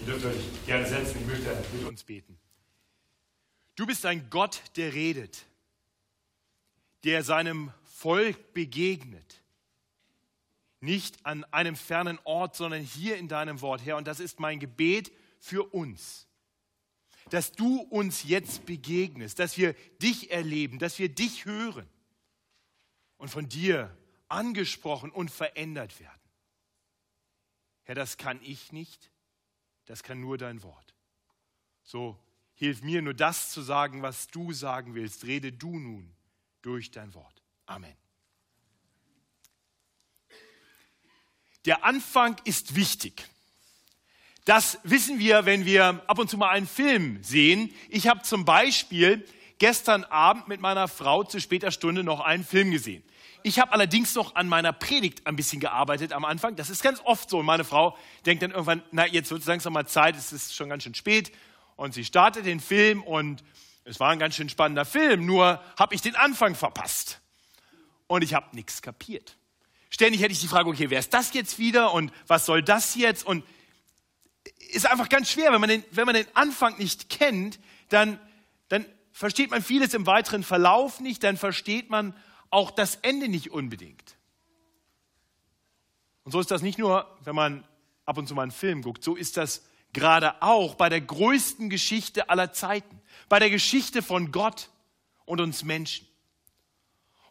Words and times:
Ihr 0.00 0.06
dürft 0.06 0.26
euch 0.26 0.66
gerne 0.66 0.86
setzen, 0.86 1.20
ich 1.20 1.26
möchte 1.26 1.64
mit 1.72 1.84
uns 1.84 2.04
beten. 2.04 2.38
Du 3.74 3.86
bist 3.86 4.04
ein 4.06 4.28
Gott, 4.30 4.62
der 4.76 4.92
redet, 4.92 5.44
der 7.04 7.22
seinem 7.22 7.72
Volk 7.84 8.52
begegnet. 8.52 9.42
Nicht 10.80 11.24
an 11.26 11.44
einem 11.44 11.76
fernen 11.76 12.18
Ort, 12.24 12.54
sondern 12.56 12.82
hier 12.82 13.16
in 13.16 13.28
deinem 13.28 13.60
Wort, 13.60 13.84
Herr. 13.84 13.96
Und 13.96 14.06
das 14.06 14.20
ist 14.20 14.40
mein 14.40 14.60
Gebet 14.60 15.12
für 15.40 15.64
uns. 15.74 16.26
Dass 17.30 17.52
du 17.52 17.80
uns 17.80 18.22
jetzt 18.22 18.66
begegnest, 18.66 19.38
dass 19.38 19.58
wir 19.58 19.74
dich 20.00 20.30
erleben, 20.30 20.78
dass 20.78 20.98
wir 20.98 21.08
dich 21.08 21.44
hören 21.44 21.88
und 23.16 23.28
von 23.28 23.48
dir 23.48 23.96
angesprochen 24.28 25.10
und 25.10 25.30
verändert 25.30 26.00
werden. 26.00 26.20
Herr, 27.82 27.94
das 27.94 28.16
kann 28.16 28.40
ich 28.42 28.72
nicht, 28.72 29.10
das 29.88 30.02
kann 30.02 30.20
nur 30.20 30.36
dein 30.36 30.62
Wort. 30.62 30.94
So 31.82 32.18
hilf 32.54 32.82
mir 32.82 33.00
nur 33.00 33.14
das 33.14 33.50
zu 33.50 33.62
sagen, 33.62 34.02
was 34.02 34.28
du 34.28 34.52
sagen 34.52 34.94
willst. 34.94 35.24
Rede 35.24 35.50
du 35.50 35.78
nun 35.78 36.14
durch 36.60 36.90
dein 36.90 37.14
Wort. 37.14 37.42
Amen. 37.64 37.96
Der 41.64 41.84
Anfang 41.84 42.36
ist 42.44 42.76
wichtig. 42.76 43.26
Das 44.44 44.78
wissen 44.82 45.18
wir, 45.18 45.46
wenn 45.46 45.64
wir 45.64 46.02
ab 46.06 46.18
und 46.18 46.28
zu 46.28 46.36
mal 46.36 46.50
einen 46.50 46.66
Film 46.66 47.22
sehen. 47.22 47.72
Ich 47.88 48.08
habe 48.08 48.22
zum 48.22 48.44
Beispiel 48.44 49.26
gestern 49.58 50.04
Abend 50.04 50.48
mit 50.48 50.60
meiner 50.60 50.88
Frau 50.88 51.24
zu 51.24 51.40
später 51.40 51.70
Stunde 51.70 52.04
noch 52.04 52.20
einen 52.20 52.44
Film 52.44 52.70
gesehen. 52.70 53.02
Ich 53.42 53.58
habe 53.58 53.72
allerdings 53.72 54.14
noch 54.14 54.34
an 54.34 54.48
meiner 54.48 54.72
Predigt 54.72 55.26
ein 55.26 55.36
bisschen 55.36 55.60
gearbeitet 55.60 56.12
am 56.12 56.24
Anfang. 56.24 56.56
Das 56.56 56.70
ist 56.70 56.82
ganz 56.82 57.00
oft 57.04 57.30
so. 57.30 57.38
Und 57.38 57.46
meine 57.46 57.64
Frau 57.64 57.96
denkt 58.26 58.42
dann 58.42 58.50
irgendwann, 58.50 58.82
na, 58.90 59.06
jetzt 59.06 59.30
wird 59.30 59.42
es 59.42 59.46
langsam 59.46 59.72
mal 59.72 59.86
Zeit, 59.86 60.16
es 60.16 60.32
ist 60.32 60.54
schon 60.54 60.68
ganz 60.68 60.82
schön 60.82 60.94
spät. 60.94 61.32
Und 61.76 61.94
sie 61.94 62.04
startet 62.04 62.46
den 62.46 62.60
Film 62.60 63.02
und 63.02 63.44
es 63.84 64.00
war 64.00 64.10
ein 64.10 64.18
ganz 64.18 64.34
schön 64.34 64.48
spannender 64.48 64.84
Film, 64.84 65.24
nur 65.24 65.62
habe 65.78 65.94
ich 65.94 66.02
den 66.02 66.14
Anfang 66.14 66.54
verpasst. 66.54 67.20
Und 68.06 68.22
ich 68.22 68.34
habe 68.34 68.54
nichts 68.54 68.82
kapiert. 68.82 69.36
Ständig 69.90 70.20
hätte 70.20 70.32
ich 70.32 70.40
die 70.40 70.48
Frage, 70.48 70.68
okay, 70.68 70.90
wer 70.90 70.98
ist 70.98 71.14
das 71.14 71.32
jetzt 71.32 71.58
wieder 71.58 71.94
und 71.94 72.12
was 72.26 72.44
soll 72.44 72.62
das 72.62 72.94
jetzt? 72.96 73.24
Und 73.24 73.44
ist 74.70 74.86
einfach 74.90 75.08
ganz 75.08 75.30
schwer, 75.30 75.52
wenn 75.52 75.60
man 75.60 75.70
den, 75.70 75.84
wenn 75.90 76.04
man 76.04 76.14
den 76.14 76.26
Anfang 76.34 76.76
nicht 76.78 77.08
kennt, 77.08 77.58
dann, 77.88 78.18
dann 78.68 78.84
versteht 79.12 79.50
man 79.50 79.62
vieles 79.62 79.94
im 79.94 80.06
weiteren 80.06 80.42
Verlauf 80.42 81.00
nicht, 81.00 81.24
dann 81.24 81.36
versteht 81.36 81.88
man 81.88 82.14
auch 82.50 82.70
das 82.70 82.96
Ende 82.96 83.28
nicht 83.28 83.50
unbedingt. 83.50 84.16
Und 86.24 86.32
so 86.32 86.40
ist 86.40 86.50
das 86.50 86.62
nicht 86.62 86.78
nur, 86.78 87.06
wenn 87.24 87.34
man 87.34 87.66
ab 88.04 88.18
und 88.18 88.26
zu 88.26 88.34
mal 88.34 88.42
einen 88.42 88.50
Film 88.50 88.82
guckt, 88.82 89.02
so 89.02 89.16
ist 89.16 89.36
das 89.36 89.64
gerade 89.92 90.42
auch 90.42 90.74
bei 90.74 90.88
der 90.88 91.00
größten 91.00 91.70
Geschichte 91.70 92.30
aller 92.30 92.52
Zeiten, 92.52 93.00
bei 93.28 93.38
der 93.38 93.50
Geschichte 93.50 94.02
von 94.02 94.32
Gott 94.32 94.70
und 95.24 95.40
uns 95.40 95.64
Menschen. 95.64 96.06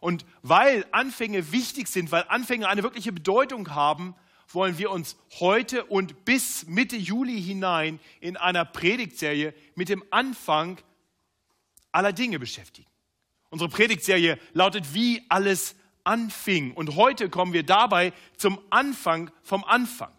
Und 0.00 0.24
weil 0.42 0.86
Anfänge 0.92 1.52
wichtig 1.52 1.88
sind, 1.88 2.12
weil 2.12 2.24
Anfänge 2.28 2.68
eine 2.68 2.82
wirkliche 2.82 3.12
Bedeutung 3.12 3.74
haben, 3.74 4.14
wollen 4.48 4.78
wir 4.78 4.90
uns 4.90 5.16
heute 5.40 5.84
und 5.84 6.24
bis 6.24 6.66
Mitte 6.66 6.96
Juli 6.96 7.40
hinein 7.40 8.00
in 8.20 8.36
einer 8.36 8.64
Predigtserie 8.64 9.54
mit 9.74 9.88
dem 9.88 10.02
Anfang 10.10 10.78
aller 11.92 12.12
Dinge 12.12 12.38
beschäftigen. 12.38 12.87
Unsere 13.50 13.70
Predigtserie 13.70 14.38
lautet, 14.52 14.94
wie 14.94 15.24
alles 15.28 15.74
anfing. 16.04 16.72
Und 16.72 16.96
heute 16.96 17.28
kommen 17.28 17.52
wir 17.52 17.62
dabei 17.62 18.12
zum 18.36 18.58
Anfang 18.70 19.30
vom 19.42 19.64
Anfang. 19.64 20.12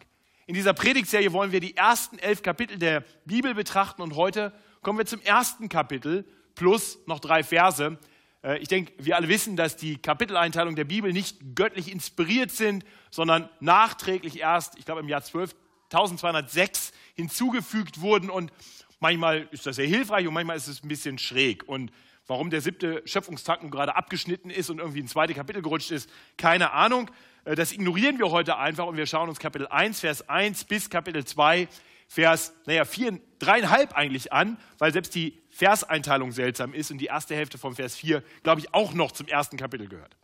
In 0.46 0.54
dieser 0.54 0.74
Predigtserie 0.74 1.32
wollen 1.32 1.52
wir 1.52 1.60
die 1.60 1.76
ersten 1.76 2.18
elf 2.18 2.42
Kapitel 2.42 2.78
der 2.78 3.04
Bibel 3.24 3.54
betrachten 3.54 4.02
und 4.02 4.16
heute 4.16 4.52
kommen 4.82 4.98
wir 4.98 5.06
zum 5.06 5.20
ersten 5.22 5.68
Kapitel 5.68 6.24
plus 6.56 6.98
noch 7.06 7.20
drei 7.20 7.44
Verse. 7.44 7.98
Äh, 8.42 8.58
ich 8.58 8.66
denke, 8.66 8.92
wir 8.98 9.14
alle 9.14 9.28
wissen, 9.28 9.54
dass 9.54 9.76
die 9.76 9.96
Kapiteleinteilung 9.98 10.74
der 10.74 10.84
Bibel 10.84 11.12
nicht 11.12 11.54
göttlich 11.54 11.90
inspiriert 11.90 12.50
sind, 12.50 12.84
sondern 13.10 13.48
nachträglich 13.60 14.40
erst, 14.40 14.76
ich 14.76 14.84
glaube 14.84 15.02
im 15.02 15.08
Jahr 15.08 15.22
12, 15.22 15.54
1206 15.84 16.92
hinzugefügt 17.14 18.00
wurden 18.00 18.30
und 18.30 18.52
manchmal 18.98 19.48
ist 19.52 19.66
das 19.66 19.76
sehr 19.76 19.86
hilfreich 19.86 20.26
und 20.26 20.34
manchmal 20.34 20.56
ist 20.56 20.68
es 20.68 20.82
ein 20.82 20.88
bisschen 20.88 21.18
schräg. 21.18 21.68
Und 21.68 21.92
Warum 22.30 22.48
der 22.48 22.60
siebte 22.60 23.02
Schöpfungstag 23.06 23.62
nun 23.62 23.72
gerade 23.72 23.96
abgeschnitten 23.96 24.50
ist 24.50 24.70
und 24.70 24.78
irgendwie 24.78 25.02
ein 25.02 25.08
zweites 25.08 25.34
Kapitel 25.34 25.62
gerutscht 25.62 25.90
ist, 25.90 26.08
keine 26.36 26.70
Ahnung. 26.70 27.10
Äh, 27.44 27.56
das 27.56 27.72
ignorieren 27.72 28.20
wir 28.20 28.30
heute 28.30 28.56
einfach 28.56 28.86
und 28.86 28.96
wir 28.96 29.06
schauen 29.06 29.28
uns 29.28 29.40
Kapitel 29.40 29.66
1, 29.66 29.98
Vers 29.98 30.28
1 30.28 30.62
bis 30.66 30.88
Kapitel 30.90 31.24
2, 31.24 31.66
Vers, 32.06 32.54
naja, 32.66 32.84
vier, 32.84 33.20
dreieinhalb 33.40 33.96
eigentlich 33.96 34.32
an, 34.32 34.58
weil 34.78 34.92
selbst 34.92 35.16
die 35.16 35.42
Verseinteilung 35.48 36.30
seltsam 36.30 36.72
ist 36.72 36.92
und 36.92 36.98
die 36.98 37.06
erste 37.06 37.34
Hälfte 37.34 37.58
vom 37.58 37.74
Vers 37.74 37.96
4, 37.96 38.22
glaube 38.44 38.60
ich, 38.60 38.72
auch 38.72 38.94
noch 38.94 39.10
zum 39.10 39.26
ersten 39.26 39.56
Kapitel 39.56 39.88
gehört. 39.88 40.16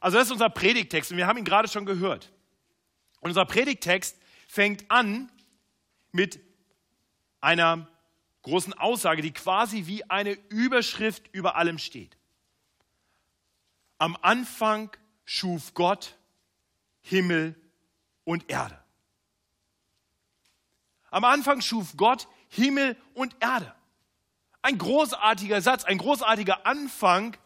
Also 0.00 0.18
das 0.18 0.26
ist 0.26 0.32
unser 0.32 0.50
Predigtext 0.50 1.12
und 1.12 1.18
wir 1.18 1.28
haben 1.28 1.38
ihn 1.38 1.44
gerade 1.44 1.68
schon 1.68 1.86
gehört. 1.86 2.32
Und 3.20 3.30
unser 3.30 3.44
Predigtext 3.44 4.18
fängt 4.48 4.90
an 4.90 5.30
mit 6.10 6.40
einer 7.40 7.86
großen 8.48 8.72
Aussage, 8.74 9.20
die 9.20 9.32
quasi 9.32 9.86
wie 9.86 10.08
eine 10.08 10.32
Überschrift 10.48 11.28
über 11.32 11.56
allem 11.56 11.78
steht. 11.78 12.16
Am 13.98 14.16
Anfang 14.22 14.90
schuf 15.26 15.74
Gott 15.74 16.16
Himmel 17.02 17.54
und 18.24 18.48
Erde. 18.50 18.82
Am 21.10 21.24
Anfang 21.24 21.60
schuf 21.60 21.96
Gott 21.96 22.26
Himmel 22.48 22.96
und 23.12 23.36
Erde. 23.40 23.74
Ein 24.62 24.78
großartiger 24.78 25.60
Satz, 25.60 25.84
ein 25.84 25.98
großartiger 25.98 26.66
Anfang 26.66 27.36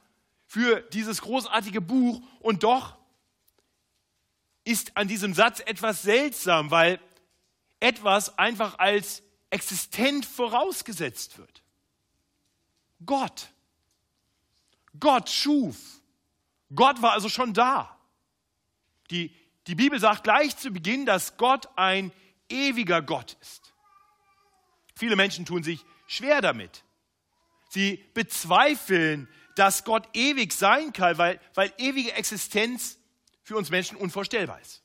für 0.47 0.83
dieses 0.93 1.21
großartige 1.21 1.81
Buch. 1.81 2.23
Und 2.39 2.63
doch 2.63 2.97
ist 4.63 4.97
an 4.97 5.09
diesem 5.09 5.35
Satz 5.35 5.61
etwas 5.61 6.03
seltsam, 6.03 6.71
weil 6.71 7.01
etwas 7.81 8.39
einfach 8.39 8.79
als 8.79 9.25
existent 9.53 10.25
vorausgesetzt 10.25 11.39
wird. 11.39 11.63
Gott. 13.05 13.49
Gott 14.99 15.29
schuf. 15.29 15.77
Gott 16.75 17.03
war 17.03 17.13
also 17.13 17.29
schon 17.29 17.53
da. 17.53 17.99
Die, 19.11 19.35
die 19.67 19.75
Bibel 19.75 20.01
sagt 20.01 20.25
gleich 20.25 20.57
zu 20.57 20.71
Beginn, 20.71 21.05
dass 21.07 21.37
Gott 21.37 21.69
ein 21.77 22.13
ewiger 22.49 23.03
Gott 23.03 23.37
ist. 23.41 23.75
Viele 24.97 25.17
Menschen 25.17 25.45
tun 25.45 25.63
sich 25.63 25.85
schwer 26.07 26.41
damit. 26.41 26.85
Sie 27.69 28.05
bezweifeln, 28.15 29.29
dass 29.57 29.85
Gott 29.85 30.09
ewig 30.15 30.53
sein 30.53 30.93
kann, 30.93 31.19
weil, 31.19 31.41
weil 31.55 31.73
ewige 31.79 32.13
Existenz 32.13 32.99
für 33.43 33.57
uns 33.57 33.71
Menschen 33.71 33.97
unvorstellbar 33.97 34.61
ist. 34.61 34.83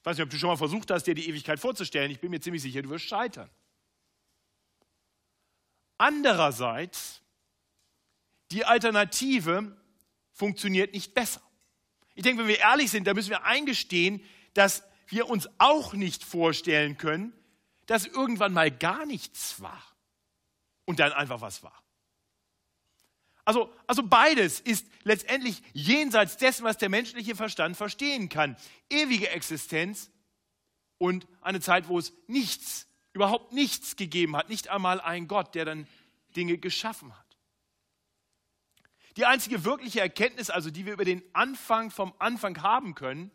Ich 0.00 0.06
weiß 0.06 0.16
nicht, 0.16 0.24
ob 0.24 0.30
du 0.30 0.38
schon 0.38 0.48
mal 0.48 0.56
versucht 0.56 0.90
hast, 0.90 1.04
dir 1.04 1.14
die 1.14 1.28
Ewigkeit 1.28 1.60
vorzustellen. 1.60 2.10
Ich 2.10 2.20
bin 2.20 2.30
mir 2.30 2.40
ziemlich 2.40 2.62
sicher, 2.62 2.82
du 2.82 2.90
wirst 2.90 3.06
scheitern. 3.06 3.50
Andererseits, 5.98 7.22
die 8.50 8.64
Alternative 8.64 9.76
funktioniert 10.32 10.92
nicht 10.92 11.14
besser. 11.14 11.42
Ich 12.14 12.22
denke, 12.22 12.42
wenn 12.42 12.48
wir 12.48 12.58
ehrlich 12.58 12.90
sind, 12.90 13.06
dann 13.06 13.16
müssen 13.16 13.30
wir 13.30 13.44
eingestehen, 13.44 14.22
dass 14.54 14.82
wir 15.08 15.28
uns 15.28 15.48
auch 15.58 15.92
nicht 15.94 16.24
vorstellen 16.24 16.96
können, 16.96 17.32
dass 17.86 18.06
irgendwann 18.06 18.52
mal 18.52 18.70
gar 18.70 19.06
nichts 19.06 19.60
war 19.60 19.82
und 20.84 20.98
dann 20.98 21.12
einfach 21.12 21.40
was 21.40 21.62
war. 21.62 21.82
Also, 23.44 23.72
also 23.86 24.02
beides 24.02 24.58
ist 24.58 24.86
letztendlich 25.04 25.62
jenseits 25.72 26.36
dessen, 26.36 26.64
was 26.64 26.78
der 26.78 26.88
menschliche 26.88 27.36
Verstand 27.36 27.76
verstehen 27.76 28.28
kann. 28.28 28.56
Ewige 28.90 29.30
Existenz 29.30 30.10
und 30.98 31.28
eine 31.42 31.60
Zeit, 31.60 31.86
wo 31.86 31.98
es 31.98 32.12
nichts 32.26 32.85
überhaupt 33.16 33.52
nichts 33.52 33.96
gegeben 33.96 34.36
hat, 34.36 34.50
nicht 34.50 34.68
einmal 34.68 35.00
ein 35.00 35.26
Gott, 35.26 35.54
der 35.54 35.64
dann 35.64 35.88
Dinge 36.36 36.58
geschaffen 36.58 37.16
hat. 37.16 37.24
Die 39.16 39.24
einzige 39.24 39.64
wirkliche 39.64 40.00
Erkenntnis, 40.00 40.50
also 40.50 40.70
die 40.70 40.84
wir 40.84 40.92
über 40.92 41.06
den 41.06 41.22
Anfang 41.32 41.90
vom 41.90 42.12
Anfang 42.18 42.62
haben 42.62 42.94
können, 42.94 43.30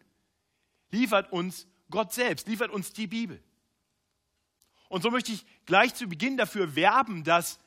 liefert 0.92 1.32
uns 1.32 1.68
Gott 1.90 2.14
selbst, 2.14 2.48
liefert 2.48 2.70
uns 2.70 2.94
die 2.94 3.08
Bibel. 3.08 3.44
Und 4.88 5.02
so 5.02 5.10
möchte 5.10 5.32
ich 5.32 5.46
gleich 5.66 5.96
zu 5.96 6.08
Beginn 6.08 6.38
dafür 6.38 6.76
werben, 6.76 7.24
dass 7.24 7.60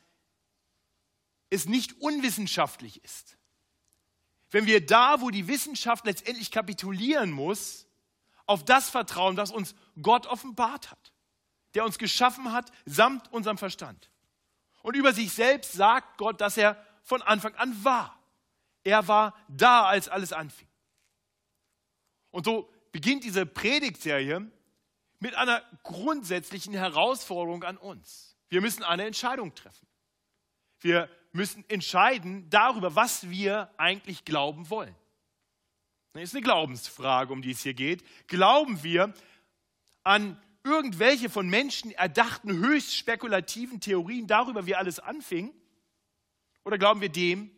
es 1.49 1.65
nicht 1.65 1.99
unwissenschaftlich 1.99 3.03
ist. 3.03 3.37
Wenn 4.51 4.67
wir 4.67 4.85
da, 4.85 5.19
wo 5.19 5.31
die 5.31 5.49
Wissenschaft 5.49 6.05
letztendlich 6.05 6.49
kapitulieren 6.49 7.31
muss, 7.31 7.87
auf 8.45 8.63
das 8.63 8.89
vertrauen, 8.89 9.35
was 9.35 9.51
uns 9.51 9.75
Gott 10.01 10.27
offenbart 10.27 10.91
hat 10.91 11.04
der 11.75 11.85
uns 11.85 11.97
geschaffen 11.97 12.51
hat, 12.51 12.71
samt 12.85 13.31
unserem 13.31 13.57
Verstand. 13.57 14.09
Und 14.81 14.95
über 14.95 15.13
sich 15.13 15.31
selbst 15.31 15.73
sagt 15.73 16.17
Gott, 16.17 16.41
dass 16.41 16.57
er 16.57 16.83
von 17.03 17.21
Anfang 17.21 17.53
an 17.55 17.83
war. 17.83 18.19
Er 18.83 19.07
war 19.07 19.35
da, 19.47 19.85
als 19.85 20.09
alles 20.09 20.31
anfing. 20.31 20.67
Und 22.31 22.45
so 22.45 22.71
beginnt 22.91 23.23
diese 23.23 23.45
Predigtserie 23.45 24.49
mit 25.19 25.35
einer 25.35 25.63
grundsätzlichen 25.83 26.73
Herausforderung 26.73 27.63
an 27.63 27.77
uns. 27.77 28.35
Wir 28.49 28.61
müssen 28.61 28.83
eine 28.83 29.05
Entscheidung 29.05 29.53
treffen. 29.55 29.87
Wir 30.79 31.09
müssen 31.31 31.67
entscheiden 31.67 32.49
darüber, 32.49 32.95
was 32.95 33.29
wir 33.29 33.69
eigentlich 33.77 34.23
glauben 34.23 34.69
wollen. 34.69 34.95
Das 36.13 36.23
ist 36.23 36.35
eine 36.35 36.43
Glaubensfrage, 36.43 37.33
um 37.33 37.41
die 37.41 37.51
es 37.51 37.63
hier 37.63 37.73
geht. 37.73 38.03
Glauben 38.27 38.83
wir 38.83 39.13
an 40.03 40.41
irgendwelche 40.65 41.29
von 41.29 41.47
Menschen 41.47 41.91
erdachten, 41.91 42.51
höchst 42.51 42.95
spekulativen 42.95 43.79
Theorien 43.79 44.27
darüber, 44.27 44.65
wie 44.65 44.75
alles 44.75 44.99
anfing? 44.99 45.53
Oder 46.65 46.79
glauben 46.79 47.01
wir 47.01 47.09
dem, 47.09 47.51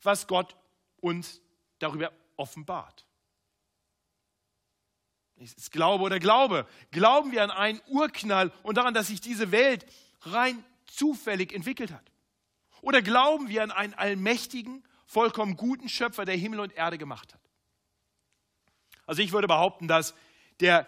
was 0.00 0.26
Gott 0.28 0.56
uns 1.00 1.42
darüber 1.80 2.12
offenbart? 2.36 3.04
Es 5.36 5.72
Glaube 5.72 6.04
oder 6.04 6.20
Glaube. 6.20 6.68
Glauben 6.92 7.32
wir 7.32 7.42
an 7.42 7.50
einen 7.50 7.80
Urknall 7.88 8.52
und 8.62 8.76
daran, 8.76 8.94
dass 8.94 9.08
sich 9.08 9.20
diese 9.20 9.50
Welt 9.50 9.84
rein 10.20 10.64
zufällig 10.86 11.52
entwickelt 11.52 11.90
hat? 11.90 12.12
Oder 12.80 13.02
glauben 13.02 13.48
wir 13.48 13.64
an 13.64 13.72
einen 13.72 13.94
allmächtigen, 13.94 14.84
vollkommen 15.06 15.56
guten 15.56 15.88
Schöpfer, 15.88 16.24
der 16.24 16.36
Himmel 16.36 16.60
und 16.60 16.72
Erde 16.74 16.96
gemacht 16.96 17.34
hat? 17.34 17.40
Also 19.04 19.20
ich 19.20 19.32
würde 19.32 19.48
behaupten, 19.48 19.88
dass 19.88 20.14
der 20.60 20.86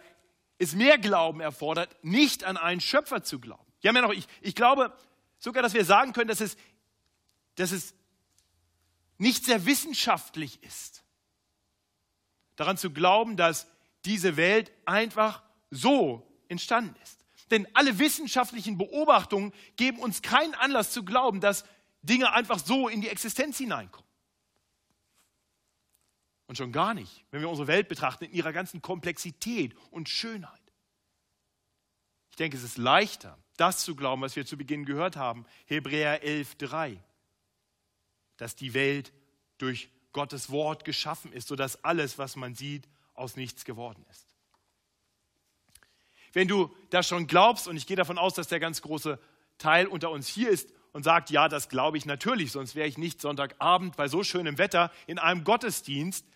es 0.58 0.74
mehr 0.74 0.98
Glauben 0.98 1.40
erfordert, 1.40 1.96
nicht 2.02 2.44
an 2.44 2.56
einen 2.56 2.80
Schöpfer 2.80 3.22
zu 3.22 3.38
glauben. 3.38 3.64
Ja, 3.80 3.92
noch, 3.92 4.12
ich, 4.12 4.26
ich 4.40 4.54
glaube 4.54 4.92
sogar, 5.38 5.62
dass 5.62 5.74
wir 5.74 5.84
sagen 5.84 6.12
können, 6.12 6.28
dass 6.28 6.40
es, 6.40 6.56
dass 7.56 7.72
es 7.72 7.94
nicht 9.18 9.44
sehr 9.44 9.66
wissenschaftlich 9.66 10.62
ist, 10.62 11.04
daran 12.56 12.76
zu 12.76 12.90
glauben, 12.90 13.36
dass 13.36 13.66
diese 14.04 14.36
Welt 14.36 14.72
einfach 14.84 15.42
so 15.70 16.26
entstanden 16.48 16.94
ist. 17.02 17.24
Denn 17.50 17.68
alle 17.74 17.98
wissenschaftlichen 17.98 18.78
Beobachtungen 18.78 19.52
geben 19.76 19.98
uns 19.98 20.22
keinen 20.22 20.54
Anlass 20.54 20.90
zu 20.90 21.04
glauben, 21.04 21.40
dass 21.40 21.64
Dinge 22.02 22.32
einfach 22.32 22.58
so 22.58 22.88
in 22.88 23.00
die 23.00 23.08
Existenz 23.08 23.58
hineinkommen. 23.58 24.05
Und 26.46 26.56
schon 26.56 26.72
gar 26.72 26.94
nicht, 26.94 27.24
wenn 27.30 27.40
wir 27.40 27.48
unsere 27.48 27.66
Welt 27.66 27.88
betrachten 27.88 28.24
in 28.24 28.32
ihrer 28.32 28.52
ganzen 28.52 28.80
Komplexität 28.82 29.74
und 29.90 30.08
Schönheit. 30.08 30.60
Ich 32.30 32.36
denke, 32.36 32.56
es 32.56 32.62
ist 32.62 32.78
leichter, 32.78 33.38
das 33.56 33.84
zu 33.84 33.96
glauben, 33.96 34.22
was 34.22 34.36
wir 34.36 34.46
zu 34.46 34.56
Beginn 34.56 34.84
gehört 34.84 35.16
haben, 35.16 35.46
Hebräer 35.64 36.22
11.3, 36.22 36.98
dass 38.36 38.54
die 38.54 38.74
Welt 38.74 39.12
durch 39.58 39.88
Gottes 40.12 40.50
Wort 40.50 40.84
geschaffen 40.84 41.32
ist, 41.32 41.48
sodass 41.48 41.82
alles, 41.84 42.18
was 42.18 42.36
man 42.36 42.54
sieht, 42.54 42.88
aus 43.14 43.36
nichts 43.36 43.64
geworden 43.64 44.04
ist. 44.10 44.26
Wenn 46.32 46.48
du 46.48 46.74
das 46.90 47.08
schon 47.08 47.26
glaubst, 47.26 47.66
und 47.66 47.76
ich 47.76 47.86
gehe 47.86 47.96
davon 47.96 48.18
aus, 48.18 48.34
dass 48.34 48.48
der 48.48 48.60
ganz 48.60 48.82
große 48.82 49.18
Teil 49.56 49.86
unter 49.86 50.10
uns 50.10 50.28
hier 50.28 50.50
ist 50.50 50.68
und 50.92 51.02
sagt, 51.02 51.30
ja, 51.30 51.48
das 51.48 51.70
glaube 51.70 51.96
ich 51.96 52.04
natürlich, 52.04 52.52
sonst 52.52 52.74
wäre 52.74 52.88
ich 52.88 52.98
nicht 52.98 53.20
Sonntagabend 53.22 53.96
bei 53.96 54.08
so 54.08 54.22
schönem 54.22 54.58
Wetter 54.58 54.92
in 55.06 55.18
einem 55.18 55.44
Gottesdienst, 55.44 56.26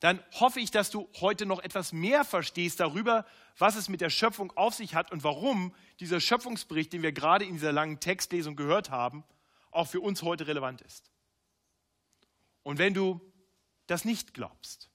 dann 0.00 0.22
hoffe 0.32 0.60
ich, 0.60 0.70
dass 0.70 0.90
du 0.90 1.08
heute 1.20 1.46
noch 1.46 1.60
etwas 1.60 1.92
mehr 1.92 2.24
verstehst 2.24 2.80
darüber, 2.80 3.24
was 3.56 3.76
es 3.76 3.88
mit 3.88 4.00
der 4.00 4.10
Schöpfung 4.10 4.52
auf 4.56 4.74
sich 4.74 4.94
hat 4.94 5.10
und 5.10 5.24
warum 5.24 5.74
dieser 6.00 6.20
Schöpfungsbericht, 6.20 6.92
den 6.92 7.02
wir 7.02 7.12
gerade 7.12 7.44
in 7.44 7.54
dieser 7.54 7.72
langen 7.72 7.98
Textlesung 7.98 8.56
gehört 8.56 8.90
haben, 8.90 9.24
auch 9.70 9.88
für 9.88 10.00
uns 10.00 10.22
heute 10.22 10.46
relevant 10.46 10.82
ist. 10.82 11.10
Und 12.62 12.78
wenn 12.78 12.94
du 12.94 13.20
das 13.86 14.04
nicht 14.04 14.34
glaubst, 14.34 14.90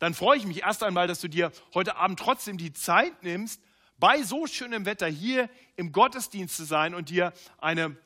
dann 0.00 0.14
freue 0.14 0.36
ich 0.36 0.46
mich 0.46 0.62
erst 0.62 0.82
einmal, 0.82 1.06
dass 1.06 1.20
du 1.20 1.28
dir 1.28 1.52
heute 1.74 1.96
Abend 1.96 2.18
trotzdem 2.18 2.58
die 2.58 2.72
Zeit 2.72 3.22
nimmst, 3.22 3.62
bei 3.96 4.22
so 4.22 4.48
schönem 4.48 4.84
Wetter 4.84 5.06
hier 5.06 5.48
im 5.76 5.92
Gottesdienst 5.92 6.56
zu 6.56 6.64
sein 6.64 6.94
und 6.94 7.08
dir 7.08 7.32
eine, 7.58 7.96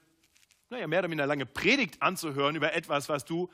naja, 0.69 0.87
mehr 0.87 0.99
oder 0.99 1.09
minder 1.09 1.27
lange 1.27 1.47
Predigt 1.47 2.03
anzuhören 2.03 2.55
über 2.55 2.75
etwas, 2.75 3.09
was 3.09 3.25
du 3.25 3.51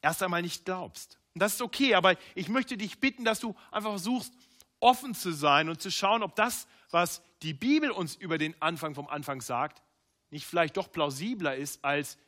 erst 0.00 0.22
einmal 0.22 0.40
nicht 0.40 0.64
glaubst. 0.64 1.18
Und 1.34 1.40
das 1.40 1.54
ist 1.54 1.62
okay, 1.62 1.94
aber 1.94 2.16
ich 2.34 2.48
möchte 2.48 2.76
dich 2.76 3.00
bitten, 3.00 3.24
dass 3.24 3.40
du 3.40 3.54
einfach 3.70 3.90
versuchst, 3.90 4.32
offen 4.80 5.14
zu 5.14 5.32
sein 5.32 5.68
und 5.68 5.80
zu 5.80 5.90
schauen, 5.90 6.22
ob 6.22 6.34
das, 6.34 6.66
was 6.90 7.22
die 7.42 7.54
Bibel 7.54 7.90
uns 7.90 8.14
über 8.14 8.36
den 8.36 8.60
Anfang 8.60 8.94
vom 8.94 9.08
Anfang 9.08 9.40
sagt, 9.40 9.82
nicht 10.30 10.46
vielleicht 10.46 10.76
doch 10.76 10.90
plausibler 10.90 11.56
ist 11.56 11.84
als 11.84 12.18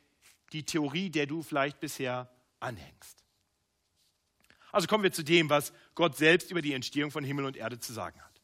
die 0.52 0.64
Theorie, 0.64 1.10
der 1.10 1.26
du 1.26 1.42
vielleicht 1.42 1.80
bisher 1.80 2.30
anhängst. 2.60 3.24
Also 4.72 4.86
kommen 4.86 5.04
wir 5.04 5.12
zu 5.12 5.22
dem, 5.22 5.50
was 5.50 5.72
Gott 5.94 6.16
selbst 6.16 6.50
über 6.50 6.62
die 6.62 6.72
Entstehung 6.72 7.10
von 7.10 7.24
Himmel 7.24 7.44
und 7.44 7.56
Erde 7.56 7.78
zu 7.78 7.92
sagen 7.92 8.20
hat. 8.20 8.40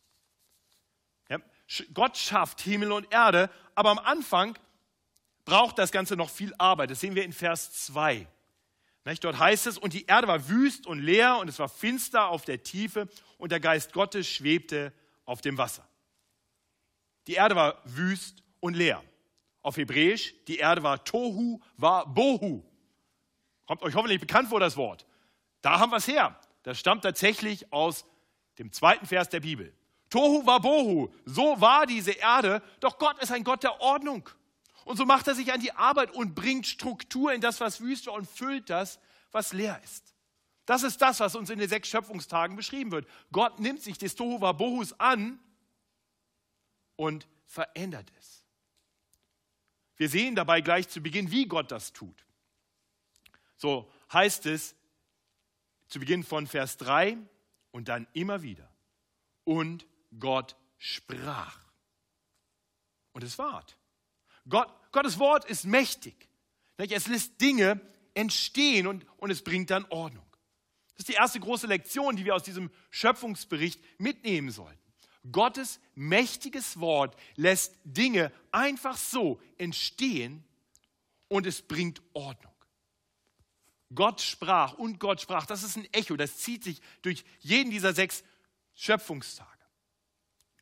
Ja, 1.29 1.39
Gott 1.93 2.17
schafft 2.17 2.61
Himmel 2.61 2.93
und 2.93 3.13
Erde, 3.13 3.51
aber 3.75 3.91
am 3.91 3.99
Anfang 3.99 4.59
braucht 5.45 5.79
das 5.79 5.91
Ganze 5.91 6.17
noch 6.17 6.31
viel 6.31 6.55
Arbeit. 6.59 6.91
Das 6.91 7.01
sehen 7.01 7.15
wir 7.15 7.25
in 7.25 7.33
Vers 7.33 7.73
2. 7.87 8.27
Dort 9.05 9.39
heißt 9.39 9.67
es, 9.67 9.79
und 9.79 9.93
die 9.93 10.07
Erde 10.07 10.29
war 10.29 10.49
wüst 10.49 10.87
und 10.87 11.01
leer 11.01 11.39
und 11.39 11.49
es 11.49 11.59
war 11.59 11.69
finster 11.69 12.29
auf 12.29 12.45
der 12.45 12.63
Tiefe 12.63 13.09
und 13.39 13.51
der 13.51 13.61
Geist 13.61 13.93
Gottes 13.93 14.29
schwebte 14.29 14.93
auf 15.25 15.41
dem 15.41 15.59
Wasser. 15.59 15.87
Die 17.27 17.35
Erde 17.35 17.57
war 17.57 17.81
wüst 17.85 18.43
und 18.61 18.75
leer. 18.75 19.03
Auf 19.63 19.77
Hebräisch, 19.77 20.35
die 20.47 20.59
Erde 20.59 20.83
war 20.83 21.05
Tohu, 21.05 21.61
war 21.77 22.07
Bohu. 22.07 22.65
Kommt 23.67 23.83
euch 23.83 23.95
hoffentlich 23.95 24.21
bekannt 24.21 24.49
vor 24.49 24.61
das 24.61 24.77
Wort. 24.77 25.07
Da 25.63 25.79
haben 25.79 25.93
wir 25.93 25.99
es 25.99 26.09
her. 26.09 26.39
Das 26.63 26.79
stammt 26.79 27.03
tatsächlich 27.03 27.73
aus 27.73 28.05
dem 28.59 28.73
zweiten 28.73 29.07
Vers 29.07 29.29
der 29.29 29.41
Bibel. 29.41 29.73
Tohu 30.09 30.45
war 30.45 30.61
Bohu. 30.61 31.13
So 31.25 31.61
war 31.61 31.87
diese 31.87 32.13
Erde. 32.13 32.63
Doch 32.81 32.99
Gott 32.99 33.23
ist 33.23 33.33
ein 33.33 33.45
Gott 33.45 33.63
der 33.63 33.81
Ordnung. 33.81 34.29
Und 34.91 34.97
so 34.97 35.07
macht 35.07 35.29
er 35.29 35.37
sich 35.37 35.53
an 35.53 35.61
die 35.61 35.71
Arbeit 35.71 36.11
und 36.11 36.35
bringt 36.35 36.67
Struktur 36.67 37.33
in 37.33 37.41
das, 37.41 37.61
was 37.61 37.81
wüste 37.81 38.11
und 38.11 38.29
füllt 38.29 38.71
das, 38.71 38.99
was 39.31 39.53
leer 39.53 39.81
ist. 39.85 40.17
Das 40.67 40.83
ist 40.83 41.01
das, 41.01 41.21
was 41.21 41.37
uns 41.37 41.49
in 41.49 41.61
den 41.61 41.69
sechs 41.69 41.89
Schöpfungstagen 41.89 42.57
beschrieben 42.57 42.91
wird. 42.91 43.07
Gott 43.31 43.61
nimmt 43.61 43.81
sich 43.81 43.99
des 43.99 44.17
Tohu 44.17 44.41
Bohus 44.53 44.93
an 44.99 45.39
und 46.97 47.29
verändert 47.47 48.11
es. 48.19 48.45
Wir 49.97 50.09
sehen 50.09 50.35
dabei 50.35 50.61
gleich 50.61 50.89
zu 50.89 51.01
Beginn, 51.01 51.31
wie 51.31 51.47
Gott 51.47 51.71
das 51.71 51.93
tut. 51.93 52.27
So 53.59 53.89
heißt 54.13 54.47
es 54.47 54.75
zu 55.87 56.01
Beginn 56.01 56.25
von 56.25 56.49
Vers 56.49 56.79
3 56.79 57.17
und 57.71 57.87
dann 57.87 58.09
immer 58.13 58.43
wieder. 58.43 58.69
Und 59.45 59.87
Gott 60.19 60.57
sprach. 60.79 61.61
Und 63.13 63.23
es 63.23 63.39
ward. 63.39 63.77
Gott, 64.51 64.69
Gottes 64.93 65.19
Wort 65.19 65.45
ist 65.47 65.65
mächtig. 65.65 66.29
Es 66.77 67.07
lässt 67.07 67.41
Dinge 67.41 67.81
entstehen 68.15 68.87
und, 68.87 69.07
und 69.17 69.31
es 69.31 69.43
bringt 69.43 69.71
dann 69.71 69.85
Ordnung. 69.87 70.27
Das 70.93 71.01
ist 71.01 71.09
die 71.09 71.15
erste 71.15 71.41
große 71.41 71.67
Lektion, 71.67 72.17
die 72.17 72.25
wir 72.25 72.35
aus 72.35 72.43
diesem 72.43 72.71
Schöpfungsbericht 72.91 73.81
mitnehmen 73.99 74.51
sollten. 74.51 74.79
Gottes 75.31 75.81
mächtiges 75.95 76.81
Wort 76.81 77.17
lässt 77.37 77.75
Dinge 77.85 78.33
einfach 78.53 78.97
so 78.97 79.41
entstehen 79.59 80.45
und 81.29 81.47
es 81.47 81.63
bringt 81.63 82.03
Ordnung. 82.15 82.53
Gott 83.95 84.21
sprach 84.21 84.75
und 84.75 84.99
Gott 85.01 85.21
sprach, 85.21 85.47
das 85.47 85.63
ist 85.63 85.77
ein 85.77 85.93
Echo, 85.93 86.17
das 86.17 86.39
zieht 86.39 86.65
sich 86.65 86.81
durch 87.03 87.25
jeden 87.41 87.71
dieser 87.71 87.93
sechs 87.93 88.23
Schöpfungstage. 88.75 89.49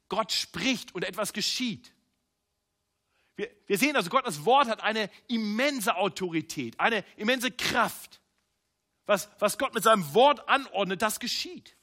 Gott 0.09 0.33
spricht 0.33 0.95
und 0.95 1.05
etwas 1.05 1.33
geschieht. 1.33 1.93
Wir, 3.39 3.49
wir 3.69 3.79
sehen 3.79 3.95
also, 3.95 4.11
Gottes 4.11 4.45
Wort 4.45 4.69
hat 4.69 4.83
eine 4.83 5.09
immense 5.29 5.95
Autorität, 5.95 6.79
eine 6.81 7.05
immense 7.17 7.53
Kraft. 7.53 8.21
Was, 9.07 9.31
was 9.39 9.57
Gott 9.57 9.73
mit 9.75 9.85
seinem 9.85 10.13
Wort 10.13 10.49
anordnet, 10.49 11.01
das 11.01 11.21
geschieht. 11.21 11.77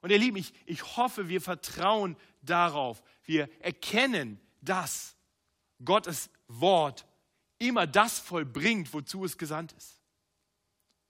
Und 0.00 0.08
ihr 0.08 0.18
Lieben, 0.18 0.38
ich, 0.38 0.54
ich 0.64 0.96
hoffe, 0.96 1.28
wir 1.28 1.42
vertrauen 1.42 2.16
darauf. 2.40 3.02
Wir 3.24 3.50
erkennen, 3.62 4.40
dass 4.62 5.14
Gottes 5.84 6.30
Wort 6.48 7.06
immer 7.58 7.86
das 7.86 8.18
vollbringt, 8.18 8.94
wozu 8.94 9.26
es 9.26 9.36
gesandt 9.36 9.72
ist. 9.72 10.00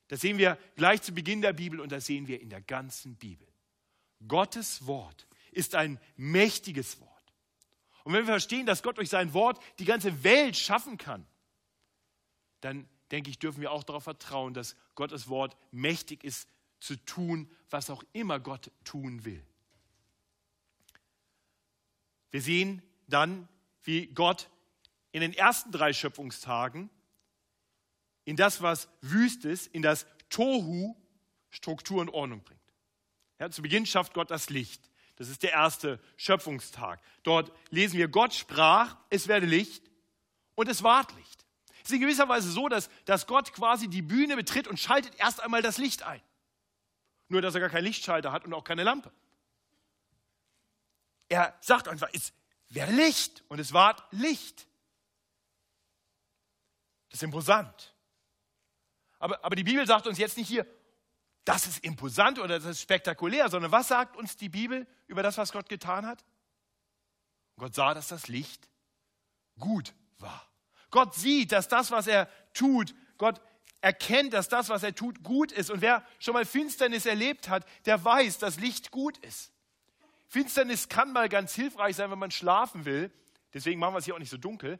Das 0.08 0.22
sehen 0.22 0.38
wir 0.38 0.58
gleich 0.74 1.02
zu 1.02 1.12
Beginn 1.12 1.40
der 1.40 1.52
Bibel 1.52 1.78
und 1.78 1.92
das 1.92 2.06
sehen 2.06 2.26
wir 2.26 2.40
in 2.40 2.50
der 2.50 2.62
ganzen 2.62 3.14
Bibel. 3.14 3.46
Gottes 4.26 4.84
Wort 4.88 5.28
ist 5.52 5.76
ein 5.76 6.00
mächtiges 6.16 7.00
Wort. 7.00 7.09
Und 8.04 8.12
wenn 8.12 8.22
wir 8.22 8.32
verstehen, 8.32 8.66
dass 8.66 8.82
Gott 8.82 8.98
durch 8.98 9.08
sein 9.08 9.32
Wort 9.34 9.62
die 9.78 9.84
ganze 9.84 10.24
Welt 10.24 10.56
schaffen 10.56 10.98
kann, 10.98 11.26
dann 12.60 12.88
denke 13.10 13.30
ich, 13.30 13.38
dürfen 13.38 13.60
wir 13.60 13.72
auch 13.72 13.84
darauf 13.84 14.04
vertrauen, 14.04 14.54
dass 14.54 14.76
Gottes 14.94 15.28
Wort 15.28 15.56
mächtig 15.70 16.24
ist 16.24 16.48
zu 16.78 16.96
tun, 16.96 17.50
was 17.68 17.90
auch 17.90 18.02
immer 18.12 18.40
Gott 18.40 18.70
tun 18.84 19.24
will. 19.24 19.44
Wir 22.30 22.42
sehen 22.42 22.82
dann, 23.08 23.48
wie 23.82 24.06
Gott 24.06 24.48
in 25.12 25.20
den 25.20 25.34
ersten 25.34 25.72
drei 25.72 25.92
Schöpfungstagen 25.92 26.90
in 28.24 28.36
das, 28.36 28.62
was 28.62 28.88
wüst 29.00 29.44
ist, 29.44 29.66
in 29.68 29.82
das 29.82 30.06
Tohu 30.28 30.96
Struktur 31.50 32.00
und 32.00 32.10
Ordnung 32.10 32.42
bringt. 32.42 32.60
Ja, 33.38 33.50
zu 33.50 33.62
Beginn 33.62 33.86
schafft 33.86 34.14
Gott 34.14 34.30
das 34.30 34.50
Licht. 34.50 34.89
Das 35.20 35.28
ist 35.28 35.42
der 35.42 35.52
erste 35.52 36.00
Schöpfungstag. 36.16 36.98
Dort 37.24 37.52
lesen 37.68 37.98
wir, 37.98 38.08
Gott 38.08 38.32
sprach, 38.32 38.96
es 39.10 39.28
werde 39.28 39.44
Licht 39.44 39.84
und 40.54 40.66
es 40.66 40.82
ward 40.82 41.14
Licht. 41.14 41.44
Es 41.82 41.90
ist 41.90 41.96
in 41.96 42.00
gewisser 42.00 42.26
Weise 42.30 42.50
so, 42.50 42.70
dass, 42.70 42.88
dass 43.04 43.26
Gott 43.26 43.52
quasi 43.52 43.88
die 43.88 44.00
Bühne 44.00 44.34
betritt 44.34 44.66
und 44.66 44.80
schaltet 44.80 45.14
erst 45.16 45.42
einmal 45.42 45.60
das 45.60 45.76
Licht 45.76 46.04
ein. 46.04 46.22
Nur, 47.28 47.42
dass 47.42 47.54
er 47.54 47.60
gar 47.60 47.68
keinen 47.68 47.84
Lichtschalter 47.84 48.32
hat 48.32 48.46
und 48.46 48.54
auch 48.54 48.64
keine 48.64 48.82
Lampe. 48.82 49.12
Er 51.28 51.54
sagt 51.60 51.86
einfach, 51.86 52.08
es 52.14 52.32
werde 52.70 52.92
Licht 52.92 53.44
und 53.48 53.58
es 53.58 53.74
ward 53.74 54.02
Licht. 54.12 54.66
Das 57.10 57.18
ist 57.18 57.24
imposant. 57.24 57.94
Aber, 59.18 59.44
aber 59.44 59.54
die 59.54 59.64
Bibel 59.64 59.86
sagt 59.86 60.06
uns 60.06 60.16
jetzt 60.16 60.38
nicht 60.38 60.48
hier, 60.48 60.66
das 61.44 61.66
ist 61.66 61.84
imposant 61.84 62.38
oder 62.38 62.58
das 62.58 62.66
ist 62.66 62.80
spektakulär, 62.80 63.48
sondern 63.48 63.72
was 63.72 63.88
sagt 63.88 64.16
uns 64.16 64.36
die 64.36 64.48
Bibel 64.48 64.86
über 65.06 65.22
das, 65.22 65.38
was 65.38 65.52
Gott 65.52 65.68
getan 65.68 66.06
hat? 66.06 66.24
Gott 67.56 67.74
sah, 67.74 67.94
dass 67.94 68.08
das 68.08 68.28
Licht 68.28 68.68
gut 69.58 69.94
war. 70.18 70.46
Gott 70.90 71.14
sieht, 71.14 71.52
dass 71.52 71.68
das, 71.68 71.90
was 71.90 72.06
er 72.06 72.28
tut, 72.52 72.94
Gott 73.18 73.40
erkennt, 73.80 74.32
dass 74.32 74.48
das, 74.48 74.68
was 74.68 74.82
er 74.82 74.94
tut, 74.94 75.22
gut 75.22 75.52
ist. 75.52 75.70
Und 75.70 75.80
wer 75.80 76.04
schon 76.18 76.34
mal 76.34 76.44
Finsternis 76.44 77.06
erlebt 77.06 77.48
hat, 77.48 77.66
der 77.86 78.04
weiß, 78.04 78.38
dass 78.38 78.58
Licht 78.60 78.90
gut 78.90 79.18
ist. 79.18 79.52
Finsternis 80.26 80.88
kann 80.88 81.12
mal 81.12 81.28
ganz 81.28 81.54
hilfreich 81.54 81.96
sein, 81.96 82.10
wenn 82.10 82.18
man 82.18 82.30
schlafen 82.30 82.84
will. 82.84 83.12
Deswegen 83.52 83.80
machen 83.80 83.94
wir 83.94 83.98
es 83.98 84.04
hier 84.04 84.14
auch 84.14 84.20
nicht 84.20 84.30
so 84.30 84.36
dunkel. 84.36 84.78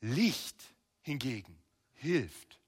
Licht 0.00 0.56
hingegen 1.02 1.62
hilft. 1.94 2.60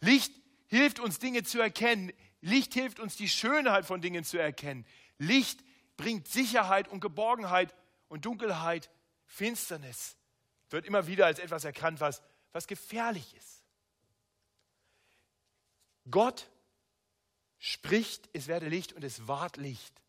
Licht 0.00 0.32
hilft 0.70 1.00
uns 1.00 1.18
Dinge 1.18 1.42
zu 1.42 1.60
erkennen. 1.60 2.12
Licht 2.40 2.72
hilft 2.72 3.00
uns 3.00 3.16
die 3.16 3.28
Schönheit 3.28 3.84
von 3.84 4.00
Dingen 4.00 4.24
zu 4.24 4.38
erkennen. 4.38 4.86
Licht 5.18 5.60
bringt 5.96 6.28
Sicherheit 6.28 6.88
und 6.88 7.00
Geborgenheit 7.00 7.74
und 8.08 8.24
Dunkelheit, 8.24 8.90
Finsternis 9.26 10.16
wird 10.70 10.86
immer 10.86 11.06
wieder 11.06 11.26
als 11.26 11.38
etwas 11.38 11.64
erkannt, 11.64 12.00
was, 12.00 12.22
was 12.52 12.66
gefährlich 12.66 13.34
ist. 13.36 13.64
Gott 16.10 16.48
spricht, 17.58 18.28
es 18.32 18.46
werde 18.46 18.68
Licht 18.68 18.92
und 18.92 19.04
es 19.04 19.28
ward 19.28 19.56
Licht. 19.56 20.00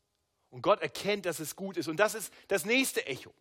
Und 0.49 0.61
Gott 0.61 0.81
erkennt, 0.81 1.25
dass 1.25 1.39
es 1.39 1.55
gut 1.55 1.77
ist. 1.77 1.87
Und 1.87 1.97
das 1.97 2.15
ist 2.15 2.33
das 2.47 2.65
nächste 2.65 3.05
Echo. 3.05 3.33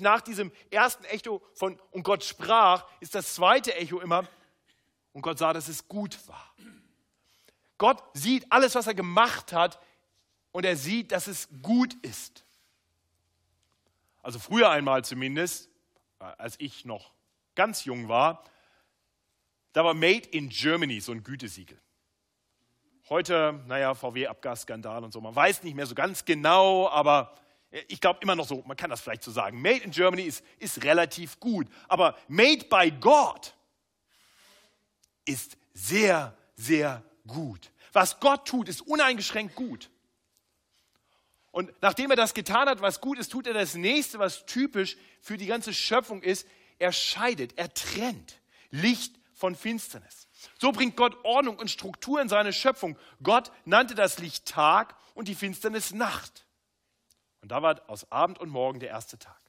Nach 0.00 0.20
diesem 0.20 0.52
ersten 0.70 1.04
Echo 1.04 1.42
von 1.54 1.78
und 1.90 2.04
Gott 2.04 2.24
sprach, 2.24 2.88
ist 3.00 3.14
das 3.14 3.34
zweite 3.34 3.74
Echo 3.74 4.00
immer, 4.00 4.28
und 5.12 5.22
Gott 5.22 5.38
sah, 5.38 5.52
dass 5.52 5.68
es 5.68 5.86
gut 5.88 6.18
war. 6.28 6.54
Gott 7.78 8.02
sieht 8.14 8.50
alles, 8.50 8.74
was 8.74 8.86
er 8.86 8.94
gemacht 8.94 9.52
hat, 9.52 9.78
und 10.52 10.64
er 10.64 10.76
sieht, 10.76 11.12
dass 11.12 11.26
es 11.26 11.48
gut 11.62 11.94
ist. 12.02 12.44
Also 14.22 14.38
früher 14.38 14.70
einmal 14.70 15.04
zumindest, 15.04 15.68
als 16.18 16.54
ich 16.58 16.84
noch 16.84 17.10
ganz 17.54 17.84
jung 17.84 18.08
war, 18.08 18.44
da 19.72 19.84
war 19.84 19.94
Made 19.94 20.28
in 20.28 20.50
Germany 20.50 21.00
so 21.00 21.12
ein 21.12 21.24
Gütesiegel. 21.24 21.78
Heute, 23.08 23.60
naja, 23.66 23.94
VW-Abgasskandal 23.94 25.02
und 25.02 25.12
so, 25.12 25.20
man 25.20 25.34
weiß 25.34 25.64
nicht 25.64 25.74
mehr 25.74 25.86
so 25.86 25.94
ganz 25.94 26.24
genau, 26.24 26.88
aber 26.88 27.34
ich 27.88 28.00
glaube 28.00 28.20
immer 28.22 28.36
noch 28.36 28.46
so, 28.46 28.62
man 28.66 28.76
kann 28.76 28.90
das 28.90 29.00
vielleicht 29.00 29.22
so 29.22 29.30
sagen. 29.30 29.60
Made 29.60 29.78
in 29.78 29.90
Germany 29.90 30.22
ist, 30.22 30.44
ist 30.58 30.84
relativ 30.84 31.40
gut, 31.40 31.66
aber 31.88 32.16
Made 32.28 32.66
by 32.66 32.90
God 33.00 33.54
ist 35.24 35.56
sehr, 35.74 36.36
sehr 36.56 37.02
gut. 37.26 37.70
Was 37.92 38.20
Gott 38.20 38.46
tut, 38.46 38.68
ist 38.68 38.82
uneingeschränkt 38.82 39.54
gut. 39.54 39.90
Und 41.50 41.70
nachdem 41.82 42.10
er 42.10 42.16
das 42.16 42.32
getan 42.32 42.68
hat, 42.68 42.80
was 42.80 43.00
gut 43.00 43.18
ist, 43.18 43.30
tut 43.30 43.46
er 43.46 43.52
das 43.52 43.74
nächste, 43.74 44.18
was 44.18 44.46
typisch 44.46 44.96
für 45.20 45.36
die 45.36 45.46
ganze 45.46 45.74
Schöpfung 45.74 46.22
ist. 46.22 46.46
Er 46.78 46.92
scheidet, 46.92 47.58
er 47.58 47.72
trennt 47.72 48.40
Licht 48.70 49.14
von 49.34 49.54
Finsternis. 49.54 50.28
So 50.58 50.72
bringt 50.72 50.96
Gott 50.96 51.16
Ordnung 51.24 51.58
und 51.58 51.70
Struktur 51.70 52.20
in 52.20 52.28
seine 52.28 52.54
Schöpfung. 52.54 52.96
Gott 53.22 53.52
nannte 53.66 53.94
das 53.94 54.18
Licht 54.18 54.46
Tag 54.46 54.96
und 55.14 55.28
die 55.28 55.34
Finsternis 55.34 55.92
Nacht. 55.92 56.46
Und 57.42 57.50
da 57.50 57.60
war 57.60 57.82
aus 57.88 58.10
Abend 58.10 58.38
und 58.38 58.48
Morgen 58.48 58.80
der 58.80 58.88
erste 58.88 59.18
Tag. 59.18 59.41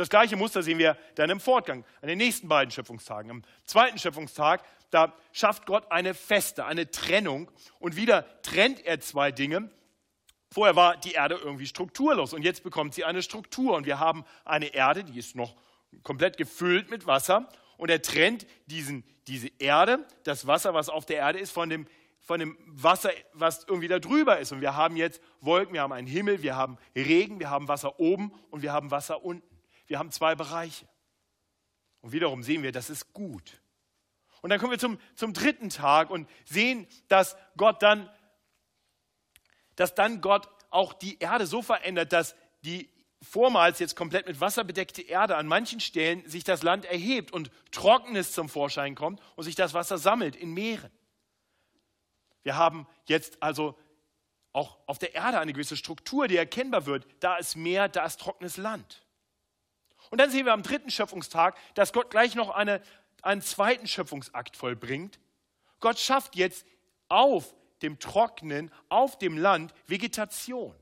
Und 0.00 0.04
das 0.04 0.08
gleiche 0.08 0.36
Muster 0.36 0.62
sehen 0.62 0.78
wir 0.78 0.96
dann 1.16 1.28
im 1.28 1.40
Fortgang, 1.40 1.84
an 2.00 2.08
den 2.08 2.16
nächsten 2.16 2.48
beiden 2.48 2.70
Schöpfungstagen. 2.70 3.30
Am 3.30 3.42
zweiten 3.66 3.98
Schöpfungstag, 3.98 4.64
da 4.88 5.12
schafft 5.30 5.66
Gott 5.66 5.92
eine 5.92 6.14
Feste, 6.14 6.64
eine 6.64 6.90
Trennung. 6.90 7.50
Und 7.80 7.96
wieder 7.96 8.24
trennt 8.40 8.86
er 8.86 9.00
zwei 9.00 9.30
Dinge. 9.30 9.70
Vorher 10.50 10.74
war 10.74 10.96
die 10.96 11.12
Erde 11.12 11.34
irgendwie 11.34 11.66
strukturlos 11.66 12.32
und 12.32 12.40
jetzt 12.44 12.62
bekommt 12.62 12.94
sie 12.94 13.04
eine 13.04 13.20
Struktur. 13.20 13.76
Und 13.76 13.84
wir 13.84 13.98
haben 13.98 14.24
eine 14.46 14.68
Erde, 14.72 15.04
die 15.04 15.18
ist 15.18 15.36
noch 15.36 15.54
komplett 16.02 16.38
gefüllt 16.38 16.88
mit 16.88 17.06
Wasser. 17.06 17.46
Und 17.76 17.90
er 17.90 18.00
trennt 18.00 18.46
diesen, 18.68 19.04
diese 19.26 19.48
Erde, 19.58 20.06
das 20.24 20.46
Wasser, 20.46 20.72
was 20.72 20.88
auf 20.88 21.04
der 21.04 21.18
Erde 21.18 21.40
ist, 21.40 21.50
von 21.50 21.68
dem, 21.68 21.86
von 22.20 22.40
dem 22.40 22.56
Wasser, 22.68 23.10
was 23.34 23.66
irgendwie 23.68 23.88
da 23.88 23.98
drüber 23.98 24.38
ist. 24.38 24.50
Und 24.50 24.62
wir 24.62 24.76
haben 24.76 24.96
jetzt 24.96 25.20
Wolken, 25.42 25.74
wir 25.74 25.82
haben 25.82 25.92
einen 25.92 26.06
Himmel, 26.06 26.40
wir 26.40 26.56
haben 26.56 26.78
Regen, 26.96 27.38
wir 27.38 27.50
haben 27.50 27.68
Wasser 27.68 28.00
oben 28.00 28.32
und 28.50 28.62
wir 28.62 28.72
haben 28.72 28.90
Wasser 28.90 29.22
unten. 29.22 29.49
Wir 29.90 29.98
haben 29.98 30.12
zwei 30.12 30.36
Bereiche. 30.36 30.86
Und 32.00 32.12
wiederum 32.12 32.44
sehen 32.44 32.62
wir, 32.62 32.70
das 32.70 32.90
ist 32.90 33.12
gut. 33.12 33.60
Und 34.40 34.50
dann 34.50 34.60
kommen 34.60 34.70
wir 34.70 34.78
zum, 34.78 35.00
zum 35.16 35.34
dritten 35.34 35.68
Tag 35.68 36.10
und 36.10 36.30
sehen, 36.44 36.86
dass 37.08 37.36
Gott 37.56 37.82
dann, 37.82 38.08
dass 39.74 39.96
dann 39.96 40.20
Gott 40.20 40.48
auch 40.70 40.92
die 40.92 41.18
Erde 41.18 41.44
so 41.44 41.60
verändert, 41.60 42.12
dass 42.12 42.36
die 42.62 42.88
vormals 43.20 43.80
jetzt 43.80 43.96
komplett 43.96 44.28
mit 44.28 44.40
Wasser 44.40 44.62
bedeckte 44.62 45.02
Erde 45.02 45.36
an 45.36 45.48
manchen 45.48 45.80
Stellen 45.80 46.24
sich 46.24 46.44
das 46.44 46.62
Land 46.62 46.84
erhebt 46.84 47.32
und 47.32 47.50
Trockenes 47.72 48.30
zum 48.30 48.48
Vorschein 48.48 48.94
kommt 48.94 49.20
und 49.34 49.42
sich 49.42 49.56
das 49.56 49.74
Wasser 49.74 49.98
sammelt 49.98 50.36
in 50.36 50.54
Meeren. 50.54 50.92
Wir 52.44 52.56
haben 52.56 52.86
jetzt 53.06 53.42
also 53.42 53.76
auch 54.52 54.78
auf 54.86 55.00
der 55.00 55.16
Erde 55.16 55.40
eine 55.40 55.52
gewisse 55.52 55.76
Struktur, 55.76 56.28
die 56.28 56.36
erkennbar 56.36 56.86
wird. 56.86 57.08
Da 57.18 57.38
ist 57.38 57.56
Meer, 57.56 57.88
da 57.88 58.06
ist 58.06 58.20
trockenes 58.20 58.56
Land. 58.56 59.04
Und 60.10 60.18
dann 60.18 60.30
sehen 60.30 60.44
wir 60.44 60.52
am 60.52 60.62
dritten 60.62 60.90
Schöpfungstag, 60.90 61.56
dass 61.74 61.92
Gott 61.92 62.10
gleich 62.10 62.34
noch 62.34 62.50
eine, 62.50 62.82
einen 63.22 63.42
zweiten 63.42 63.86
Schöpfungsakt 63.86 64.56
vollbringt. 64.56 65.20
Gott 65.78 65.98
schafft 65.98 66.36
jetzt 66.36 66.66
auf 67.08 67.54
dem 67.82 67.98
Trocknen, 67.98 68.70
auf 68.88 69.18
dem 69.18 69.38
Land 69.38 69.72
Vegetation. 69.86 70.74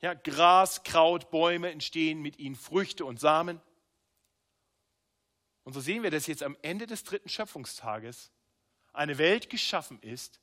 Ja, 0.00 0.14
Gras, 0.14 0.82
Kraut, 0.82 1.30
Bäume 1.30 1.70
entstehen 1.70 2.22
mit 2.22 2.38
ihnen 2.38 2.56
Früchte 2.56 3.04
und 3.04 3.20
Samen. 3.20 3.60
Und 5.64 5.74
so 5.74 5.80
sehen 5.80 6.02
wir, 6.02 6.10
dass 6.10 6.26
jetzt 6.26 6.42
am 6.42 6.56
Ende 6.62 6.86
des 6.86 7.04
dritten 7.04 7.28
Schöpfungstages 7.28 8.30
eine 8.92 9.18
Welt 9.18 9.50
geschaffen 9.50 10.00
ist, 10.00 10.40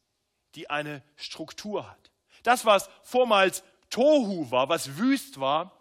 die 0.55 0.69
eine 0.69 1.03
Struktur 1.15 1.89
hat. 1.89 2.11
Das, 2.43 2.65
was 2.65 2.89
vormals 3.03 3.63
Tohu 3.89 4.51
war, 4.51 4.69
was 4.69 4.97
wüst 4.97 5.39
war, 5.39 5.76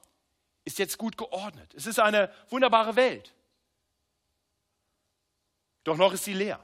ist 0.66 0.78
jetzt 0.78 0.98
gut 0.98 1.16
geordnet. 1.16 1.72
Es 1.74 1.86
ist 1.86 1.98
eine 1.98 2.30
wunderbare 2.50 2.96
Welt. 2.96 3.32
Doch 5.84 5.96
noch 5.96 6.12
ist 6.12 6.24
sie 6.24 6.34
leer. 6.34 6.62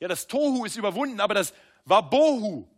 Ja, 0.00 0.08
das 0.08 0.26
Tohu 0.26 0.64
ist 0.64 0.76
überwunden, 0.76 1.20
aber 1.20 1.34
das 1.34 1.54
Wabohu, 1.84 2.68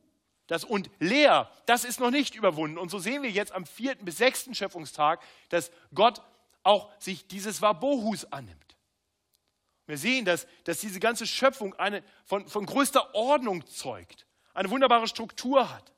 das 0.47 0.65
und 0.65 0.91
leer, 1.01 1.51
das 1.67 1.85
ist 1.85 1.99
noch 1.99 2.11
nicht 2.11 2.35
überwunden. 2.35 2.77
Und 2.77 2.91
so 2.91 2.99
sehen 2.99 3.23
wir 3.23 3.31
jetzt 3.31 3.53
am 3.53 3.65
vierten 3.65 4.05
bis 4.05 4.19
sechsten 4.19 4.55
Schöpfungstag, 4.55 5.23
dass 5.49 5.73
Gott 5.95 6.21
auch 6.63 6.93
sich 7.01 7.27
dieses 7.27 7.63
Wabohus 7.63 8.31
annimmt. 8.31 8.77
Wir 9.87 9.97
sehen, 9.97 10.25
dass, 10.25 10.47
dass 10.65 10.81
diese 10.81 11.01
ganze 11.01 11.27
Schöpfung 11.27 11.75
eine, 11.75 12.05
von, 12.25 12.47
von 12.47 12.67
größter 12.67 13.15
Ordnung 13.15 13.67
zeugt, 13.67 14.27
eine 14.53 14.71
wunderbare 14.71 15.09
Struktur 15.09 15.73
hat. 15.73 15.92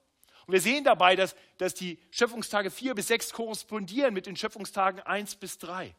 Und 0.46 0.52
wir 0.52 0.60
sehen 0.60 0.84
dabei, 0.84 1.16
dass, 1.16 1.34
dass 1.58 1.74
die 1.74 1.98
Schöpfungstage 2.10 2.70
4 2.70 2.94
bis 2.94 3.08
6 3.08 3.32
korrespondieren 3.32 4.12
mit 4.12 4.26
den 4.26 4.36
Schöpfungstagen 4.36 5.00
1 5.00 5.36
bis 5.36 5.58
3. 5.58 5.94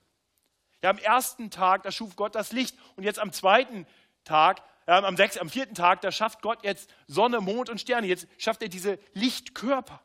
Ja, 0.81 0.89
am 0.89 0.97
ersten 0.97 1.49
Tag, 1.49 1.83
da 1.83 1.91
schuf 1.91 2.15
Gott 2.15 2.35
das 2.35 2.51
Licht. 2.51 2.77
Und 2.95 3.03
jetzt 3.03 3.19
am 3.19 3.31
zweiten 3.31 3.87
Tag, 4.23 4.61
äh, 4.85 4.91
am, 4.91 5.17
sechs, 5.17 5.37
am 5.37 5.49
vierten 5.49 5.73
Tag, 5.73 6.01
da 6.01 6.11
schafft 6.11 6.41
Gott 6.41 6.63
jetzt 6.63 6.89
Sonne, 7.07 7.41
Mond 7.41 7.69
und 7.69 7.81
Sterne. 7.81 8.07
Jetzt 8.07 8.27
schafft 8.37 8.61
er 8.61 8.69
diese 8.69 8.99
Lichtkörper. 9.13 10.01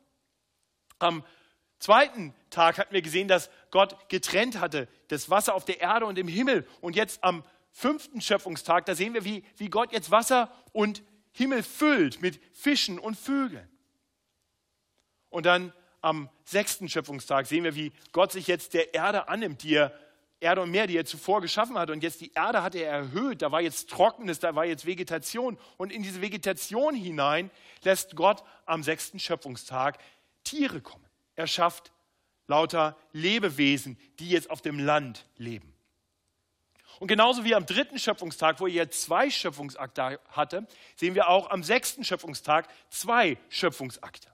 Am 0.98 1.24
zweiten 1.78 2.34
Tag 2.50 2.78
hatten 2.78 2.94
wir 2.94 3.02
gesehen, 3.02 3.28
dass 3.28 3.50
Gott 3.70 4.08
getrennt 4.08 4.60
hatte, 4.60 4.88
das 5.08 5.28
Wasser 5.28 5.54
auf 5.54 5.64
der 5.64 5.80
Erde 5.80 6.06
und 6.06 6.18
im 6.18 6.28
Himmel. 6.28 6.66
Und 6.80 6.96
jetzt 6.96 7.22
am 7.24 7.44
fünften 7.72 8.20
Schöpfungstag, 8.20 8.86
da 8.86 8.94
sehen 8.94 9.14
wir, 9.14 9.24
wie, 9.24 9.44
wie 9.56 9.68
Gott 9.68 9.92
jetzt 9.92 10.10
Wasser 10.10 10.50
und 10.72 11.02
Himmel 11.32 11.62
füllt 11.62 12.20
mit 12.20 12.40
Fischen 12.52 12.98
und 12.98 13.16
Vögeln. 13.16 13.68
Und 15.30 15.46
dann 15.46 15.72
am 16.00 16.28
sechsten 16.44 16.88
Schöpfungstag 16.88 17.46
sehen 17.46 17.64
wir, 17.64 17.74
wie 17.74 17.92
Gott 18.12 18.32
sich 18.32 18.46
jetzt 18.46 18.74
der 18.74 18.94
Erde 18.94 19.28
annimmt, 19.28 19.62
die 19.62 19.74
er 19.74 19.92
Erde 20.40 20.62
und 20.62 20.70
Meer, 20.70 20.86
die 20.86 20.96
er 20.96 21.04
zuvor 21.04 21.42
geschaffen 21.42 21.78
hat. 21.78 21.90
Und 21.90 22.02
jetzt 22.02 22.20
die 22.20 22.32
Erde 22.34 22.62
hat 22.62 22.74
er 22.74 22.90
erhöht. 22.90 23.42
Da 23.42 23.52
war 23.52 23.60
jetzt 23.60 23.90
Trockenes, 23.90 24.38
da 24.38 24.54
war 24.54 24.64
jetzt 24.64 24.86
Vegetation. 24.86 25.58
Und 25.76 25.92
in 25.92 26.02
diese 26.02 26.22
Vegetation 26.22 26.94
hinein 26.94 27.50
lässt 27.82 28.16
Gott 28.16 28.42
am 28.64 28.82
sechsten 28.82 29.18
Schöpfungstag 29.18 29.98
Tiere 30.42 30.80
kommen. 30.80 31.04
Er 31.36 31.46
schafft 31.46 31.92
lauter 32.46 32.96
Lebewesen, 33.12 33.98
die 34.18 34.30
jetzt 34.30 34.50
auf 34.50 34.62
dem 34.62 34.78
Land 34.78 35.26
leben. 35.36 35.72
Und 36.98 37.08
genauso 37.08 37.44
wie 37.44 37.54
am 37.54 37.64
dritten 37.64 37.98
Schöpfungstag, 37.98 38.60
wo 38.60 38.66
er 38.66 38.90
zwei 38.90 39.30
Schöpfungsakte 39.30 40.20
hatte, 40.30 40.66
sehen 40.96 41.14
wir 41.14 41.28
auch 41.28 41.50
am 41.50 41.62
sechsten 41.62 42.04
Schöpfungstag 42.04 42.68
zwei 42.90 43.38
Schöpfungsakte. 43.48 44.28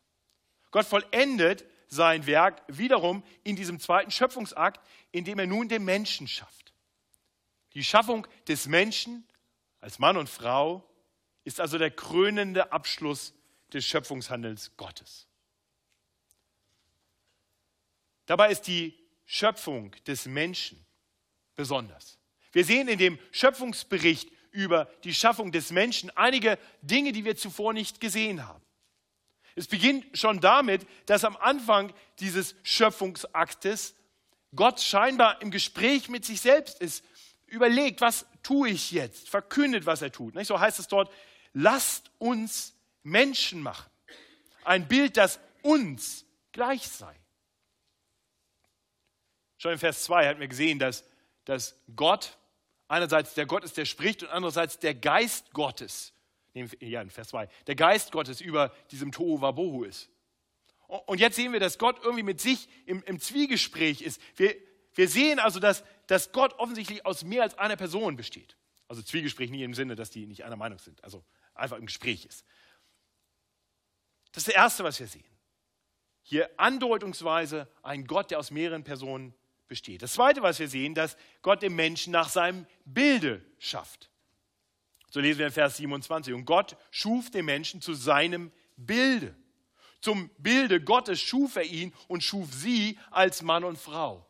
Gott 0.76 0.85
vollendet 0.85 1.64
sein 1.88 2.26
Werk 2.26 2.62
wiederum 2.68 3.25
in 3.45 3.56
diesem 3.56 3.80
zweiten 3.80 4.11
Schöpfungsakt, 4.11 4.87
indem 5.11 5.38
er 5.38 5.47
nun 5.47 5.71
den 5.71 5.87
Menschen 5.87 6.28
schafft. 6.28 6.75
Die 7.73 7.83
Schaffung 7.83 8.26
des 8.47 8.66
Menschen 8.66 9.26
als 9.80 9.99
Mann 9.99 10.18
und 10.18 10.28
Frau 10.28 10.87
ist 11.45 11.62
also 11.62 11.78
der 11.78 11.90
krönende 11.90 12.73
Abschluss 12.73 13.33
des 13.73 13.87
Schöpfungshandels 13.87 14.76
Gottes. 14.76 15.26
Dabei 18.26 18.50
ist 18.50 18.66
die 18.66 18.92
Schöpfung 19.25 19.92
des 20.06 20.26
Menschen 20.26 20.85
besonders. 21.54 22.18
Wir 22.52 22.66
sehen 22.66 22.88
in 22.88 22.99
dem 22.99 23.18
Schöpfungsbericht 23.30 24.30
über 24.50 24.90
die 25.04 25.14
Schaffung 25.14 25.52
des 25.52 25.71
Menschen 25.71 26.14
einige 26.18 26.59
Dinge, 26.83 27.12
die 27.12 27.25
wir 27.25 27.35
zuvor 27.35 27.73
nicht 27.73 27.99
gesehen 27.99 28.47
haben. 28.47 28.65
Es 29.56 29.66
beginnt 29.66 30.06
schon 30.16 30.40
damit, 30.40 30.86
dass 31.06 31.25
am 31.25 31.36
Anfang 31.38 31.92
dieses 32.20 32.54
Schöpfungsaktes 32.62 33.94
Gott 34.54 34.80
scheinbar 34.80 35.40
im 35.40 35.50
Gespräch 35.50 36.08
mit 36.08 36.25
sich 36.25 36.42
selbst 36.42 36.80
ist, 36.80 37.02
überlegt, 37.46 38.02
was 38.02 38.26
tue 38.42 38.68
ich 38.68 38.90
jetzt, 38.90 39.28
verkündet, 39.28 39.86
was 39.86 40.02
er 40.02 40.12
tut. 40.12 40.34
So 40.46 40.60
heißt 40.60 40.78
es 40.78 40.88
dort, 40.88 41.10
lasst 41.54 42.10
uns 42.18 42.75
Menschen 43.02 43.62
machen. 43.62 43.90
Ein 44.62 44.86
Bild, 44.88 45.16
das 45.16 45.40
uns 45.62 46.26
gleich 46.52 46.86
sei. 46.86 47.14
Schon 49.56 49.72
in 49.72 49.78
Vers 49.78 50.04
2 50.04 50.28
hatten 50.28 50.40
wir 50.40 50.48
gesehen, 50.48 50.78
dass, 50.78 51.02
dass 51.46 51.76
Gott 51.94 52.36
einerseits 52.88 53.32
der 53.34 53.46
Gott 53.46 53.64
ist, 53.64 53.78
der 53.78 53.86
spricht 53.86 54.22
und 54.22 54.28
andererseits 54.28 54.78
der 54.78 54.94
Geist 54.94 55.52
Gottes 55.54 56.12
ja, 56.80 57.02
in 57.02 57.10
Vers 57.10 57.28
2, 57.28 57.48
der 57.66 57.75
Geist 57.75 58.12
Gottes 58.12 58.40
über 58.40 58.75
diesem 58.90 59.12
Tohu 59.12 59.40
Wabohu 59.40 59.84
ist. 59.84 60.10
Und 60.86 61.20
jetzt 61.20 61.36
sehen 61.36 61.52
wir, 61.52 61.60
dass 61.60 61.78
Gott 61.78 61.98
irgendwie 62.02 62.22
mit 62.22 62.40
sich 62.40 62.68
im, 62.86 63.02
im 63.04 63.18
Zwiegespräch 63.18 64.02
ist. 64.02 64.20
Wir, 64.36 64.54
wir 64.94 65.08
sehen 65.08 65.38
also, 65.38 65.58
dass, 65.60 65.84
dass 66.06 66.32
Gott 66.32 66.54
offensichtlich 66.58 67.04
aus 67.04 67.25
mehr 67.25 67.42
als 67.42 67.58
einer 67.58 67.76
Person 67.76 68.16
besteht. 68.16 68.56
Also 68.88 69.02
Zwiegespräch 69.02 69.50
nie 69.50 69.64
im 69.64 69.75
Sinne, 69.75 69.96
dass 69.96 70.10
die 70.10 70.26
nicht 70.26 70.44
einer 70.44 70.56
Meinung 70.56 70.78
sind, 70.78 71.02
also 71.02 71.25
einfach 71.54 71.76
im 71.76 71.86
Gespräch 71.86 72.25
ist. 72.25 72.44
Das 74.32 74.42
ist 74.42 74.48
das 74.48 74.54
Erste, 74.54 74.84
was 74.84 75.00
wir 75.00 75.08
sehen. 75.08 75.25
Hier 76.22 76.50
andeutungsweise 76.58 77.68
ein 77.82 78.06
Gott, 78.06 78.30
der 78.30 78.38
aus 78.38 78.50
mehreren 78.50 78.84
Personen 78.84 79.34
besteht. 79.68 80.02
Das 80.02 80.12
Zweite, 80.12 80.42
was 80.42 80.58
wir 80.58 80.68
sehen, 80.68 80.94
dass 80.94 81.16
Gott 81.42 81.62
den 81.62 81.75
Menschen 81.75 82.12
nach 82.12 82.28
seinem 82.28 82.66
Bilde 82.84 83.44
schafft. 83.58 84.10
So 85.10 85.20
lesen 85.20 85.38
wir 85.38 85.46
in 85.46 85.52
Vers 85.52 85.76
27. 85.76 86.34
Und 86.34 86.44
Gott 86.44 86.76
schuf 86.90 87.30
den 87.30 87.44
Menschen 87.44 87.80
zu 87.80 87.94
seinem 87.94 88.52
Bilde. 88.76 89.34
Zum 90.00 90.30
Bilde 90.38 90.80
Gottes 90.80 91.20
schuf 91.20 91.56
er 91.56 91.64
ihn 91.64 91.92
und 92.08 92.22
schuf 92.22 92.52
sie 92.52 92.98
als 93.10 93.42
Mann 93.42 93.64
und 93.64 93.78
Frau. 93.78 94.26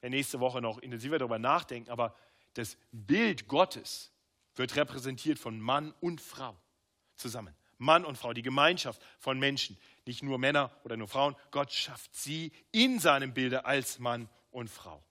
Wir 0.00 0.10
nächste 0.10 0.40
Woche 0.40 0.60
noch 0.60 0.78
intensiver 0.78 1.18
darüber 1.18 1.38
nachdenken, 1.38 1.90
aber 1.90 2.14
das 2.54 2.76
Bild 2.92 3.48
Gottes 3.48 4.12
wird 4.54 4.76
repräsentiert 4.76 5.38
von 5.38 5.60
Mann 5.60 5.94
und 6.00 6.20
Frau 6.20 6.56
zusammen. 7.16 7.54
Mann 7.78 8.04
und 8.04 8.18
Frau, 8.18 8.32
die 8.32 8.42
Gemeinschaft 8.42 9.00
von 9.18 9.38
Menschen, 9.38 9.78
nicht 10.04 10.22
nur 10.22 10.38
Männer 10.38 10.72
oder 10.84 10.96
nur 10.96 11.08
Frauen. 11.08 11.36
Gott 11.52 11.72
schafft 11.72 12.14
sie 12.14 12.52
in 12.72 12.98
seinem 12.98 13.34
Bilde 13.34 13.64
als 13.64 14.00
Mann 14.00 14.28
und 14.50 14.68
Frau. 14.68 15.02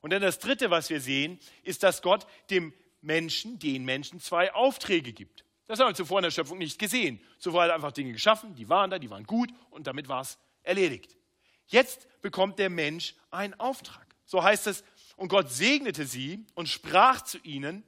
Und 0.00 0.12
dann 0.12 0.22
das 0.22 0.38
Dritte, 0.38 0.70
was 0.70 0.88
wir 0.88 1.00
sehen, 1.00 1.38
ist, 1.62 1.82
dass 1.82 2.00
Gott 2.00 2.26
dem 2.48 2.72
Menschen, 3.00 3.58
den 3.58 3.84
Menschen 3.84 4.20
zwei 4.20 4.52
Aufträge 4.52 5.12
gibt. 5.12 5.44
Das 5.66 5.78
haben 5.78 5.88
wir 5.88 5.94
zuvor 5.94 6.18
in 6.18 6.24
der 6.24 6.30
Schöpfung 6.30 6.58
nicht 6.58 6.78
gesehen. 6.78 7.20
Zuvor 7.38 7.62
hat 7.62 7.70
er 7.70 7.76
einfach 7.76 7.92
Dinge 7.92 8.12
geschaffen, 8.12 8.54
die 8.54 8.68
waren 8.68 8.90
da, 8.90 8.98
die 8.98 9.10
waren 9.10 9.24
gut 9.24 9.50
und 9.70 9.86
damit 9.86 10.08
war 10.08 10.22
es 10.22 10.38
erledigt. 10.62 11.16
Jetzt 11.66 12.08
bekommt 12.22 12.58
der 12.58 12.70
Mensch 12.70 13.14
einen 13.30 13.54
Auftrag. 13.54 14.06
So 14.24 14.42
heißt 14.42 14.66
es, 14.66 14.84
und 15.16 15.28
Gott 15.28 15.50
segnete 15.50 16.06
sie 16.06 16.44
und 16.54 16.68
sprach 16.68 17.22
zu 17.22 17.38
ihnen, 17.38 17.84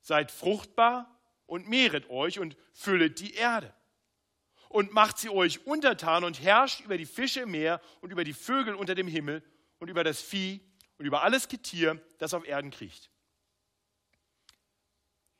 seid 0.00 0.30
fruchtbar 0.30 1.14
und 1.46 1.68
mehret 1.68 2.08
euch 2.10 2.38
und 2.38 2.56
füllet 2.72 3.20
die 3.20 3.34
Erde. 3.34 3.74
Und 4.68 4.92
macht 4.92 5.18
sie 5.18 5.28
euch 5.28 5.66
untertan 5.66 6.24
und 6.24 6.42
herrscht 6.42 6.80
über 6.80 6.96
die 6.96 7.06
Fische 7.06 7.40
im 7.40 7.50
Meer 7.50 7.80
und 8.00 8.12
über 8.12 8.24
die 8.24 8.32
Vögel 8.32 8.74
unter 8.74 8.94
dem 8.94 9.08
Himmel 9.08 9.42
und 9.78 9.88
über 9.88 10.04
das 10.04 10.20
Vieh 10.20 10.60
und 10.98 11.06
über 11.06 11.22
alles 11.22 11.48
Getier, 11.48 12.00
das 12.18 12.34
auf 12.34 12.46
Erden 12.46 12.70
kriecht. 12.70 13.10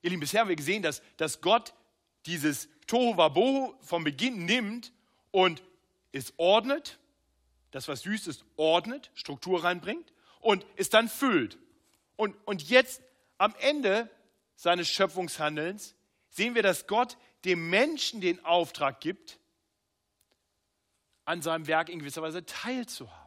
Ihr 0.04 0.10
Lieben, 0.10 0.20
bisher 0.20 0.42
haben 0.42 0.50
wir 0.50 0.56
gesehen, 0.56 0.82
dass, 0.82 1.00
dass 1.16 1.40
Gott 1.40 1.72
dieses 2.26 2.68
Tohu 2.86 3.16
Wabohu 3.16 3.74
vom 3.80 4.04
Beginn 4.04 4.44
nimmt 4.44 4.92
und 5.30 5.62
es 6.12 6.34
ordnet, 6.36 6.98
das, 7.70 7.88
was 7.88 8.02
süß 8.02 8.26
ist, 8.26 8.44
ordnet, 8.58 9.10
Struktur 9.14 9.64
reinbringt 9.64 10.12
und 10.40 10.66
es 10.76 10.90
dann 10.90 11.08
füllt. 11.08 11.56
Und, 12.16 12.36
und 12.44 12.68
jetzt 12.68 13.00
am 13.38 13.54
Ende 13.60 14.10
seines 14.56 14.90
Schöpfungshandelns 14.90 15.94
sehen 16.28 16.54
wir, 16.54 16.62
dass 16.62 16.86
Gott 16.86 17.16
dem 17.46 17.70
Menschen 17.70 18.20
den 18.20 18.44
Auftrag 18.44 19.00
gibt, 19.00 19.38
an 21.24 21.40
seinem 21.40 21.66
Werk 21.66 21.88
in 21.88 22.00
gewisser 22.00 22.20
Weise 22.20 22.44
teilzuhaben. 22.44 23.23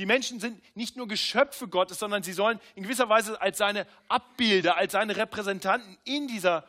Die 0.00 0.06
Menschen 0.06 0.40
sind 0.40 0.62
nicht 0.74 0.96
nur 0.96 1.06
Geschöpfe 1.06 1.68
Gottes, 1.68 1.98
sondern 1.98 2.22
sie 2.22 2.32
sollen 2.32 2.58
in 2.74 2.84
gewisser 2.84 3.10
Weise 3.10 3.38
als 3.38 3.58
seine 3.58 3.86
Abbilder, 4.08 4.78
als 4.78 4.92
seine 4.92 5.14
Repräsentanten 5.14 5.98
in 6.04 6.26
dieser 6.26 6.66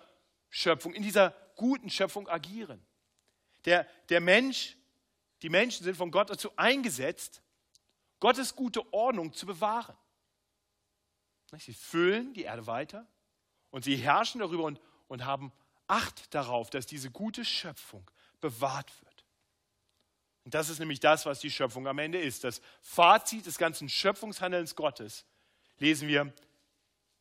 Schöpfung, 0.49 0.93
in 0.93 1.01
dieser 1.01 1.31
guten 1.55 1.89
Schöpfung 1.89 2.27
agieren. 2.27 2.85
Der, 3.63 3.87
der 4.09 4.19
Mensch, 4.19 4.75
die 5.43 5.47
Menschen 5.47 5.85
sind 5.85 5.95
von 5.95 6.11
Gott 6.11 6.29
dazu 6.29 6.51
eingesetzt, 6.57 7.41
Gottes 8.19 8.53
gute 8.53 8.93
Ordnung 8.93 9.31
zu 9.31 9.45
bewahren. 9.45 9.95
Sie 11.57 11.73
füllen 11.73 12.33
die 12.33 12.43
Erde 12.43 12.67
weiter 12.67 13.07
und 13.69 13.85
sie 13.85 13.95
herrschen 13.95 14.39
darüber 14.39 14.65
und, 14.65 14.81
und 15.07 15.23
haben 15.23 15.53
Acht 15.87 16.33
darauf, 16.33 16.69
dass 16.69 16.85
diese 16.85 17.11
gute 17.11 17.43
Schöpfung 17.43 18.09
bewahrt 18.41 18.91
wird. 19.01 19.10
Und 20.43 20.53
das 20.53 20.69
ist 20.69 20.79
nämlich 20.79 20.99
das, 20.99 21.25
was 21.25 21.39
die 21.39 21.51
Schöpfung 21.51 21.87
am 21.87 21.99
Ende 21.99 22.19
ist. 22.19 22.43
Das 22.43 22.61
Fazit 22.81 23.45
des 23.45 23.57
ganzen 23.57 23.89
Schöpfungshandelns 23.89 24.75
Gottes 24.75 25.25
lesen 25.77 26.07
wir. 26.07 26.33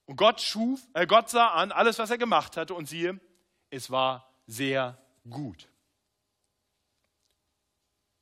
Und 0.06 0.16
Gott 0.16 0.40
schuf, 0.40 0.80
äh, 0.94 1.06
Gott 1.06 1.30
sah 1.30 1.48
an 1.48 1.72
alles, 1.72 1.98
was 1.98 2.10
er 2.10 2.18
gemacht 2.18 2.56
hatte, 2.56 2.74
und 2.74 2.88
siehe, 2.88 3.20
es 3.70 3.90
war 3.90 4.28
sehr 4.46 4.98
gut. 5.28 5.68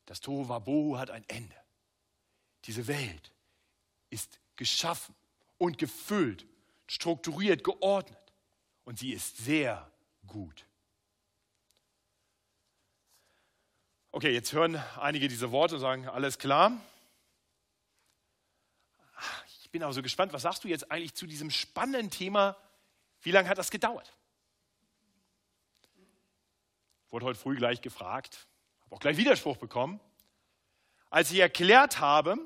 Das 0.05 0.21
Tohu 0.21 0.49
Wabohu 0.49 0.99
hat 0.99 1.11
ein 1.11 1.25
Ende. 1.29 1.55
Diese 2.65 2.87
Welt 2.87 3.33
ist 4.11 4.41
geschaffen 4.57 5.15
und 5.59 5.79
gefüllt, 5.79 6.47
strukturiert, 6.87 7.65
geordnet. 7.65 8.19
Und 8.85 8.99
sie 8.99 9.13
ist 9.13 9.39
sehr 9.39 9.91
gut. 10.27 10.68
Okay, 14.19 14.33
jetzt 14.33 14.53
hören 14.53 14.83
einige 15.01 15.29
diese 15.29 15.53
Worte 15.53 15.77
und 15.77 15.81
sagen, 15.81 16.09
alles 16.09 16.41
klar. 16.41 16.73
Ich 19.63 19.71
bin 19.71 19.81
aber 19.85 19.93
so 19.93 20.03
gespannt, 20.03 20.33
was 20.33 20.43
sagst 20.43 20.65
du 20.65 20.69
jetzt 20.69 20.91
eigentlich 20.91 21.15
zu 21.15 21.25
diesem 21.25 21.53
spannenden 21.53 22.11
Thema? 22.11 22.57
Wie 23.21 23.31
lange 23.31 23.49
hat 23.49 23.59
das 23.59 23.71
gedauert? 23.71 24.13
Wurde 27.11 27.27
heute 27.27 27.39
früh 27.39 27.55
gleich 27.55 27.81
gefragt, 27.81 28.49
habe 28.87 28.97
auch 28.97 28.99
gleich 28.99 29.19
Widerspruch 29.19 29.57
bekommen. 29.57 30.01
Als 31.11 31.31
ich 31.31 31.39
erklärt 31.39 32.01
habe, 32.01 32.39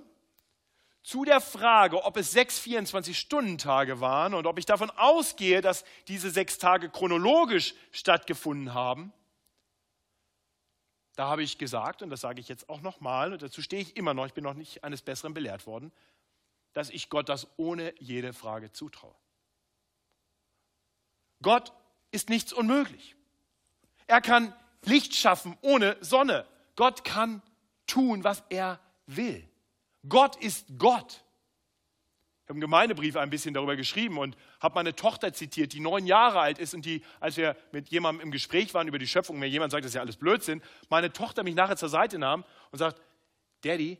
zu 1.03 1.25
der 1.25 1.41
Frage, 1.41 2.05
ob 2.05 2.19
es 2.19 2.33
sechs 2.33 2.61
24-Stunden-Tage 2.61 3.99
waren 3.99 4.35
und 4.35 4.47
ob 4.47 4.59
ich 4.59 4.67
davon 4.67 4.91
ausgehe, 4.91 5.63
dass 5.63 5.87
diese 6.07 6.31
sechs 6.31 6.59
Tage 6.59 6.91
chronologisch 6.91 7.75
stattgefunden 7.93 8.75
haben, 8.75 9.15
da 11.16 11.29
habe 11.29 11.42
ich 11.42 11.59
gesagt, 11.59 12.03
und 12.03 12.11
das 12.11 12.20
sage 12.20 12.40
ich 12.40 12.48
jetzt 12.48 12.68
auch 12.68 12.81
nochmal, 12.81 13.33
und 13.33 13.42
dazu 13.42 13.62
stehe 13.62 13.83
ich 13.83 13.96
immer 13.96 14.14
noch, 14.14 14.27
ich 14.27 14.35
bin 14.35 14.44
noch 14.44 14.55
nicht 14.55 14.83
eines 14.85 15.03
Besseren 15.03 15.35
belehrt 15.35 15.66
worden, 15.66 15.92
dass 16.72 16.90
ich 16.90 17.11
Gott 17.11 17.29
das 17.29 17.46
ohne 17.57 17.94
jede 17.98 18.33
Frage 18.33 18.72
zutraue. 18.72 19.14
Gott 21.42 21.72
ist 22.12 22.31
nichts 22.31 22.53
unmöglich. 22.53 23.16
Er 24.07 24.20
kann 24.20 24.55
Licht 24.85 25.14
schaffen 25.14 25.57
ohne 25.61 25.96
Sonne. 26.01 26.46
Gott 26.77 27.05
kann 27.05 27.42
tun, 27.87 28.25
was 28.25 28.42
er 28.48 28.81
will. 29.07 29.46
Gott 30.09 30.37
ist 30.37 30.66
Gott. 30.79 31.25
Ich 32.42 32.48
habe 32.48 32.57
im 32.57 32.61
Gemeindebrief 32.61 33.16
ein 33.16 33.31
bisschen 33.31 33.55
darüber 33.55 33.76
geschrieben 33.76 34.18
und 34.18 34.37
habe 34.61 34.74
meine 34.74 34.96
Tochter 34.96 35.33
zitiert, 35.33 35.72
die 35.72 35.81
neun 35.81 36.07
Jahre 36.07 36.40
alt 36.40 36.59
ist 36.59 36.74
und 36.74 36.85
die, 36.85 37.02
als 37.20 37.37
wir 37.37 37.57
mit 37.70 37.88
jemandem 37.88 38.26
im 38.26 38.31
Gespräch 38.33 38.74
waren 38.74 38.88
über 38.88 38.98
die 38.98 39.07
Schöpfung, 39.07 39.38
mir 39.38 39.48
jemand 39.48 39.70
sagt, 39.70 39.85
das 39.85 39.90
ist 39.90 39.94
ja 39.94 40.00
alles 40.00 40.16
Blödsinn, 40.16 40.61
meine 40.88 41.12
Tochter 41.12 41.44
mich 41.44 41.55
nachher 41.55 41.76
zur 41.76 41.88
Seite 41.88 42.18
nahm 42.18 42.44
und 42.72 42.78
sagt, 42.78 43.00
Daddy, 43.61 43.98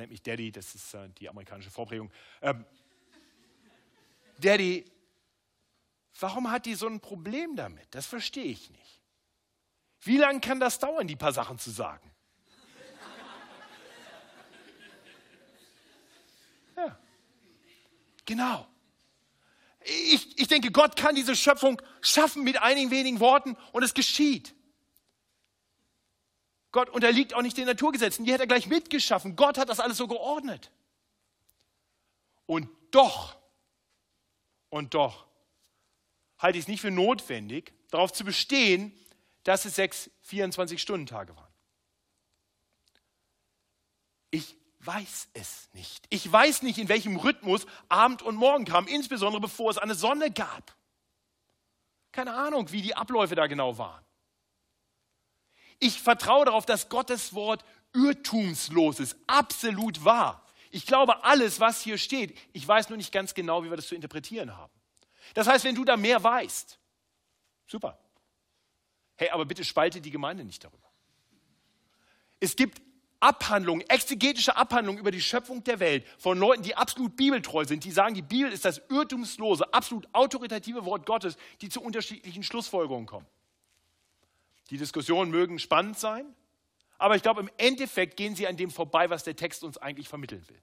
nennt 0.00 0.10
mich 0.10 0.22
Daddy, 0.22 0.50
das 0.50 0.74
ist 0.74 0.94
äh, 0.94 1.08
die 1.18 1.28
amerikanische 1.28 1.70
Vorprägung, 1.70 2.10
ähm, 2.40 2.64
Daddy, 4.38 4.86
warum 6.18 6.50
hat 6.50 6.64
die 6.64 6.74
so 6.74 6.86
ein 6.86 7.00
Problem 7.00 7.54
damit? 7.54 7.94
Das 7.94 8.06
verstehe 8.06 8.44
ich 8.44 8.70
nicht. 8.70 9.02
Wie 10.00 10.16
lange 10.16 10.40
kann 10.40 10.58
das 10.58 10.78
dauern, 10.78 11.06
die 11.06 11.16
paar 11.16 11.34
Sachen 11.34 11.58
zu 11.58 11.70
sagen? 11.70 12.10
Genau. 18.30 18.64
Ich, 19.80 20.38
ich 20.38 20.46
denke, 20.46 20.70
Gott 20.70 20.94
kann 20.94 21.16
diese 21.16 21.34
Schöpfung 21.34 21.82
schaffen 22.00 22.44
mit 22.44 22.62
einigen 22.62 22.92
wenigen 22.92 23.18
Worten 23.18 23.56
und 23.72 23.82
es 23.82 23.92
geschieht. 23.92 24.54
Gott 26.70 26.88
unterliegt 26.90 27.34
auch 27.34 27.42
nicht 27.42 27.56
den 27.56 27.66
Naturgesetzen, 27.66 28.24
die 28.24 28.32
hat 28.32 28.38
er 28.38 28.46
gleich 28.46 28.68
mitgeschaffen. 28.68 29.34
Gott 29.34 29.58
hat 29.58 29.68
das 29.68 29.80
alles 29.80 29.96
so 29.96 30.06
geordnet. 30.06 30.70
Und 32.46 32.68
doch, 32.92 33.36
und 34.68 34.94
doch, 34.94 35.26
halte 36.38 36.56
ich 36.56 36.64
es 36.64 36.68
nicht 36.68 36.82
für 36.82 36.92
notwendig, 36.92 37.72
darauf 37.90 38.12
zu 38.12 38.24
bestehen, 38.24 38.96
dass 39.42 39.64
es 39.64 39.74
sechs 39.74 40.08
24-Stunden-Tage 40.28 41.34
waren. 41.34 41.52
Ich 44.30 44.59
weiß 44.80 45.28
es 45.34 45.68
nicht. 45.72 46.06
Ich 46.10 46.30
weiß 46.30 46.62
nicht, 46.62 46.78
in 46.78 46.88
welchem 46.88 47.16
Rhythmus 47.16 47.66
Abend 47.88 48.22
und 48.22 48.36
Morgen 48.36 48.64
kam, 48.64 48.86
insbesondere 48.86 49.40
bevor 49.40 49.70
es 49.70 49.78
eine 49.78 49.94
Sonne 49.94 50.30
gab. 50.30 50.74
Keine 52.12 52.34
Ahnung, 52.34 52.72
wie 52.72 52.82
die 52.82 52.94
Abläufe 52.94 53.34
da 53.34 53.46
genau 53.46 53.78
waren. 53.78 54.04
Ich 55.78 56.00
vertraue 56.00 56.46
darauf, 56.46 56.66
dass 56.66 56.88
Gottes 56.88 57.34
Wort 57.34 57.64
irrtumslos 57.94 59.00
ist, 59.00 59.16
absolut 59.26 60.04
wahr. 60.04 60.44
Ich 60.70 60.86
glaube 60.86 61.24
alles, 61.24 61.58
was 61.58 61.82
hier 61.82 61.98
steht. 61.98 62.38
Ich 62.52 62.66
weiß 62.66 62.88
nur 62.88 62.96
nicht 62.96 63.12
ganz 63.12 63.34
genau, 63.34 63.64
wie 63.64 63.70
wir 63.70 63.76
das 63.76 63.88
zu 63.88 63.94
interpretieren 63.94 64.56
haben. 64.56 64.72
Das 65.34 65.46
heißt, 65.46 65.64
wenn 65.64 65.74
du 65.74 65.84
da 65.84 65.96
mehr 65.96 66.22
weißt, 66.22 66.78
super. 67.66 67.98
Hey, 69.16 69.30
aber 69.30 69.44
bitte 69.44 69.64
spalte 69.64 70.00
die 70.00 70.10
Gemeinde 70.10 70.44
nicht 70.44 70.64
darüber. 70.64 70.88
Es 72.38 72.56
gibt 72.56 72.80
Abhandlungen, 73.20 73.88
exegetische 73.88 74.56
Abhandlungen 74.56 74.98
über 74.98 75.10
die 75.10 75.20
Schöpfung 75.20 75.62
der 75.62 75.78
Welt 75.78 76.06
von 76.18 76.38
Leuten, 76.38 76.62
die 76.62 76.74
absolut 76.74 77.16
bibeltreu 77.16 77.64
sind, 77.66 77.84
die 77.84 77.90
sagen, 77.90 78.14
die 78.14 78.22
Bibel 78.22 78.50
ist 78.50 78.64
das 78.64 78.80
irrtumslose, 78.88 79.72
absolut 79.72 80.08
autoritative 80.12 80.86
Wort 80.86 81.04
Gottes, 81.04 81.36
die 81.60 81.68
zu 81.68 81.82
unterschiedlichen 81.82 82.42
Schlussfolgerungen 82.42 83.06
kommen. 83.06 83.26
Die 84.70 84.78
Diskussionen 84.78 85.30
mögen 85.30 85.58
spannend 85.58 85.98
sein, 85.98 86.34
aber 86.98 87.16
ich 87.16 87.22
glaube, 87.22 87.40
im 87.40 87.50
Endeffekt 87.58 88.16
gehen 88.16 88.34
sie 88.34 88.46
an 88.46 88.56
dem 88.56 88.70
vorbei, 88.70 89.10
was 89.10 89.22
der 89.22 89.36
Text 89.36 89.64
uns 89.64 89.76
eigentlich 89.78 90.08
vermitteln 90.08 90.46
will. 90.48 90.60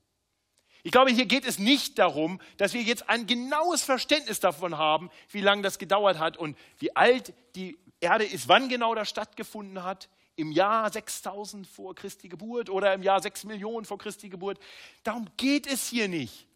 Ich 0.83 0.91
glaube, 0.91 1.11
hier 1.11 1.25
geht 1.25 1.45
es 1.45 1.59
nicht 1.59 1.99
darum, 1.99 2.39
dass 2.57 2.73
wir 2.73 2.81
jetzt 2.81 3.09
ein 3.09 3.27
genaues 3.27 3.83
Verständnis 3.83 4.39
davon 4.39 4.77
haben, 4.77 5.09
wie 5.29 5.41
lange 5.41 5.61
das 5.61 5.79
gedauert 5.79 6.17
hat 6.17 6.37
und 6.37 6.57
wie 6.79 6.95
alt 6.95 7.33
die 7.55 7.77
Erde 7.99 8.23
ist, 8.23 8.47
wann 8.47 8.69
genau 8.69 8.95
das 8.95 9.09
stattgefunden 9.09 9.83
hat, 9.83 10.09
im 10.37 10.51
Jahr 10.51 10.89
6000 10.89 11.67
vor 11.67 11.95
Christi 11.95 12.29
Geburt 12.29 12.69
oder 12.69 12.93
im 12.93 13.03
Jahr 13.03 13.21
6 13.21 13.43
Millionen 13.45 13.85
vor 13.85 13.97
Christi 13.97 14.29
Geburt. 14.29 14.59
Darum 15.03 15.27
geht 15.35 15.67
es 15.67 15.89
hier 15.89 16.07
nicht. 16.07 16.47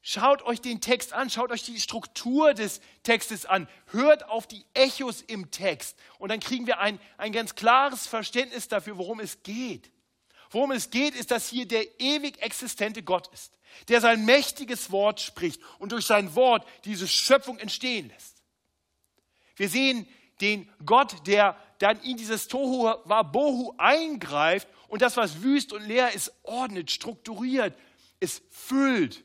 Schaut 0.00 0.42
euch 0.42 0.62
den 0.62 0.80
Text 0.80 1.12
an, 1.12 1.28
schaut 1.28 1.50
euch 1.52 1.64
die 1.64 1.78
Struktur 1.80 2.54
des 2.54 2.80
Textes 3.02 3.44
an, 3.44 3.68
hört 3.88 4.26
auf 4.28 4.46
die 4.46 4.64
Echos 4.72 5.20
im 5.20 5.50
Text 5.50 5.98
und 6.18 6.30
dann 6.30 6.40
kriegen 6.40 6.66
wir 6.66 6.78
ein, 6.78 6.98
ein 7.18 7.32
ganz 7.32 7.54
klares 7.54 8.06
Verständnis 8.06 8.68
dafür, 8.68 8.96
worum 8.96 9.20
es 9.20 9.42
geht. 9.42 9.90
Worum 10.50 10.70
es 10.70 10.88
geht, 10.88 11.14
ist, 11.14 11.30
dass 11.30 11.50
hier 11.50 11.68
der 11.68 12.00
ewig 12.00 12.40
existente 12.40 13.02
Gott 13.02 13.28
ist, 13.34 13.58
der 13.88 14.00
sein 14.00 14.24
mächtiges 14.24 14.90
Wort 14.90 15.20
spricht 15.20 15.60
und 15.78 15.92
durch 15.92 16.06
sein 16.06 16.34
Wort 16.34 16.66
diese 16.84 17.06
Schöpfung 17.06 17.58
entstehen 17.58 18.08
lässt. 18.08 18.42
Wir 19.56 19.68
sehen 19.68 20.08
den 20.40 20.70
Gott, 20.86 21.26
der 21.26 21.54
dann 21.78 22.00
in 22.02 22.16
dieses 22.16 22.48
Tohu 22.48 22.84
Wabohu 23.04 23.74
eingreift 23.78 24.68
und 24.88 25.02
das, 25.02 25.16
was 25.16 25.42
wüst 25.42 25.72
und 25.72 25.86
leer 25.86 26.12
ist, 26.12 26.32
ordnet, 26.42 26.90
strukturiert, 26.90 27.76
es 28.20 28.42
füllt 28.50 29.24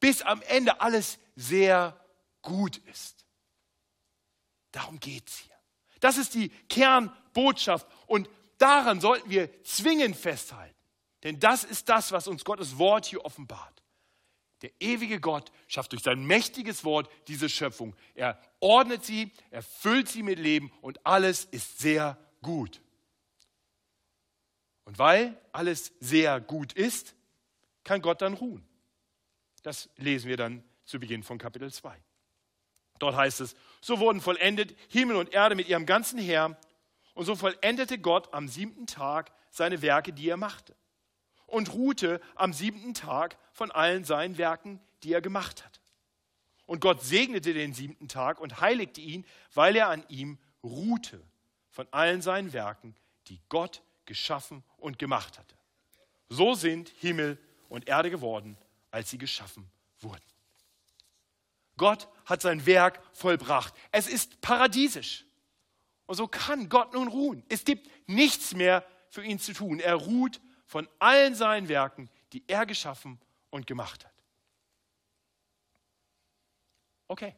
bis 0.00 0.22
am 0.22 0.42
Ende 0.42 0.80
alles 0.80 1.18
sehr 1.36 1.98
gut 2.42 2.76
ist. 2.76 3.24
Darum 4.70 5.00
geht 5.00 5.28
es 5.28 5.38
hier. 5.38 5.54
Das 6.00 6.18
ist 6.18 6.34
die 6.34 6.50
Kernbotschaft 6.68 7.86
und 8.06 8.28
daran 8.58 9.00
sollten 9.00 9.30
wir 9.30 9.62
zwingend 9.64 10.16
festhalten. 10.16 10.74
Denn 11.22 11.40
das 11.40 11.64
ist 11.64 11.88
das, 11.88 12.12
was 12.12 12.28
uns 12.28 12.44
Gottes 12.44 12.76
Wort 12.76 13.06
hier 13.06 13.24
offenbart. 13.24 13.82
Der 14.64 14.72
ewige 14.80 15.20
Gott 15.20 15.52
schafft 15.68 15.92
durch 15.92 16.02
sein 16.02 16.24
mächtiges 16.24 16.84
Wort 16.84 17.10
diese 17.28 17.50
Schöpfung. 17.50 17.94
Er 18.14 18.40
ordnet 18.60 19.04
sie, 19.04 19.30
er 19.50 19.62
füllt 19.62 20.08
sie 20.08 20.22
mit 20.22 20.38
Leben 20.38 20.72
und 20.80 21.04
alles 21.04 21.44
ist 21.44 21.80
sehr 21.80 22.16
gut. 22.40 22.80
Und 24.86 24.98
weil 24.98 25.38
alles 25.52 25.92
sehr 26.00 26.40
gut 26.40 26.72
ist, 26.72 27.14
kann 27.84 28.00
Gott 28.00 28.22
dann 28.22 28.32
ruhen. 28.32 28.66
Das 29.62 29.90
lesen 29.96 30.30
wir 30.30 30.38
dann 30.38 30.64
zu 30.86 30.98
Beginn 30.98 31.22
von 31.22 31.36
Kapitel 31.36 31.70
2. 31.70 31.94
Dort 33.00 33.16
heißt 33.16 33.42
es, 33.42 33.56
so 33.82 33.98
wurden 33.98 34.22
vollendet 34.22 34.74
Himmel 34.88 35.16
und 35.16 35.34
Erde 35.34 35.56
mit 35.56 35.68
ihrem 35.68 35.84
ganzen 35.84 36.18
Heer 36.18 36.58
und 37.12 37.26
so 37.26 37.36
vollendete 37.36 37.98
Gott 37.98 38.32
am 38.32 38.48
siebten 38.48 38.86
Tag 38.86 39.30
seine 39.50 39.82
Werke, 39.82 40.14
die 40.14 40.30
er 40.30 40.38
machte 40.38 40.74
und 41.46 41.74
ruhte 41.74 42.18
am 42.34 42.54
siebten 42.54 42.94
Tag 42.94 43.36
von 43.54 43.70
allen 43.70 44.04
seinen 44.04 44.36
Werken, 44.36 44.80
die 45.02 45.14
er 45.14 45.22
gemacht 45.22 45.64
hat. 45.64 45.80
Und 46.66 46.80
Gott 46.80 47.02
segnete 47.02 47.54
den 47.54 47.72
siebten 47.72 48.08
Tag 48.08 48.40
und 48.40 48.60
heiligte 48.60 49.00
ihn, 49.00 49.24
weil 49.54 49.76
er 49.76 49.88
an 49.88 50.04
ihm 50.08 50.38
ruhte 50.62 51.22
von 51.70 51.86
allen 51.90 52.20
seinen 52.20 52.52
Werken, 52.52 52.94
die 53.28 53.40
Gott 53.48 53.82
geschaffen 54.04 54.62
und 54.76 54.98
gemacht 54.98 55.38
hatte. 55.38 55.54
So 56.28 56.54
sind 56.54 56.90
Himmel 57.00 57.38
und 57.68 57.88
Erde 57.88 58.10
geworden 58.10 58.58
als 58.94 59.10
sie 59.10 59.18
geschaffen 59.18 59.68
wurden. 59.98 60.22
Gott 61.76 62.08
hat 62.26 62.40
sein 62.40 62.64
Werk 62.64 63.02
vollbracht. 63.12 63.74
Es 63.90 64.06
ist 64.06 64.40
paradiesisch. 64.40 65.24
Und 66.06 66.14
so 66.14 66.28
kann 66.28 66.68
Gott 66.68 66.94
nun 66.94 67.08
ruhen. 67.08 67.42
Es 67.48 67.64
gibt 67.64 67.90
nichts 68.08 68.54
mehr 68.54 68.86
für 69.08 69.24
ihn 69.24 69.40
zu 69.40 69.52
tun. 69.52 69.80
Er 69.80 69.96
ruht 69.96 70.40
von 70.64 70.88
allen 71.00 71.34
seinen 71.34 71.68
Werken, 71.68 72.08
die 72.32 72.44
er 72.46 72.66
geschaffen 72.66 73.18
und 73.54 73.68
gemacht 73.68 74.04
hat. 74.04 74.12
Okay. 77.06 77.36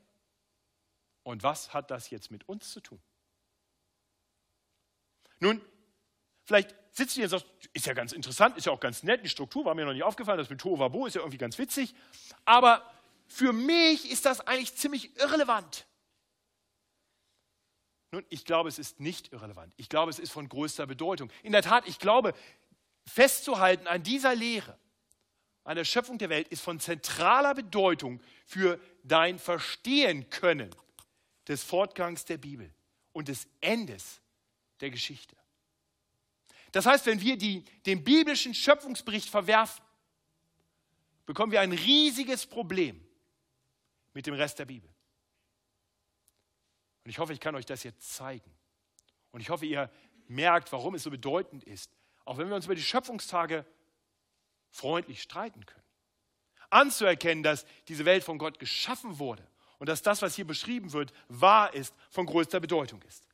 Und 1.23 1.43
was 1.43 1.75
hat 1.75 1.91
das 1.91 2.09
jetzt 2.09 2.31
mit 2.31 2.49
uns 2.49 2.71
zu 2.71 2.81
tun? 2.81 3.03
Nun, 5.41 5.61
vielleicht 6.45 6.75
sitzt 6.93 7.19
ihr 7.19 7.25
und 7.25 7.31
sagt, 7.31 7.47
ist 7.75 7.85
ja 7.85 7.93
ganz 7.93 8.13
interessant, 8.13 8.57
ist 8.57 8.65
ja 8.65 8.73
auch 8.73 8.81
ganz 8.81 9.03
nett, 9.03 9.25
die 9.25 9.29
Struktur 9.29 9.67
war 9.67 9.75
mir 9.75 9.85
noch 9.85 9.93
nicht 9.93 10.05
aufgefallen, 10.05 10.39
das 10.39 10.49
mit 10.49 10.59
Tohuwabo 10.59 11.05
ist 11.05 11.15
ja 11.15 11.21
irgendwie 11.21 11.37
ganz 11.37 11.59
witzig, 11.59 11.95
aber 12.47 12.91
für 13.27 13.53
mich 13.53 14.11
ist 14.11 14.25
das 14.25 14.41
eigentlich 14.41 14.75
ziemlich 14.75 15.15
irrelevant. 15.19 15.87
Nun, 18.13 18.25
ich 18.31 18.47
glaube, 18.47 18.71
es 18.71 18.79
ist 18.79 19.01
nicht 19.01 19.33
irrelevant. 19.33 19.75
Ich 19.77 19.91
glaube, 19.91 20.11
es 20.11 20.19
ist 20.19 20.31
von 20.31 20.49
größter 20.49 20.87
Bedeutung. 20.87 21.31
In 21.43 21.53
der 21.53 21.63
Tat, 21.63 21.87
ich 21.87 21.99
glaube, 21.99 22.33
festzuhalten 23.05 23.87
an 23.87 24.03
dieser 24.03 24.35
Lehre, 24.35 24.79
an 25.67 25.75
der 25.75 25.85
Schöpfung 25.85 26.17
der 26.17 26.29
Welt, 26.29 26.47
ist 26.49 26.63
von 26.63 26.79
zentraler 26.79 27.53
Bedeutung 27.53 28.21
für 28.47 28.81
dein 29.03 29.41
Verstehen 29.41 30.31
können 30.31 30.73
des 31.49 31.65
Fortgangs 31.65 32.25
der 32.25 32.39
Bibel 32.39 32.73
und 33.13 33.27
des 33.27 33.49
Endes 33.61 34.21
der 34.81 34.91
Geschichte. 34.91 35.37
Das 36.71 36.87
heißt, 36.87 37.07
wenn 37.07 37.21
wir 37.21 37.37
die, 37.37 37.65
den 37.85 38.05
biblischen 38.05 38.55
Schöpfungsbericht 38.55 39.29
verwerfen, 39.29 39.85
bekommen 41.25 41.51
wir 41.51 41.61
ein 41.61 41.73
riesiges 41.73 42.47
Problem 42.47 43.05
mit 44.15 44.27
dem 44.27 44.35
Rest 44.35 44.61
der 44.61 44.67
Bibel. 44.67 44.89
Und 47.03 47.11
ich 47.11 47.19
hoffe, 47.19 47.33
ich 47.33 47.41
kann 47.41 47.57
euch 47.57 47.67
das 47.67 47.83
jetzt 47.83 48.15
zeigen. 48.15 48.53
Und 49.33 49.41
ich 49.41 49.51
hoffe, 49.51 49.67
ihr 49.67 49.91
merkt, 50.29 50.71
warum 50.71 50.95
es 50.95 51.03
so 51.03 51.11
bedeutend 51.11 51.65
ist, 51.65 51.91
auch 52.25 52.39
wenn 52.39 52.49
wir 52.49 52.55
uns 52.55 52.67
über 52.67 52.75
die 52.77 52.83
Schöpfungstage 52.83 53.67
freundlich 54.77 55.23
streiten 55.23 55.65
können. 55.65 55.83
Anzuerkennen, 56.71 57.43
dass 57.43 57.65
diese 57.89 58.05
Welt 58.05 58.25
von 58.25 58.39
Gott 58.39 58.59
geschaffen 58.59 59.19
wurde 59.19 59.47
und 59.79 59.89
dass 59.89 60.03
das, 60.03 60.23
was 60.23 60.35
hier 60.35 60.47
beschrieben 60.47 60.93
wird, 60.93 61.13
wahr 61.29 61.75
ist, 61.75 61.95
von 62.11 62.27
größter 62.27 62.61
Bedeutung 62.61 63.03
ist. 63.03 63.27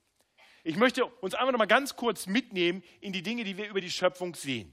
Ich 0.65 0.77
möchte 0.77 1.05
uns 1.05 1.35
einfach 1.35 1.53
noch 1.53 1.59
mal 1.59 1.67
ganz 1.67 1.97
kurz 1.97 2.27
mitnehmen 2.27 2.85
in 3.01 3.13
die 3.13 3.23
Dinge, 3.23 3.43
die 3.45 3.57
wir 3.57 3.69
über 3.69 3.81
die 3.81 3.91
Schöpfung 3.91 4.35
sehen. 4.35 4.73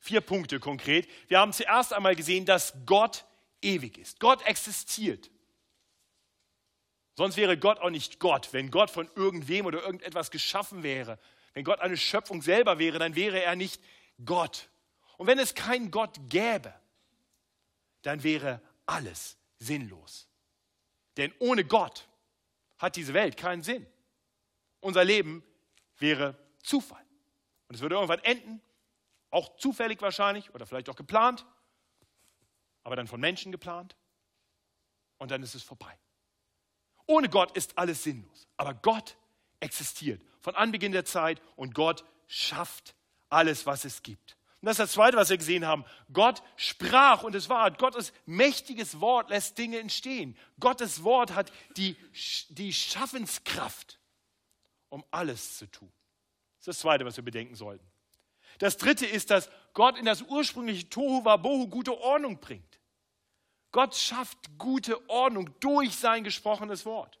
Vier 0.00 0.20
Punkte 0.20 0.58
konkret. 0.58 1.08
Wir 1.28 1.38
haben 1.38 1.52
zuerst 1.52 1.92
einmal 1.92 2.16
gesehen, 2.16 2.44
dass 2.44 2.74
Gott 2.84 3.24
ewig 3.62 3.98
ist. 3.98 4.20
Gott 4.20 4.42
existiert. 4.42 5.30
Sonst 7.16 7.36
wäre 7.36 7.56
Gott 7.56 7.78
auch 7.78 7.90
nicht 7.90 8.18
Gott. 8.18 8.52
Wenn 8.52 8.70
Gott 8.70 8.90
von 8.90 9.08
irgendwem 9.14 9.66
oder 9.66 9.82
irgendetwas 9.82 10.30
geschaffen 10.30 10.82
wäre, 10.82 11.18
wenn 11.54 11.64
Gott 11.64 11.78
eine 11.78 11.96
Schöpfung 11.96 12.42
selber 12.42 12.80
wäre, 12.80 12.98
dann 12.98 13.14
wäre 13.14 13.42
er 13.42 13.54
nicht 13.54 13.80
Gott. 14.24 14.68
Und 15.16 15.26
wenn 15.26 15.38
es 15.38 15.54
keinen 15.54 15.90
Gott 15.90 16.18
gäbe, 16.28 16.74
dann 18.02 18.22
wäre 18.22 18.60
alles 18.86 19.36
sinnlos. 19.58 20.28
Denn 21.16 21.32
ohne 21.38 21.64
Gott 21.64 22.08
hat 22.78 22.96
diese 22.96 23.14
Welt 23.14 23.36
keinen 23.36 23.62
Sinn. 23.62 23.86
Unser 24.80 25.04
Leben 25.04 25.44
wäre 25.98 26.36
Zufall. 26.62 27.04
Und 27.68 27.76
es 27.76 27.80
würde 27.80 27.94
irgendwann 27.94 28.20
enden, 28.20 28.60
auch 29.30 29.56
zufällig 29.56 30.00
wahrscheinlich 30.02 30.54
oder 30.54 30.66
vielleicht 30.66 30.88
auch 30.88 30.96
geplant, 30.96 31.46
aber 32.82 32.96
dann 32.96 33.06
von 33.06 33.20
Menschen 33.20 33.52
geplant. 33.52 33.96
Und 35.18 35.30
dann 35.30 35.42
ist 35.42 35.54
es 35.54 35.62
vorbei. 35.62 35.98
Ohne 37.06 37.28
Gott 37.28 37.56
ist 37.56 37.78
alles 37.78 38.02
sinnlos. 38.02 38.46
Aber 38.56 38.74
Gott 38.74 39.16
existiert 39.60 40.22
von 40.40 40.54
Anbeginn 40.54 40.92
der 40.92 41.04
Zeit 41.04 41.40
und 41.56 41.74
Gott 41.74 42.04
schafft 42.26 42.94
alles, 43.30 43.66
was 43.66 43.84
es 43.84 44.02
gibt. 44.02 44.36
Und 44.64 44.68
das 44.68 44.78
ist 44.78 44.84
das 44.84 44.92
Zweite, 44.92 45.18
was 45.18 45.28
wir 45.28 45.36
gesehen 45.36 45.66
haben. 45.66 45.84
Gott 46.10 46.42
sprach 46.56 47.22
und 47.22 47.34
es 47.34 47.50
war. 47.50 47.70
Gottes 47.70 48.14
mächtiges 48.24 48.98
Wort 48.98 49.28
lässt 49.28 49.58
Dinge 49.58 49.78
entstehen. 49.78 50.38
Gottes 50.58 51.04
Wort 51.04 51.34
hat 51.34 51.52
die, 51.76 51.98
die 52.48 52.72
Schaffenskraft, 52.72 54.00
um 54.88 55.04
alles 55.10 55.58
zu 55.58 55.70
tun. 55.70 55.92
Das 55.92 56.60
ist 56.60 56.66
das 56.68 56.78
Zweite, 56.78 57.04
was 57.04 57.14
wir 57.18 57.22
bedenken 57.22 57.56
sollten. 57.56 57.86
Das 58.58 58.78
Dritte 58.78 59.04
ist, 59.04 59.30
dass 59.30 59.50
Gott 59.74 59.98
in 59.98 60.06
das 60.06 60.22
ursprüngliche 60.22 60.88
Tohu 60.88 61.26
Wabohu 61.26 61.68
gute 61.68 62.00
Ordnung 62.00 62.40
bringt. 62.40 62.80
Gott 63.70 63.94
schafft 63.94 64.38
gute 64.56 65.10
Ordnung 65.10 65.50
durch 65.60 65.94
sein 65.94 66.24
gesprochenes 66.24 66.86
Wort. 66.86 67.20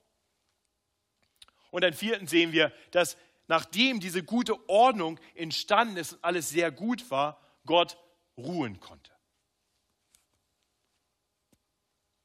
Und 1.70 1.82
dann 1.82 1.92
vierten 1.92 2.26
sehen 2.26 2.52
wir, 2.52 2.72
dass 2.92 3.18
nachdem 3.46 4.00
diese 4.00 4.22
gute 4.22 4.68
Ordnung 4.68 5.18
entstanden 5.34 5.96
ist 5.96 6.14
und 6.14 6.24
alles 6.24 6.50
sehr 6.50 6.70
gut 6.70 7.10
war, 7.10 7.40
Gott 7.66 7.98
ruhen 8.36 8.80
konnte. 8.80 9.12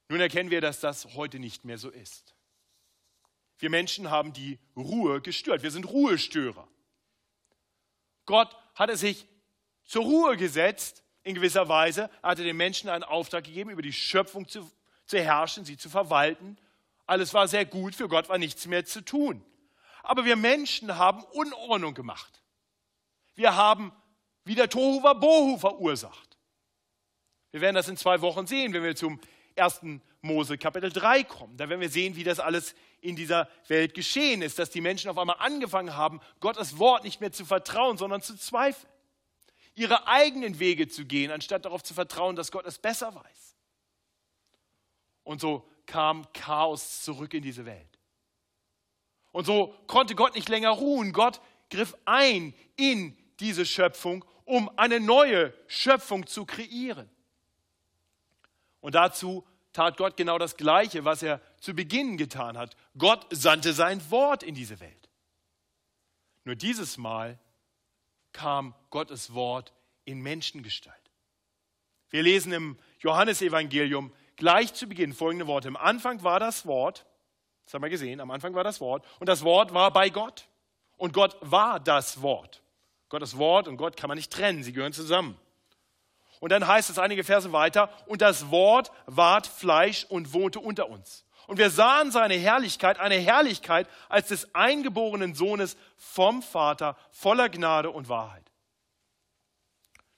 Nun 0.09 0.19
erkennen 0.19 0.49
wir, 0.49 0.61
dass 0.61 0.79
das 0.79 1.13
heute 1.15 1.39
nicht 1.39 1.65
mehr 1.65 1.77
so 1.77 1.89
ist. 1.89 2.35
Wir 3.59 3.69
Menschen 3.69 4.09
haben 4.09 4.33
die 4.33 4.57
Ruhe 4.75 5.21
gestört. 5.21 5.61
Wir 5.61 5.71
sind 5.71 5.85
Ruhestörer. 5.85 6.67
Gott 8.25 8.55
hatte 8.73 8.95
sich 8.97 9.27
zur 9.83 10.03
Ruhe 10.03 10.37
gesetzt 10.37 11.03
in 11.23 11.35
gewisser 11.35 11.67
Weise, 11.67 12.09
er 12.21 12.29
hatte 12.29 12.43
den 12.43 12.57
Menschen 12.57 12.89
einen 12.89 13.03
Auftrag 13.03 13.43
gegeben, 13.43 13.69
über 13.69 13.81
die 13.81 13.93
Schöpfung 13.93 14.47
zu, 14.47 14.69
zu 15.05 15.19
herrschen, 15.19 15.65
sie 15.65 15.77
zu 15.77 15.89
verwalten. 15.89 16.57
Alles 17.05 17.33
war 17.33 17.47
sehr 17.47 17.65
gut, 17.65 17.95
für 17.95 18.07
Gott 18.07 18.29
war 18.29 18.37
nichts 18.37 18.67
mehr 18.67 18.85
zu 18.85 19.01
tun. 19.01 19.43
Aber 20.03 20.25
wir 20.25 20.35
Menschen 20.35 20.97
haben 20.97 21.23
Unordnung 21.23 21.93
gemacht. 21.93 22.41
Wir 23.35 23.55
haben 23.55 23.91
wieder 24.43 24.69
Tohu 24.69 25.03
Wabohu 25.03 25.57
verursacht. 25.57 26.37
Wir 27.51 27.61
werden 27.61 27.75
das 27.75 27.87
in 27.87 27.97
zwei 27.97 28.21
Wochen 28.21 28.47
sehen, 28.47 28.73
wenn 28.73 28.83
wir 28.83 28.95
zum 28.95 29.19
1. 29.55 29.81
Mose 30.21 30.57
Kapitel 30.57 30.91
3 30.91 31.23
kommen. 31.23 31.57
Da 31.57 31.69
werden 31.69 31.81
wir 31.81 31.89
sehen, 31.89 32.15
wie 32.15 32.23
das 32.23 32.39
alles 32.39 32.75
in 33.01 33.15
dieser 33.15 33.49
Welt 33.67 33.93
geschehen 33.93 34.41
ist, 34.41 34.59
dass 34.59 34.69
die 34.69 34.81
Menschen 34.81 35.09
auf 35.09 35.17
einmal 35.17 35.37
angefangen 35.39 35.95
haben, 35.95 36.19
Gottes 36.39 36.77
Wort 36.77 37.03
nicht 37.03 37.21
mehr 37.21 37.31
zu 37.31 37.45
vertrauen, 37.45 37.97
sondern 37.97 38.21
zu 38.21 38.35
zweifeln 38.37 38.91
ihre 39.79 40.07
eigenen 40.07 40.59
Wege 40.59 40.89
zu 40.89 41.05
gehen, 41.05 41.31
anstatt 41.31 41.63
darauf 41.63 41.83
zu 41.83 41.93
vertrauen, 41.93 42.35
dass 42.35 42.51
Gott 42.51 42.65
es 42.65 42.77
besser 42.77 43.15
weiß. 43.15 43.55
Und 45.23 45.39
so 45.39 45.69
kam 45.85 46.31
Chaos 46.33 47.01
zurück 47.01 47.33
in 47.33 47.41
diese 47.41 47.65
Welt. 47.65 47.88
Und 49.39 49.45
so 49.45 49.73
konnte 49.87 50.15
Gott 50.15 50.35
nicht 50.35 50.49
länger 50.49 50.71
ruhen. 50.71 51.13
Gott 51.13 51.39
griff 51.69 51.95
ein 52.03 52.53
in 52.75 53.17
diese 53.39 53.65
Schöpfung, 53.65 54.25
um 54.43 54.69
eine 54.77 54.99
neue 54.99 55.53
Schöpfung 55.67 56.27
zu 56.27 56.45
kreieren. 56.45 57.09
Und 58.81 58.95
dazu 58.95 59.47
tat 59.71 59.95
Gott 59.95 60.17
genau 60.17 60.39
das 60.39 60.57
Gleiche, 60.57 61.05
was 61.05 61.23
er 61.23 61.39
zu 61.61 61.73
Beginn 61.73 62.17
getan 62.17 62.57
hat. 62.57 62.75
Gott 62.97 63.27
sandte 63.29 63.71
sein 63.71 64.01
Wort 64.11 64.43
in 64.43 64.55
diese 64.55 64.81
Welt. 64.81 65.09
Nur 66.43 66.55
dieses 66.55 66.97
Mal 66.97 67.39
kam 68.33 68.75
Gottes 68.89 69.33
Wort 69.33 69.71
in 70.03 70.19
Menschengestalt. 70.19 70.97
Wir 72.09 72.23
lesen 72.23 72.51
im 72.51 72.77
Johannesevangelium 72.99 74.11
gleich 74.35 74.73
zu 74.73 74.85
Beginn 74.85 75.13
folgende 75.13 75.47
Worte. 75.47 75.69
Im 75.69 75.77
Anfang 75.77 76.23
war 76.23 76.41
das 76.41 76.65
Wort, 76.65 77.05
das 77.69 77.75
haben 77.75 77.83
wir 77.83 77.89
gesehen, 77.91 78.19
am 78.19 78.31
Anfang 78.31 78.55
war 78.55 78.63
das 78.63 78.81
Wort 78.81 79.05
und 79.19 79.29
das 79.29 79.43
Wort 79.43 79.75
war 79.75 79.93
bei 79.93 80.09
Gott 80.09 80.47
und 80.97 81.13
Gott 81.13 81.37
war 81.41 81.79
das 81.79 82.23
Wort. 82.23 82.63
Gottes 83.09 83.37
Wort 83.37 83.67
und 83.67 83.77
Gott 83.77 83.95
kann 83.95 84.07
man 84.07 84.17
nicht 84.17 84.33
trennen, 84.33 84.63
sie 84.63 84.73
gehören 84.73 84.91
zusammen. 84.91 85.39
Und 86.39 86.51
dann 86.51 86.65
heißt 86.65 86.89
es 86.89 86.97
einige 86.97 87.23
Verse 87.23 87.51
weiter, 87.51 87.91
und 88.07 88.23
das 88.23 88.49
Wort 88.49 88.91
ward 89.05 89.45
Fleisch 89.45 90.07
und 90.09 90.33
wohnte 90.33 90.59
unter 90.59 90.89
uns. 90.89 91.23
Und 91.45 91.59
wir 91.59 91.69
sahen 91.69 92.11
seine 92.11 92.33
Herrlichkeit, 92.33 92.99
eine 92.99 93.17
Herrlichkeit 93.17 93.87
als 94.07 94.29
des 94.29 94.55
eingeborenen 94.55 95.35
Sohnes 95.35 95.77
vom 95.95 96.41
Vater, 96.41 96.97
voller 97.11 97.49
Gnade 97.49 97.91
und 97.91 98.09
Wahrheit. 98.09 98.51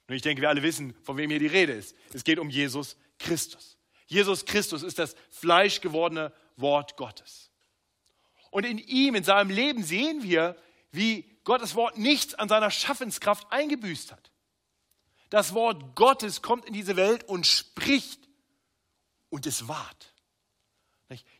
Und 0.08 0.14
ich 0.14 0.22
denke, 0.22 0.40
wir 0.40 0.48
alle 0.48 0.62
wissen, 0.62 0.94
von 1.02 1.18
wem 1.18 1.28
hier 1.28 1.38
die 1.38 1.48
Rede 1.48 1.74
ist. 1.74 1.94
Es 2.14 2.24
geht 2.24 2.38
um 2.38 2.48
Jesus 2.48 2.96
Christus. 3.18 3.76
Jesus 4.06 4.46
Christus 4.46 4.82
ist 4.82 4.98
das 4.98 5.16
fleischgewordene 5.28 6.32
Wort 6.56 6.96
Gottes. 6.96 7.50
Und 8.50 8.64
in 8.64 8.78
ihm, 8.78 9.14
in 9.14 9.24
seinem 9.24 9.50
Leben 9.50 9.82
sehen 9.82 10.22
wir, 10.22 10.56
wie 10.90 11.24
Gottes 11.44 11.74
Wort 11.74 11.98
nichts 11.98 12.34
an 12.34 12.48
seiner 12.48 12.70
Schaffenskraft 12.70 13.46
eingebüßt 13.50 14.12
hat. 14.12 14.30
Das 15.30 15.54
Wort 15.54 15.96
Gottes 15.96 16.42
kommt 16.42 16.66
in 16.66 16.74
diese 16.74 16.96
Welt 16.96 17.24
und 17.24 17.46
spricht 17.46 18.28
und 19.30 19.46
es 19.46 19.66
wahrt. 19.68 20.12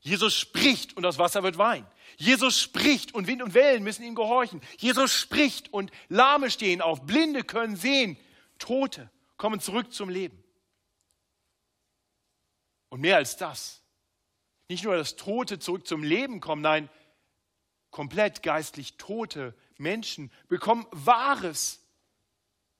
Jesus 0.01 0.35
spricht 0.35 0.97
und 0.97 1.03
das 1.03 1.19
Wasser 1.19 1.43
wird 1.43 1.59
Wein. 1.59 1.87
Jesus 2.17 2.61
spricht 2.61 3.15
und 3.15 3.27
Wind 3.27 3.43
und 3.43 3.55
Wellen 3.55 3.83
müssen 3.83 4.03
ihm 4.03 4.15
gehorchen. 4.15 4.61
Jesus 4.79 5.13
spricht 5.13 5.73
und 5.73 5.91
Lahme 6.09 6.51
stehen 6.51 6.81
auf, 6.81 7.03
Blinde 7.07 7.45
können 7.45 7.77
sehen, 7.77 8.17
Tote 8.59 9.11
kommen 9.37 9.61
zurück 9.61 9.93
zum 9.93 10.09
Leben. 10.09 10.43
Und 12.89 13.01
mehr 13.01 13.17
als 13.17 13.37
das, 13.37 13.82
nicht 14.73 14.85
nur, 14.85 14.97
dass 14.97 15.17
Tote 15.17 15.59
zurück 15.59 15.87
zum 15.87 16.03
Leben 16.03 16.41
kommen, 16.41 16.63
nein, 16.63 16.89
komplett 17.91 18.43
geistlich 18.43 18.97
tote 18.97 19.55
Menschen 19.77 20.33
bekommen 20.49 20.87
wahres, 20.93 21.85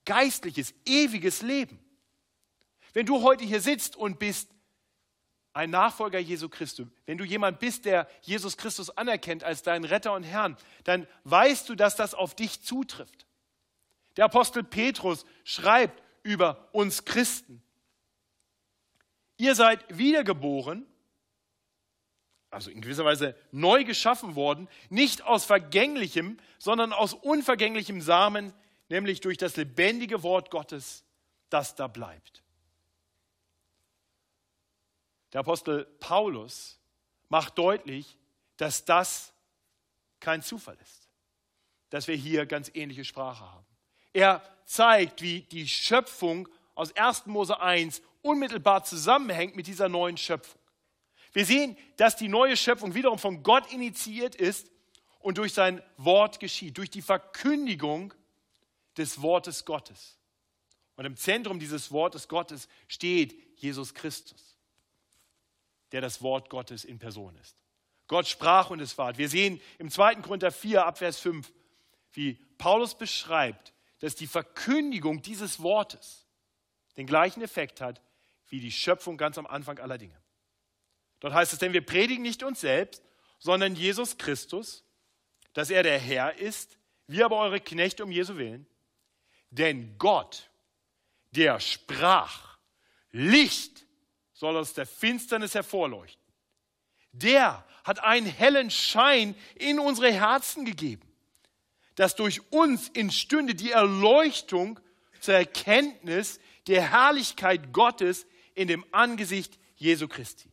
geistliches, 0.05 0.73
ewiges 0.85 1.43
Leben. 1.43 1.79
Wenn 2.93 3.05
du 3.05 3.21
heute 3.21 3.45
hier 3.45 3.61
sitzt 3.61 3.95
und 3.95 4.17
bist 4.17 4.49
ein 5.53 5.69
Nachfolger 5.69 6.17
Jesu 6.17 6.49
Christus, 6.49 6.87
wenn 7.05 7.19
du 7.19 7.25
jemand 7.25 7.59
bist, 7.59 7.85
der 7.85 8.09
Jesus 8.21 8.57
Christus 8.57 8.89
anerkennt 8.89 9.43
als 9.43 9.61
deinen 9.61 9.85
Retter 9.85 10.13
und 10.13 10.23
Herrn, 10.23 10.57
dann 10.85 11.07
weißt 11.25 11.69
du, 11.69 11.75
dass 11.75 11.95
das 11.95 12.15
auf 12.15 12.35
dich 12.35 12.63
zutrifft. 12.63 13.27
Der 14.17 14.25
Apostel 14.25 14.63
Petrus 14.63 15.25
schreibt 15.43 16.01
über 16.23 16.69
uns 16.71 17.05
Christen. 17.05 17.61
Ihr 19.37 19.53
seid 19.53 19.85
wiedergeboren, 19.95 20.87
also 22.53 22.69
in 22.69 22.81
gewisser 22.81 23.05
Weise 23.05 23.35
neu 23.51 23.83
geschaffen 23.83 24.35
worden, 24.35 24.69
nicht 24.89 25.23
aus 25.23 25.45
vergänglichem, 25.45 26.37
sondern 26.57 26.93
aus 26.93 27.13
unvergänglichem 27.13 28.01
Samen, 28.01 28.53
nämlich 28.89 29.21
durch 29.21 29.37
das 29.37 29.55
lebendige 29.55 30.23
Wort 30.23 30.51
Gottes, 30.51 31.03
das 31.49 31.75
da 31.75 31.87
bleibt. 31.87 32.43
Der 35.33 35.39
Apostel 35.39 35.85
Paulus 35.99 36.79
macht 37.29 37.57
deutlich, 37.57 38.17
dass 38.57 38.85
das 38.85 39.33
kein 40.19 40.41
Zufall 40.41 40.77
ist, 40.81 41.09
dass 41.89 42.07
wir 42.07 42.15
hier 42.15 42.45
ganz 42.45 42.71
ähnliche 42.73 43.03
Sprache 43.03 43.51
haben. 43.51 43.65
Er 44.13 44.41
zeigt, 44.65 45.21
wie 45.21 45.41
die 45.41 45.67
Schöpfung 45.67 46.47
aus 46.75 46.95
1. 46.95 47.25
Mose 47.25 47.59
1 47.59 48.01
unmittelbar 48.21 48.83
zusammenhängt 48.83 49.55
mit 49.55 49.67
dieser 49.67 49.89
neuen 49.89 50.17
Schöpfung. 50.17 50.61
Wir 51.33 51.45
sehen, 51.45 51.77
dass 51.97 52.15
die 52.15 52.29
neue 52.29 52.55
Schöpfung 52.55 52.93
wiederum 52.93 53.19
von 53.19 53.43
Gott 53.43 53.71
initiiert 53.71 54.35
ist 54.35 54.71
und 55.19 55.37
durch 55.37 55.53
sein 55.53 55.81
Wort 55.97 56.39
geschieht, 56.39 56.77
durch 56.77 56.89
die 56.89 57.01
Verkündigung 57.01 58.13
des 58.97 59.21
Wortes 59.21 59.65
Gottes. 59.65 60.17
Und 60.95 61.05
im 61.05 61.17
Zentrum 61.17 61.59
dieses 61.59 61.91
Wortes 61.91 62.27
Gottes 62.27 62.67
steht 62.87 63.35
Jesus 63.59 63.93
Christus 63.93 64.53
der 65.93 66.01
das 66.01 66.21
Wort 66.21 66.49
Gottes 66.49 66.83
in 66.83 66.99
Person 66.99 67.37
ist. 67.37 67.55
Gott 68.07 68.27
sprach 68.27 68.71
und 68.71 68.81
es 68.81 68.97
ward. 68.97 69.17
Wir 69.17 69.29
sehen 69.29 69.61
im 69.77 69.89
2. 69.89 70.15
Korinther 70.15 70.51
4 70.51 70.85
ab 70.85 70.97
Vers 70.97 71.19
5, 71.19 71.53
wie 72.11 72.33
Paulus 72.57 72.95
beschreibt, 72.95 73.73
dass 73.99 74.15
die 74.15 74.27
Verkündigung 74.27 75.21
dieses 75.21 75.61
Wortes 75.61 76.25
den 76.97 77.07
gleichen 77.07 77.41
Effekt 77.41 77.79
hat 77.79 78.01
wie 78.49 78.59
die 78.59 78.71
Schöpfung 78.71 79.17
ganz 79.17 79.37
am 79.37 79.47
Anfang 79.47 79.79
aller 79.79 79.97
Dinge. 79.97 80.19
Dort 81.23 81.33
heißt 81.33 81.53
es, 81.53 81.59
denn 81.59 81.71
wir 81.71 81.85
predigen 81.85 82.21
nicht 82.21 82.43
uns 82.43 82.59
selbst, 82.59 83.01
sondern 83.39 83.77
Jesus 83.77 84.17
Christus, 84.17 84.83
dass 85.53 85.69
er 85.69 85.81
der 85.81 85.97
Herr 85.97 86.37
ist, 86.37 86.77
wir 87.07 87.23
aber 87.23 87.37
eure 87.37 87.61
Knechte 87.61 88.03
um 88.03 88.11
Jesu 88.11 88.35
willen. 88.35 88.67
Denn 89.49 89.97
Gott, 89.97 90.49
der 91.31 91.61
sprach, 91.61 92.57
Licht 93.11 93.85
soll 94.33 94.57
aus 94.57 94.73
der 94.73 94.85
Finsternis 94.85 95.55
hervorleuchten. 95.55 96.21
Der 97.13 97.65
hat 97.85 98.03
einen 98.03 98.27
hellen 98.27 98.69
Schein 98.69 99.33
in 99.55 99.79
unsere 99.79 100.11
Herzen 100.11 100.65
gegeben, 100.65 101.09
dass 101.95 102.17
durch 102.17 102.41
uns 102.51 102.89
entstünde 102.89 103.55
die 103.55 103.71
Erleuchtung 103.71 104.77
zur 105.21 105.35
Erkenntnis 105.35 106.41
der 106.67 106.91
Herrlichkeit 106.91 107.71
Gottes 107.71 108.25
in 108.55 108.67
dem 108.67 108.83
Angesicht 108.91 109.57
Jesu 109.77 110.09
Christi. 110.09 110.52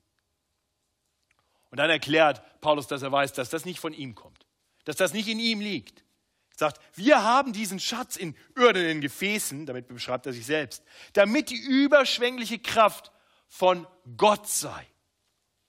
Und 1.70 1.78
dann 1.78 1.90
erklärt 1.90 2.42
Paulus, 2.60 2.86
dass 2.86 3.02
er 3.02 3.12
weiß, 3.12 3.32
dass 3.32 3.50
das 3.50 3.64
nicht 3.64 3.80
von 3.80 3.92
ihm 3.92 4.14
kommt, 4.14 4.46
dass 4.84 4.96
das 4.96 5.12
nicht 5.12 5.28
in 5.28 5.38
ihm 5.38 5.60
liegt. 5.60 6.04
Er 6.52 6.58
sagt, 6.58 6.80
wir 6.94 7.22
haben 7.22 7.52
diesen 7.52 7.80
Schatz 7.80 8.16
in 8.16 8.36
irdenen 8.56 9.00
Gefäßen, 9.00 9.66
damit 9.66 9.88
beschreibt 9.88 10.26
er 10.26 10.32
sich 10.32 10.46
selbst, 10.46 10.82
damit 11.14 11.50
die 11.50 11.56
überschwängliche 11.56 12.58
Kraft 12.58 13.12
von 13.48 13.86
Gott 14.16 14.48
sei 14.48 14.86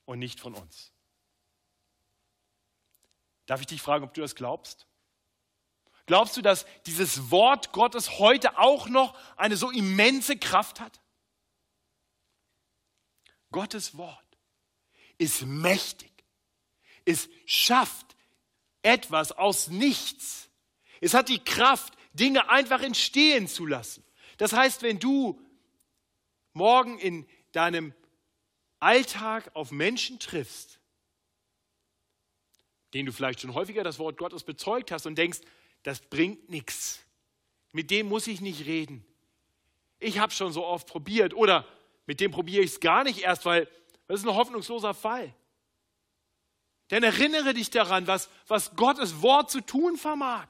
und 0.05 0.19
nicht 0.19 0.39
von 0.39 0.53
uns. 0.53 0.91
Darf 3.45 3.61
ich 3.61 3.67
dich 3.67 3.81
fragen, 3.81 4.03
ob 4.03 4.13
du 4.13 4.21
das 4.21 4.35
glaubst? 4.35 4.87
Glaubst 6.07 6.35
du, 6.35 6.41
dass 6.41 6.65
dieses 6.85 7.31
Wort 7.31 7.71
Gottes 7.73 8.19
heute 8.19 8.57
auch 8.57 8.89
noch 8.89 9.17
eine 9.37 9.55
so 9.55 9.69
immense 9.69 10.37
Kraft 10.37 10.79
hat? 10.79 10.99
Gottes 13.51 13.97
Wort 13.97 14.30
ist 15.21 15.45
mächtig. 15.45 16.11
Es 17.05 17.29
schafft 17.45 18.15
etwas 18.81 19.31
aus 19.31 19.67
nichts. 19.67 20.49
Es 20.99 21.13
hat 21.13 21.29
die 21.29 21.43
Kraft, 21.43 21.93
Dinge 22.13 22.49
einfach 22.49 22.81
entstehen 22.81 23.47
zu 23.47 23.67
lassen. 23.67 24.03
Das 24.37 24.51
heißt, 24.51 24.81
wenn 24.81 24.97
du 24.97 25.39
morgen 26.53 26.97
in 26.97 27.27
deinem 27.51 27.93
Alltag 28.79 29.51
auf 29.53 29.69
Menschen 29.69 30.17
triffst, 30.17 30.79
denen 32.95 33.05
du 33.05 33.13
vielleicht 33.13 33.41
schon 33.41 33.53
häufiger 33.53 33.83
das 33.83 33.99
Wort 33.99 34.17
Gottes 34.17 34.43
bezeugt 34.43 34.91
hast 34.91 35.05
und 35.05 35.19
denkst, 35.19 35.41
das 35.83 36.01
bringt 36.01 36.49
nichts. 36.49 37.05
Mit 37.73 37.91
dem 37.91 38.09
muss 38.09 38.25
ich 38.25 38.41
nicht 38.41 38.65
reden. 38.65 39.05
Ich 39.99 40.17
habe 40.17 40.33
schon 40.33 40.51
so 40.51 40.65
oft 40.65 40.87
probiert 40.87 41.35
oder 41.35 41.67
mit 42.07 42.19
dem 42.19 42.31
probiere 42.31 42.63
ich 42.63 42.71
es 42.71 42.79
gar 42.79 43.03
nicht 43.03 43.19
erst, 43.19 43.45
weil 43.45 43.69
das 44.11 44.19
ist 44.19 44.27
ein 44.27 44.35
hoffnungsloser 44.35 44.93
Fall. 44.93 45.33
Denn 46.89 47.01
erinnere 47.01 47.53
dich 47.53 47.69
daran, 47.69 48.07
was, 48.07 48.29
was 48.45 48.75
Gottes 48.75 49.21
Wort 49.21 49.49
zu 49.49 49.61
tun 49.61 49.95
vermag. 49.95 50.47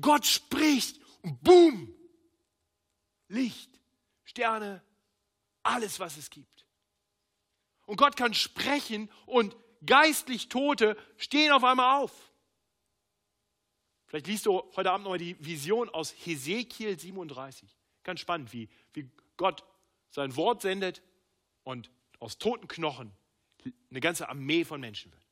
Gott 0.00 0.24
spricht 0.24 1.00
und 1.22 1.42
boom, 1.42 1.92
Licht, 3.26 3.80
Sterne, 4.22 4.80
alles, 5.64 5.98
was 5.98 6.16
es 6.18 6.30
gibt. 6.30 6.66
Und 7.86 7.96
Gott 7.96 8.16
kann 8.16 8.32
sprechen 8.32 9.10
und 9.26 9.56
geistlich 9.84 10.48
Tote 10.48 10.96
stehen 11.16 11.50
auf 11.50 11.64
einmal 11.64 12.00
auf. 12.00 12.32
Vielleicht 14.06 14.28
liest 14.28 14.46
du 14.46 14.62
heute 14.76 14.92
Abend 14.92 15.02
nochmal 15.02 15.18
die 15.18 15.44
Vision 15.44 15.88
aus 15.88 16.12
Hesekiel 16.12 16.96
37. 16.96 17.76
Ganz 18.04 18.20
spannend, 18.20 18.52
wie, 18.52 18.68
wie 18.92 19.10
Gott 19.36 19.64
sein 20.10 20.36
Wort 20.36 20.62
sendet 20.62 21.02
und 21.64 21.90
aus 22.18 22.38
toten 22.38 22.68
Knochen 22.68 23.12
eine 23.90 24.00
ganze 24.00 24.28
Armee 24.28 24.64
von 24.64 24.80
Menschen 24.80 25.12
wird. 25.12 25.22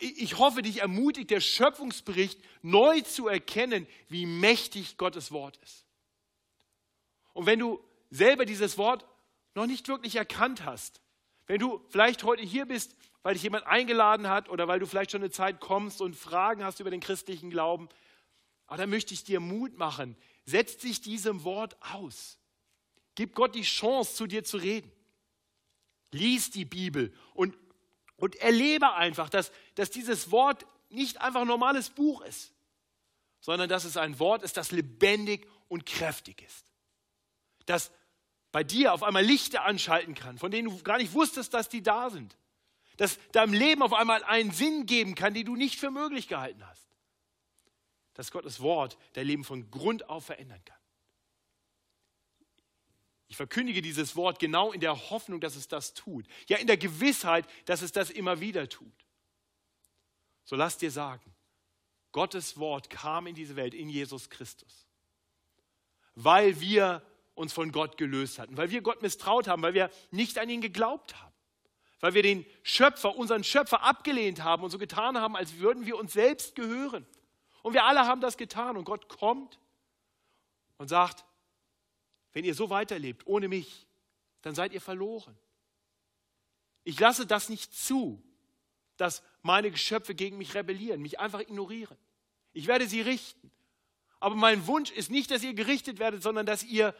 Ich 0.00 0.38
hoffe, 0.38 0.62
dich 0.62 0.80
ermutigt 0.80 1.30
der 1.30 1.40
Schöpfungsbericht 1.40 2.40
neu 2.62 3.00
zu 3.00 3.26
erkennen, 3.26 3.86
wie 4.08 4.26
mächtig 4.26 4.96
Gottes 4.96 5.32
Wort 5.32 5.56
ist. 5.58 5.86
Und 7.32 7.46
wenn 7.46 7.58
du 7.58 7.82
selber 8.10 8.44
dieses 8.44 8.78
Wort 8.78 9.04
noch 9.54 9.66
nicht 9.66 9.88
wirklich 9.88 10.16
erkannt 10.16 10.64
hast, 10.64 11.00
wenn 11.46 11.58
du 11.58 11.84
vielleicht 11.88 12.22
heute 12.22 12.42
hier 12.42 12.66
bist, 12.66 12.94
weil 13.22 13.34
dich 13.34 13.42
jemand 13.42 13.66
eingeladen 13.66 14.28
hat 14.28 14.48
oder 14.48 14.68
weil 14.68 14.78
du 14.78 14.86
vielleicht 14.86 15.10
schon 15.10 15.22
eine 15.22 15.30
Zeit 15.30 15.60
kommst 15.60 16.00
und 16.00 16.14
Fragen 16.14 16.62
hast 16.64 16.80
über 16.80 16.90
den 16.90 17.00
christlichen 17.00 17.50
Glauben, 17.50 17.88
aber 18.66 18.78
dann 18.78 18.90
möchte 18.90 19.14
ich 19.14 19.24
dir 19.24 19.40
Mut 19.40 19.76
machen. 19.76 20.16
Setz 20.44 20.76
dich 20.76 21.00
diesem 21.00 21.44
Wort 21.44 21.76
aus. 21.92 22.38
Gib 23.14 23.34
Gott 23.34 23.54
die 23.54 23.62
Chance, 23.62 24.14
zu 24.14 24.26
dir 24.26 24.44
zu 24.44 24.56
reden. 24.56 24.90
Lies 26.12 26.50
die 26.50 26.64
Bibel 26.64 27.12
und, 27.34 27.56
und 28.16 28.36
erlebe 28.36 28.92
einfach, 28.92 29.28
dass, 29.28 29.50
dass 29.74 29.90
dieses 29.90 30.30
Wort 30.30 30.66
nicht 30.90 31.20
einfach 31.20 31.42
ein 31.42 31.46
normales 31.46 31.90
Buch 31.90 32.22
ist, 32.22 32.52
sondern 33.40 33.68
dass 33.68 33.84
es 33.84 33.96
ein 33.96 34.18
Wort 34.18 34.42
ist, 34.42 34.56
das 34.56 34.70
lebendig 34.72 35.46
und 35.68 35.86
kräftig 35.86 36.42
ist. 36.42 36.66
Das 37.66 37.90
bei 38.52 38.62
dir 38.62 38.92
auf 38.92 39.02
einmal 39.02 39.24
Lichter 39.24 39.64
anschalten 39.64 40.14
kann, 40.14 40.38
von 40.38 40.50
denen 40.50 40.68
du 40.68 40.82
gar 40.82 40.98
nicht 40.98 41.14
wusstest, 41.14 41.54
dass 41.54 41.70
die 41.70 41.82
da 41.82 42.10
sind. 42.10 42.36
Das 42.98 43.18
deinem 43.32 43.54
Leben 43.54 43.82
auf 43.82 43.94
einmal 43.94 44.22
einen 44.24 44.50
Sinn 44.50 44.84
geben 44.84 45.14
kann, 45.14 45.32
den 45.32 45.46
du 45.46 45.56
nicht 45.56 45.80
für 45.80 45.90
möglich 45.90 46.28
gehalten 46.28 46.66
hast. 46.66 46.86
Dass 48.12 48.30
Gottes 48.30 48.60
Wort 48.60 48.98
dein 49.14 49.26
Leben 49.26 49.44
von 49.44 49.70
Grund 49.70 50.10
auf 50.10 50.26
verändern 50.26 50.62
kann. 50.66 50.81
Ich 53.32 53.36
verkündige 53.36 53.80
dieses 53.80 54.14
Wort 54.14 54.38
genau 54.38 54.72
in 54.72 54.80
der 54.80 55.08
Hoffnung, 55.08 55.40
dass 55.40 55.56
es 55.56 55.66
das 55.66 55.94
tut. 55.94 56.26
Ja, 56.48 56.58
in 56.58 56.66
der 56.66 56.76
Gewissheit, 56.76 57.46
dass 57.64 57.80
es 57.80 57.90
das 57.90 58.10
immer 58.10 58.40
wieder 58.40 58.68
tut. 58.68 58.92
So 60.44 60.54
lass 60.54 60.76
dir 60.76 60.90
sagen, 60.90 61.34
Gottes 62.12 62.58
Wort 62.58 62.90
kam 62.90 63.26
in 63.26 63.34
diese 63.34 63.56
Welt 63.56 63.72
in 63.72 63.88
Jesus 63.88 64.28
Christus, 64.28 64.86
weil 66.14 66.60
wir 66.60 67.00
uns 67.34 67.54
von 67.54 67.72
Gott 67.72 67.96
gelöst 67.96 68.38
hatten, 68.38 68.58
weil 68.58 68.70
wir 68.70 68.82
Gott 68.82 69.00
misstraut 69.00 69.48
haben, 69.48 69.62
weil 69.62 69.72
wir 69.72 69.88
nicht 70.10 70.38
an 70.38 70.50
ihn 70.50 70.60
geglaubt 70.60 71.18
haben, 71.18 71.32
weil 72.00 72.12
wir 72.12 72.22
den 72.22 72.44
Schöpfer, 72.62 73.16
unseren 73.16 73.44
Schöpfer 73.44 73.82
abgelehnt 73.82 74.44
haben 74.44 74.62
und 74.62 74.68
so 74.68 74.76
getan 74.76 75.16
haben, 75.16 75.36
als 75.36 75.56
würden 75.56 75.86
wir 75.86 75.96
uns 75.96 76.12
selbst 76.12 76.54
gehören. 76.54 77.06
Und 77.62 77.72
wir 77.72 77.84
alle 77.84 78.00
haben 78.00 78.20
das 78.20 78.36
getan 78.36 78.76
und 78.76 78.84
Gott 78.84 79.08
kommt 79.08 79.58
und 80.76 80.88
sagt, 80.88 81.24
wenn 82.32 82.44
ihr 82.44 82.54
so 82.54 82.70
weiterlebt 82.70 83.26
ohne 83.26 83.48
mich, 83.48 83.86
dann 84.42 84.54
seid 84.54 84.72
ihr 84.72 84.80
verloren. 84.80 85.36
Ich 86.84 86.98
lasse 86.98 87.26
das 87.26 87.48
nicht 87.48 87.72
zu, 87.74 88.22
dass 88.96 89.22
meine 89.42 89.70
Geschöpfe 89.70 90.14
gegen 90.14 90.38
mich 90.38 90.54
rebellieren, 90.54 91.00
mich 91.00 91.20
einfach 91.20 91.40
ignorieren. 91.40 91.96
Ich 92.52 92.66
werde 92.66 92.86
sie 92.86 93.00
richten. 93.00 93.50
Aber 94.20 94.34
mein 94.34 94.66
Wunsch 94.66 94.90
ist 94.90 95.10
nicht, 95.10 95.30
dass 95.30 95.42
ihr 95.42 95.54
gerichtet 95.54 95.98
werdet, 95.98 96.22
sondern 96.22 96.46
dass 96.46 96.62
ihr 96.62 96.94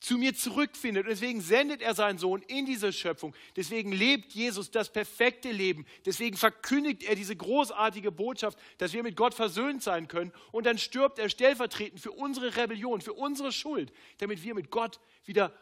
zu 0.00 0.18
mir 0.18 0.34
zurückfindet. 0.34 1.04
Und 1.04 1.10
deswegen 1.10 1.40
sendet 1.40 1.80
er 1.80 1.94
seinen 1.94 2.18
Sohn 2.18 2.42
in 2.42 2.66
diese 2.66 2.92
Schöpfung. 2.92 3.34
Deswegen 3.56 3.92
lebt 3.92 4.32
Jesus 4.32 4.70
das 4.70 4.92
perfekte 4.92 5.50
Leben. 5.50 5.86
Deswegen 6.04 6.36
verkündigt 6.36 7.02
er 7.04 7.14
diese 7.14 7.34
großartige 7.34 8.12
Botschaft, 8.12 8.58
dass 8.78 8.92
wir 8.92 9.02
mit 9.02 9.16
Gott 9.16 9.34
versöhnt 9.34 9.82
sein 9.82 10.08
können. 10.08 10.32
Und 10.52 10.66
dann 10.66 10.78
stirbt 10.78 11.18
er 11.18 11.28
stellvertretend 11.28 12.00
für 12.00 12.12
unsere 12.12 12.56
Rebellion, 12.56 13.00
für 13.00 13.14
unsere 13.14 13.52
Schuld, 13.52 13.92
damit 14.18 14.42
wir 14.42 14.54
mit 14.54 14.70
Gott 14.70 15.00
wieder 15.24 15.52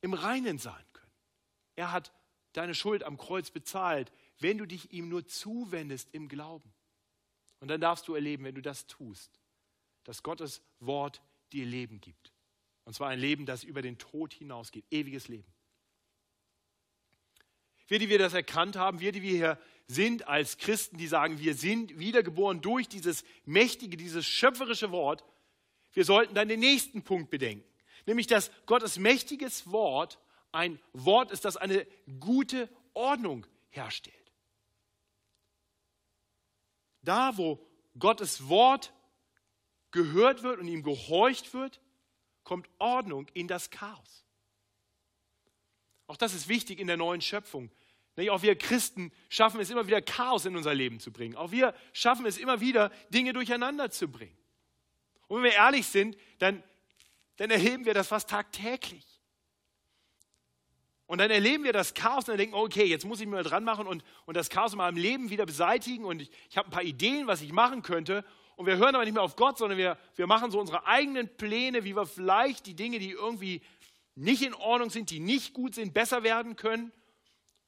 im 0.00 0.14
Reinen 0.14 0.58
sein 0.58 0.84
können. 0.92 1.12
Er 1.76 1.92
hat 1.92 2.12
deine 2.52 2.74
Schuld 2.74 3.04
am 3.04 3.18
Kreuz 3.18 3.50
bezahlt, 3.50 4.12
wenn 4.38 4.58
du 4.58 4.66
dich 4.66 4.92
ihm 4.92 5.08
nur 5.08 5.26
zuwendest 5.26 6.08
im 6.12 6.28
Glauben. 6.28 6.72
Und 7.60 7.68
dann 7.68 7.80
darfst 7.80 8.08
du 8.08 8.14
erleben, 8.14 8.44
wenn 8.44 8.54
du 8.54 8.62
das 8.62 8.86
tust, 8.86 9.38
dass 10.04 10.22
Gottes 10.22 10.62
Wort 10.80 11.20
dir 11.52 11.66
Leben 11.66 12.00
gibt. 12.00 12.29
Und 12.90 12.94
zwar 12.94 13.10
ein 13.10 13.20
Leben, 13.20 13.46
das 13.46 13.62
über 13.62 13.82
den 13.82 13.98
Tod 13.98 14.34
hinausgeht, 14.34 14.84
ewiges 14.90 15.28
Leben. 15.28 15.46
Wir, 17.86 18.00
die 18.00 18.08
wir 18.08 18.18
das 18.18 18.34
erkannt 18.34 18.74
haben, 18.74 18.98
wir, 18.98 19.12
die 19.12 19.22
wir 19.22 19.30
hier 19.30 19.58
sind 19.86 20.26
als 20.26 20.58
Christen, 20.58 20.98
die 20.98 21.06
sagen, 21.06 21.38
wir 21.38 21.54
sind 21.54 22.00
wiedergeboren 22.00 22.60
durch 22.60 22.88
dieses 22.88 23.22
mächtige, 23.44 23.96
dieses 23.96 24.26
schöpferische 24.26 24.90
Wort, 24.90 25.24
wir 25.92 26.04
sollten 26.04 26.34
dann 26.34 26.48
den 26.48 26.58
nächsten 26.58 27.04
Punkt 27.04 27.30
bedenken, 27.30 27.64
nämlich 28.06 28.26
dass 28.26 28.50
Gottes 28.66 28.98
mächtiges 28.98 29.70
Wort 29.70 30.18
ein 30.50 30.80
Wort 30.92 31.30
ist, 31.30 31.44
das 31.44 31.56
eine 31.56 31.86
gute 32.18 32.68
Ordnung 32.92 33.46
herstellt. 33.68 34.32
Da, 37.02 37.36
wo 37.36 37.64
Gottes 37.96 38.48
Wort 38.48 38.92
gehört 39.92 40.42
wird 40.42 40.58
und 40.58 40.66
ihm 40.66 40.82
gehorcht 40.82 41.54
wird, 41.54 41.80
kommt 42.50 42.68
Ordnung 42.80 43.28
in 43.32 43.46
das 43.46 43.70
Chaos. 43.70 44.24
Auch 46.08 46.16
das 46.16 46.34
ist 46.34 46.48
wichtig 46.48 46.80
in 46.80 46.88
der 46.88 46.96
neuen 46.96 47.20
Schöpfung. 47.20 47.70
Auch 48.28 48.42
wir 48.42 48.56
Christen 48.58 49.12
schaffen 49.28 49.60
es 49.60 49.70
immer 49.70 49.86
wieder, 49.86 50.02
Chaos 50.02 50.46
in 50.46 50.56
unser 50.56 50.74
Leben 50.74 50.98
zu 50.98 51.12
bringen. 51.12 51.36
Auch 51.36 51.52
wir 51.52 51.72
schaffen 51.92 52.26
es 52.26 52.38
immer 52.38 52.60
wieder, 52.60 52.90
Dinge 53.10 53.32
durcheinander 53.32 53.88
zu 53.92 54.08
bringen. 54.08 54.36
Und 55.28 55.36
wenn 55.36 55.44
wir 55.44 55.52
ehrlich 55.52 55.86
sind, 55.86 56.16
dann, 56.40 56.60
dann 57.36 57.52
erleben 57.52 57.84
wir 57.84 57.94
das 57.94 58.08
fast 58.08 58.28
tagtäglich. 58.28 59.06
Und 61.06 61.18
dann 61.18 61.30
erleben 61.30 61.62
wir 61.62 61.72
das 61.72 61.94
Chaos 61.94 62.24
und 62.24 62.30
dann 62.30 62.38
denken, 62.38 62.56
okay, 62.56 62.84
jetzt 62.84 63.04
muss 63.04 63.20
ich 63.20 63.26
mir 63.26 63.36
mal 63.36 63.44
dran 63.44 63.62
machen 63.62 63.86
und, 63.86 64.02
und 64.26 64.36
das 64.36 64.50
Chaos 64.50 64.72
in 64.72 64.78
meinem 64.78 64.96
Leben 64.96 65.30
wieder 65.30 65.46
beseitigen 65.46 66.04
und 66.04 66.22
ich, 66.22 66.32
ich 66.48 66.56
habe 66.56 66.66
ein 66.66 66.72
paar 66.72 66.82
Ideen, 66.82 67.28
was 67.28 67.42
ich 67.42 67.52
machen 67.52 67.82
könnte. 67.82 68.24
Und 68.60 68.66
wir 68.66 68.76
hören 68.76 68.94
aber 68.94 69.06
nicht 69.06 69.14
mehr 69.14 69.22
auf 69.22 69.36
Gott, 69.36 69.56
sondern 69.56 69.78
wir, 69.78 69.96
wir 70.16 70.26
machen 70.26 70.50
so 70.50 70.60
unsere 70.60 70.84
eigenen 70.84 71.34
Pläne, 71.38 71.82
wie 71.82 71.96
wir 71.96 72.04
vielleicht 72.04 72.66
die 72.66 72.74
Dinge, 72.74 72.98
die 72.98 73.12
irgendwie 73.12 73.62
nicht 74.16 74.42
in 74.42 74.52
Ordnung 74.52 74.90
sind, 74.90 75.08
die 75.08 75.18
nicht 75.18 75.54
gut 75.54 75.74
sind, 75.74 75.94
besser 75.94 76.24
werden 76.24 76.56
können. 76.56 76.92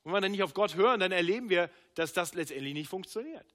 Und 0.02 0.12
wenn 0.12 0.12
wir 0.12 0.20
dann 0.20 0.32
nicht 0.32 0.42
auf 0.42 0.52
Gott 0.52 0.74
hören, 0.74 1.00
dann 1.00 1.10
erleben 1.10 1.48
wir, 1.48 1.70
dass 1.94 2.12
das 2.12 2.34
letztendlich 2.34 2.74
nicht 2.74 2.90
funktioniert. 2.90 3.54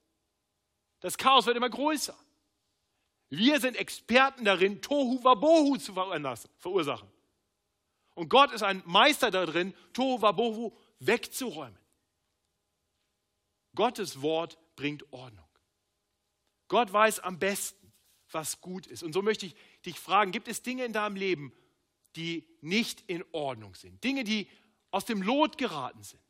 Das 1.00 1.16
Chaos 1.16 1.46
wird 1.46 1.58
immer 1.58 1.70
größer. 1.70 2.18
Wir 3.30 3.60
sind 3.60 3.78
Experten 3.78 4.44
darin, 4.44 4.82
Tohu 4.82 5.24
Wabohu 5.24 5.78
zu 5.78 5.94
verursachen. 6.58 7.08
Und 8.16 8.30
Gott 8.30 8.52
ist 8.52 8.64
ein 8.64 8.82
Meister 8.88 9.30
darin, 9.30 9.76
Tohu 9.94 10.24
Wabohu 10.24 10.76
wegzuräumen. 10.98 11.78
Gottes 13.76 14.24
Wort 14.24 14.58
bringt 14.76 15.06
Ordnung. 15.14 15.47
Gott 16.68 16.92
weiß 16.92 17.20
am 17.20 17.40
besten, 17.40 17.94
was 18.32 18.62
gut 18.62 18.88
ist. 18.88 19.04
Und 19.04 19.14
so 19.14 19.22
möchte 19.22 19.46
ich 19.46 19.56
dich 19.86 20.00
fragen, 20.00 20.32
gibt 20.32 20.48
es 20.48 20.62
Dinge 20.62 20.86
in 20.86 20.94
deinem 20.94 21.16
Leben, 21.16 21.54
die 22.16 22.48
nicht 22.62 23.02
in 23.08 23.24
Ordnung 23.32 23.76
sind? 23.76 24.04
Dinge, 24.04 24.24
die 24.24 24.50
aus 24.92 25.06
dem 25.06 25.22
Lot 25.22 25.58
geraten 25.58 26.04
sind? 26.04 26.22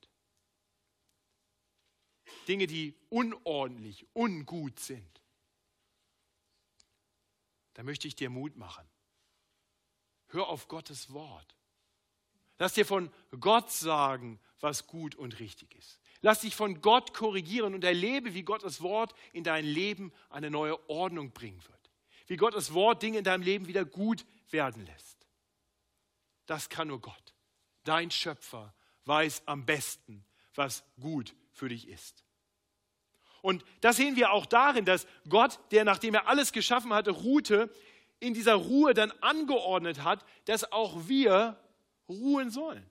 Dinge, 2.47 2.67
die 2.67 2.95
unordentlich, 3.09 4.05
ungut 4.13 4.79
sind? 4.79 5.21
Da 7.73 7.83
möchte 7.83 8.07
ich 8.07 8.15
dir 8.15 8.29
Mut 8.29 8.55
machen. 8.55 8.87
Hör 10.27 10.47
auf 10.47 10.67
Gottes 10.67 11.13
Wort. 11.13 11.56
Lass 12.59 12.73
dir 12.73 12.85
von 12.85 13.11
Gott 13.39 13.71
sagen, 13.71 14.39
was 14.59 14.87
gut 14.87 15.15
und 15.15 15.39
richtig 15.39 15.75
ist. 15.75 15.99
Lass 16.21 16.41
dich 16.41 16.55
von 16.55 16.81
Gott 16.81 17.13
korrigieren 17.13 17.75
und 17.75 17.83
erlebe, 17.83 18.33
wie 18.33 18.43
Gottes 18.43 18.81
Wort 18.81 19.13
in 19.33 19.43
dein 19.43 19.65
Leben 19.65 20.11
eine 20.29 20.49
neue 20.49 20.89
Ordnung 20.89 21.31
bringen 21.31 21.61
wird. 21.67 21.91
Wie 22.25 22.37
Gottes 22.37 22.73
Wort 22.73 23.03
Dinge 23.03 23.19
in 23.19 23.23
deinem 23.23 23.43
Leben 23.43 23.67
wieder 23.67 23.85
gut 23.85 24.25
werden 24.49 24.85
lässt. 24.85 25.27
Das 26.47 26.69
kann 26.69 26.87
nur 26.87 27.01
Gott. 27.01 27.35
Dein 27.83 28.09
Schöpfer 28.09 28.73
weiß 29.05 29.43
am 29.45 29.65
besten, 29.65 30.25
was 30.55 30.83
gut 30.99 31.35
für 31.51 31.69
dich 31.69 31.87
ist. 31.87 32.23
Und 33.41 33.63
das 33.81 33.97
sehen 33.97 34.15
wir 34.15 34.31
auch 34.31 34.45
darin, 34.45 34.83
dass 34.83 35.07
Gott, 35.29 35.59
der 35.71 35.85
nachdem 35.85 36.15
er 36.15 36.27
alles 36.27 36.51
geschaffen 36.51 36.93
hatte, 36.93 37.11
ruhte, 37.11 37.73
in 38.19 38.33
dieser 38.33 38.55
Ruhe 38.55 38.93
dann 38.93 39.11
angeordnet 39.21 40.03
hat, 40.03 40.25
dass 40.45 40.71
auch 40.71 41.07
wir 41.07 41.57
ruhen 42.09 42.49
sollen. 42.49 42.85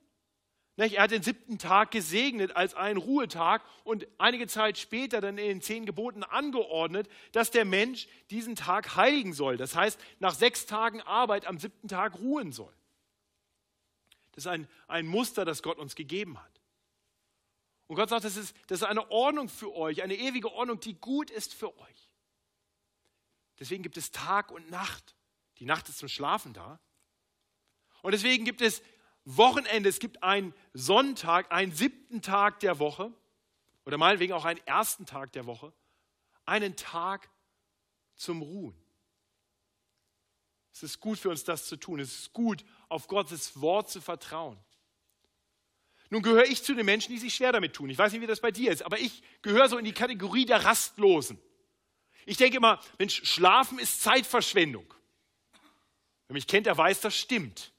Er 0.76 1.02
hat 1.02 1.10
den 1.10 1.22
siebten 1.22 1.58
Tag 1.58 1.90
gesegnet 1.90 2.54
als 2.54 2.74
einen 2.74 2.98
Ruhetag 2.98 3.62
und 3.84 4.06
einige 4.18 4.46
Zeit 4.46 4.76
später 4.76 5.22
dann 5.22 5.38
in 5.38 5.46
den 5.48 5.62
zehn 5.62 5.86
Geboten 5.86 6.22
angeordnet, 6.22 7.08
dass 7.32 7.50
der 7.50 7.64
Mensch 7.64 8.08
diesen 8.30 8.56
Tag 8.56 8.94
heiligen 8.94 9.32
soll. 9.32 9.56
Das 9.56 9.74
heißt, 9.74 9.98
nach 10.18 10.34
sechs 10.34 10.66
Tagen 10.66 11.00
Arbeit 11.00 11.46
am 11.46 11.58
siebten 11.58 11.88
Tag 11.88 12.18
ruhen 12.18 12.52
soll. 12.52 12.74
Das 14.32 14.44
ist 14.44 14.48
ein, 14.48 14.68
ein 14.86 15.06
Muster, 15.06 15.46
das 15.46 15.62
Gott 15.62 15.78
uns 15.78 15.94
gegeben 15.94 16.38
hat. 16.38 16.60
Und 17.86 17.96
Gott 17.96 18.10
sagt, 18.10 18.24
das 18.24 18.36
ist, 18.36 18.54
das 18.66 18.82
ist 18.82 18.86
eine 18.86 19.10
Ordnung 19.10 19.48
für 19.48 19.74
euch, 19.74 20.02
eine 20.02 20.16
ewige 20.16 20.52
Ordnung, 20.52 20.78
die 20.80 20.94
gut 20.94 21.30
ist 21.30 21.54
für 21.54 21.74
euch. 21.78 22.10
Deswegen 23.58 23.82
gibt 23.82 23.96
es 23.96 24.10
Tag 24.10 24.50
und 24.50 24.70
Nacht. 24.70 25.14
Die 25.58 25.64
Nacht 25.64 25.88
ist 25.88 25.98
zum 25.98 26.08
Schlafen 26.08 26.52
da. 26.52 26.78
Und 28.02 28.12
deswegen 28.12 28.44
gibt 28.44 28.60
es 28.60 28.82
Wochenende, 29.26 29.88
es 29.88 29.98
gibt 29.98 30.22
einen 30.22 30.54
Sonntag, 30.72 31.52
einen 31.52 31.72
siebten 31.72 32.22
Tag 32.22 32.60
der 32.60 32.78
Woche 32.78 33.12
oder 33.84 33.98
meinetwegen 33.98 34.32
auch 34.32 34.44
einen 34.44 34.64
ersten 34.66 35.04
Tag 35.04 35.32
der 35.32 35.46
Woche, 35.46 35.72
einen 36.44 36.76
Tag 36.76 37.28
zum 38.14 38.40
Ruhen. 38.40 38.80
Es 40.72 40.84
ist 40.84 41.00
gut 41.00 41.18
für 41.18 41.30
uns, 41.30 41.42
das 41.42 41.66
zu 41.66 41.76
tun. 41.76 41.98
Es 42.00 42.16
ist 42.18 42.32
gut, 42.32 42.64
auf 42.88 43.08
Gottes 43.08 43.60
Wort 43.60 43.90
zu 43.90 44.00
vertrauen. 44.00 44.58
Nun 46.10 46.22
gehöre 46.22 46.44
ich 46.44 46.62
zu 46.62 46.74
den 46.74 46.86
Menschen, 46.86 47.12
die 47.12 47.18
sich 47.18 47.34
schwer 47.34 47.50
damit 47.50 47.74
tun. 47.74 47.90
Ich 47.90 47.98
weiß 47.98 48.12
nicht, 48.12 48.20
wie 48.20 48.26
das 48.26 48.40
bei 48.40 48.52
dir 48.52 48.70
ist, 48.70 48.82
aber 48.82 49.00
ich 49.00 49.22
gehöre 49.42 49.68
so 49.68 49.76
in 49.76 49.84
die 49.84 49.92
Kategorie 49.92 50.46
der 50.46 50.64
Rastlosen. 50.64 51.40
Ich 52.26 52.36
denke 52.36 52.58
immer, 52.58 52.80
Mensch, 52.98 53.24
Schlafen 53.24 53.78
ist 53.80 54.02
Zeitverschwendung. 54.02 54.86
Wer 56.28 56.34
mich 56.34 56.46
kennt, 56.46 56.66
der 56.66 56.76
weiß, 56.76 57.00
das 57.00 57.16
stimmt. 57.16 57.72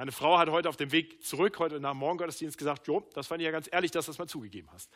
Meine 0.00 0.12
Frau 0.12 0.38
hat 0.38 0.48
heute 0.48 0.70
auf 0.70 0.78
dem 0.78 0.92
Weg 0.92 1.22
zurück, 1.22 1.58
heute 1.58 1.78
nach 1.78 1.90
dem 1.90 1.98
Morgengottesdienst 1.98 2.56
gesagt, 2.56 2.86
Jo, 2.86 3.06
das 3.12 3.26
fand 3.26 3.42
ich 3.42 3.44
ja 3.44 3.50
ganz 3.50 3.68
ehrlich, 3.70 3.90
dass 3.90 4.06
du 4.06 4.12
das 4.12 4.18
mal 4.18 4.26
zugegeben 4.26 4.66
hast. 4.72 4.90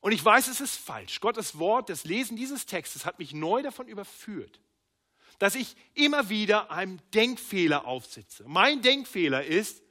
Und 0.00 0.12
ich 0.12 0.24
weiß, 0.24 0.48
es 0.48 0.62
ist 0.62 0.76
falsch. 0.76 1.20
Gottes 1.20 1.58
Wort, 1.58 1.90
das 1.90 2.04
Lesen 2.04 2.34
dieses 2.34 2.64
Textes 2.64 3.04
hat 3.04 3.18
mich 3.18 3.34
neu 3.34 3.60
davon 3.60 3.88
überführt, 3.88 4.58
dass 5.38 5.54
ich 5.54 5.76
immer 5.92 6.30
wieder 6.30 6.70
einem 6.70 6.98
Denkfehler 7.12 7.84
aufsitze. 7.84 8.44
Mein 8.46 8.80
Denkfehler 8.80 9.44
ist, 9.44 9.82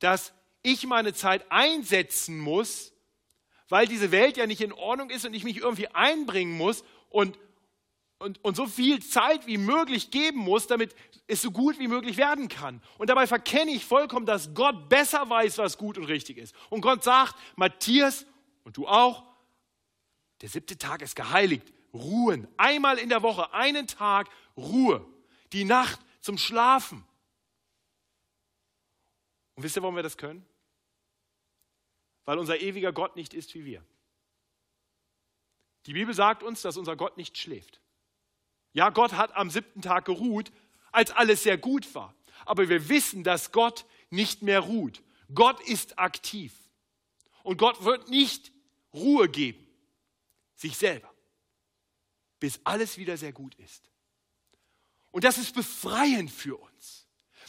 dass 0.00 0.32
ich 0.62 0.88
meine 0.88 1.14
Zeit 1.14 1.52
einsetzen 1.52 2.40
muss, 2.40 2.92
weil 3.68 3.86
diese 3.86 4.10
Welt 4.10 4.36
ja 4.36 4.48
nicht 4.48 4.60
in 4.60 4.72
Ordnung 4.72 5.08
ist 5.08 5.24
und 5.24 5.34
ich 5.34 5.44
mich 5.44 5.58
irgendwie 5.58 5.86
einbringen 5.86 6.56
muss 6.56 6.82
und 7.10 7.38
und, 8.20 8.44
und 8.44 8.54
so 8.54 8.66
viel 8.66 9.02
Zeit 9.02 9.46
wie 9.46 9.56
möglich 9.56 10.10
geben 10.10 10.38
muss, 10.38 10.66
damit 10.66 10.94
es 11.30 11.42
so 11.42 11.50
gut 11.50 11.78
wie 11.78 11.88
möglich 11.88 12.16
werden 12.16 12.48
kann. 12.48 12.82
Und 12.98 13.08
dabei 13.08 13.26
verkenne 13.26 13.70
ich 13.70 13.84
vollkommen, 13.84 14.26
dass 14.26 14.52
Gott 14.54 14.88
besser 14.88 15.28
weiß, 15.28 15.58
was 15.58 15.78
gut 15.78 15.96
und 15.96 16.04
richtig 16.04 16.38
ist. 16.38 16.54
Und 16.68 16.80
Gott 16.80 17.04
sagt, 17.04 17.36
Matthias 17.56 18.26
und 18.64 18.76
du 18.76 18.86
auch, 18.86 19.24
der 20.40 20.48
siebte 20.48 20.76
Tag 20.76 21.02
ist 21.02 21.16
geheiligt. 21.16 21.72
Ruhen. 21.92 22.48
Einmal 22.56 22.98
in 22.98 23.08
der 23.08 23.22
Woche, 23.22 23.52
einen 23.52 23.86
Tag 23.86 24.28
Ruhe. 24.56 25.06
Die 25.52 25.64
Nacht 25.64 26.00
zum 26.20 26.38
Schlafen. 26.38 27.04
Und 29.54 29.62
wisst 29.62 29.76
ihr, 29.76 29.82
warum 29.82 29.96
wir 29.96 30.02
das 30.02 30.16
können? 30.16 30.44
Weil 32.24 32.38
unser 32.38 32.60
ewiger 32.60 32.92
Gott 32.92 33.16
nicht 33.16 33.34
ist 33.34 33.54
wie 33.54 33.64
wir. 33.64 33.84
Die 35.86 35.92
Bibel 35.92 36.14
sagt 36.14 36.42
uns, 36.42 36.62
dass 36.62 36.76
unser 36.76 36.96
Gott 36.96 37.16
nicht 37.16 37.38
schläft. 37.38 37.80
Ja, 38.72 38.90
Gott 38.90 39.14
hat 39.14 39.34
am 39.34 39.50
siebten 39.50 39.82
Tag 39.82 40.04
geruht, 40.04 40.52
als 40.92 41.10
alles 41.10 41.42
sehr 41.42 41.58
gut 41.58 41.94
war. 41.94 42.14
Aber 42.44 42.68
wir 42.68 42.88
wissen, 42.88 43.24
dass 43.24 43.52
Gott 43.52 43.84
nicht 44.10 44.42
mehr 44.42 44.60
ruht. 44.60 45.02
Gott 45.34 45.60
ist 45.60 45.98
aktiv. 45.98 46.52
Und 47.42 47.56
Gott 47.56 47.84
wird 47.84 48.08
nicht 48.08 48.52
Ruhe 48.92 49.28
geben, 49.28 49.66
sich 50.56 50.76
selber, 50.76 51.10
bis 52.38 52.60
alles 52.64 52.98
wieder 52.98 53.16
sehr 53.16 53.32
gut 53.32 53.54
ist. 53.56 53.90
Und 55.10 55.24
das 55.24 55.38
ist 55.38 55.54
befreiend 55.54 56.30
für 56.30 56.56
uns. 56.56 57.06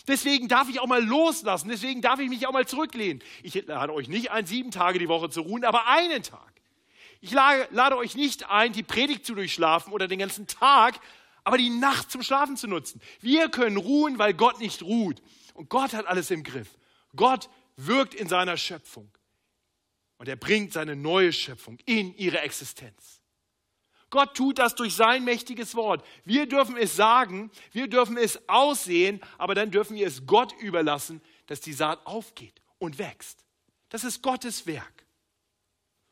Deswegen 0.08 0.48
darf 0.48 0.68
ich 0.70 0.80
auch 0.80 0.88
mal 0.88 1.04
loslassen, 1.04 1.70
deswegen 1.70 2.02
darf 2.02 2.20
ich 2.20 2.30
mich 2.30 2.48
auch 2.48 2.54
mal 2.54 2.68
zurücklehnen. 2.68 3.22
Ich 3.44 3.54
lade 3.68 3.94
euch 3.94 4.08
nicht 4.08 4.32
ein, 4.32 4.46
sieben 4.46 4.72
Tage 4.72 4.98
die 4.98 5.08
Woche 5.08 5.30
zu 5.30 5.42
ruhen, 5.42 5.64
aber 5.64 5.88
einen 5.88 6.24
Tag. 6.24 6.52
Ich 7.24 7.32
lade, 7.32 7.98
euch 7.98 8.16
nicht 8.16 8.50
ein, 8.50 8.74
die 8.74 8.82
Predigt 8.82 9.28
zu 9.28 9.36
durchschlafen 9.36 9.94
oder 9.94 10.08
den 10.08 10.18
ganzen 10.18 10.48
Tag, 10.48 11.00
aber 11.44 11.58
die 11.58 11.70
Nacht 11.70 12.12
zum 12.12 12.24
Schlafen 12.24 12.58
zu 12.58 12.68
nutzen. 12.68 13.02
Wir 13.20 13.50
können 13.50 13.78
ruhen, 13.78 14.20
weil 14.20 14.34
Gott 14.34 14.60
nicht 14.60 14.84
ruht. 14.84 15.22
Und 15.54 15.70
Gott 15.70 15.94
hat 15.94 16.06
alles 16.06 16.32
im 16.32 16.44
Griff. 16.44 16.78
Gott 17.16 17.50
wirkt 17.76 18.14
in 18.14 18.28
seiner 18.28 18.58
Schöpfung. 18.58 19.12
Und 20.18 20.28
er 20.28 20.36
bringt 20.36 20.74
seine 20.74 20.96
neue 20.96 21.34
Schöpfung 21.34 21.80
in 21.86 22.16
ihre 22.16 22.39
Existenz. 22.42 23.22
Gott 24.12 24.36
tut 24.36 24.60
das 24.60 24.76
durch 24.76 24.94
sein 24.94 25.24
mächtiges 25.24 25.74
Wort. 25.74 26.06
Wir 26.26 26.46
dürfen 26.46 26.78
es 26.78 26.96
sagen, 26.96 27.50
wir 27.72 27.88
dürfen 27.88 28.18
es 28.18 28.48
aussehen, 28.48 29.22
aber 29.38 29.56
dann 29.56 29.72
dürfen 29.72 29.96
wir 29.96 30.06
es 30.06 30.26
Gott 30.28 30.54
überlassen, 30.60 31.22
dass 31.48 31.62
die 31.62 31.74
Saat 31.74 32.06
aufgeht 32.06 32.62
und 32.78 33.00
wächst. 33.00 33.46
Das 33.89 34.04
ist 34.04 34.22
Gottes 34.22 34.68
Werk. 34.68 35.06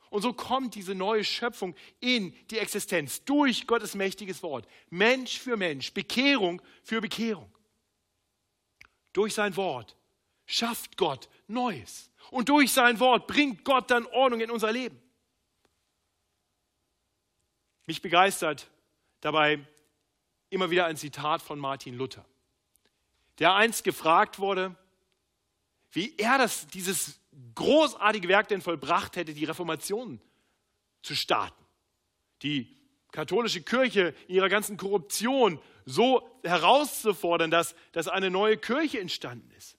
Und 0.09 0.21
so 0.23 0.33
kommt 0.33 0.75
diese 0.75 0.95
neue 0.95 1.23
Schöpfung 1.23 1.75
in 1.99 2.33
die 2.47 2.57
Existenz 2.57 3.23
durch 3.25 3.67
Gottes 3.67 3.93
mächtiges 3.93 4.41
Wort. 4.41 4.67
Mensch 4.89 5.39
für 5.39 5.55
Mensch, 5.55 5.93
Bekehrung 5.93 6.61
für 6.83 6.99
Bekehrung. 6.99 7.51
Durch 9.13 9.33
sein 9.33 9.55
Wort 9.55 9.95
schafft 10.45 10.97
Gott 10.97 11.29
Neues. 11.47 12.11
Und 12.31 12.49
durch 12.49 12.71
sein 12.71 12.99
Wort 12.99 13.27
bringt 13.27 13.63
Gott 13.63 13.89
dann 13.89 14.05
Ordnung 14.07 14.41
in 14.41 14.51
unser 14.51 14.71
Leben. 14.71 14.99
Mich 17.85 18.01
begeistert 18.01 18.67
dabei 19.21 19.65
immer 20.49 20.69
wieder 20.69 20.85
ein 20.85 20.97
Zitat 20.97 21.41
von 21.41 21.59
Martin 21.59 21.95
Luther, 21.95 22.25
der 23.39 23.55
einst 23.55 23.83
gefragt 23.83 24.39
wurde, 24.39 24.75
wie 25.91 26.15
er 26.17 26.37
das, 26.37 26.67
dieses 26.67 27.19
großartige 27.55 28.27
Werk 28.27 28.47
denn 28.47 28.61
vollbracht 28.61 29.15
hätte, 29.15 29.33
die 29.33 29.45
Reformation 29.45 30.21
zu 31.01 31.15
starten, 31.15 31.63
die 32.41 32.75
katholische 33.11 33.61
Kirche 33.61 34.13
in 34.27 34.35
ihrer 34.35 34.49
ganzen 34.49 34.77
Korruption 34.77 35.59
so 35.85 36.29
herauszufordern, 36.43 37.51
dass, 37.51 37.75
dass 37.91 38.07
eine 38.07 38.29
neue 38.29 38.57
Kirche 38.57 38.99
entstanden 38.99 39.49
ist. 39.57 39.77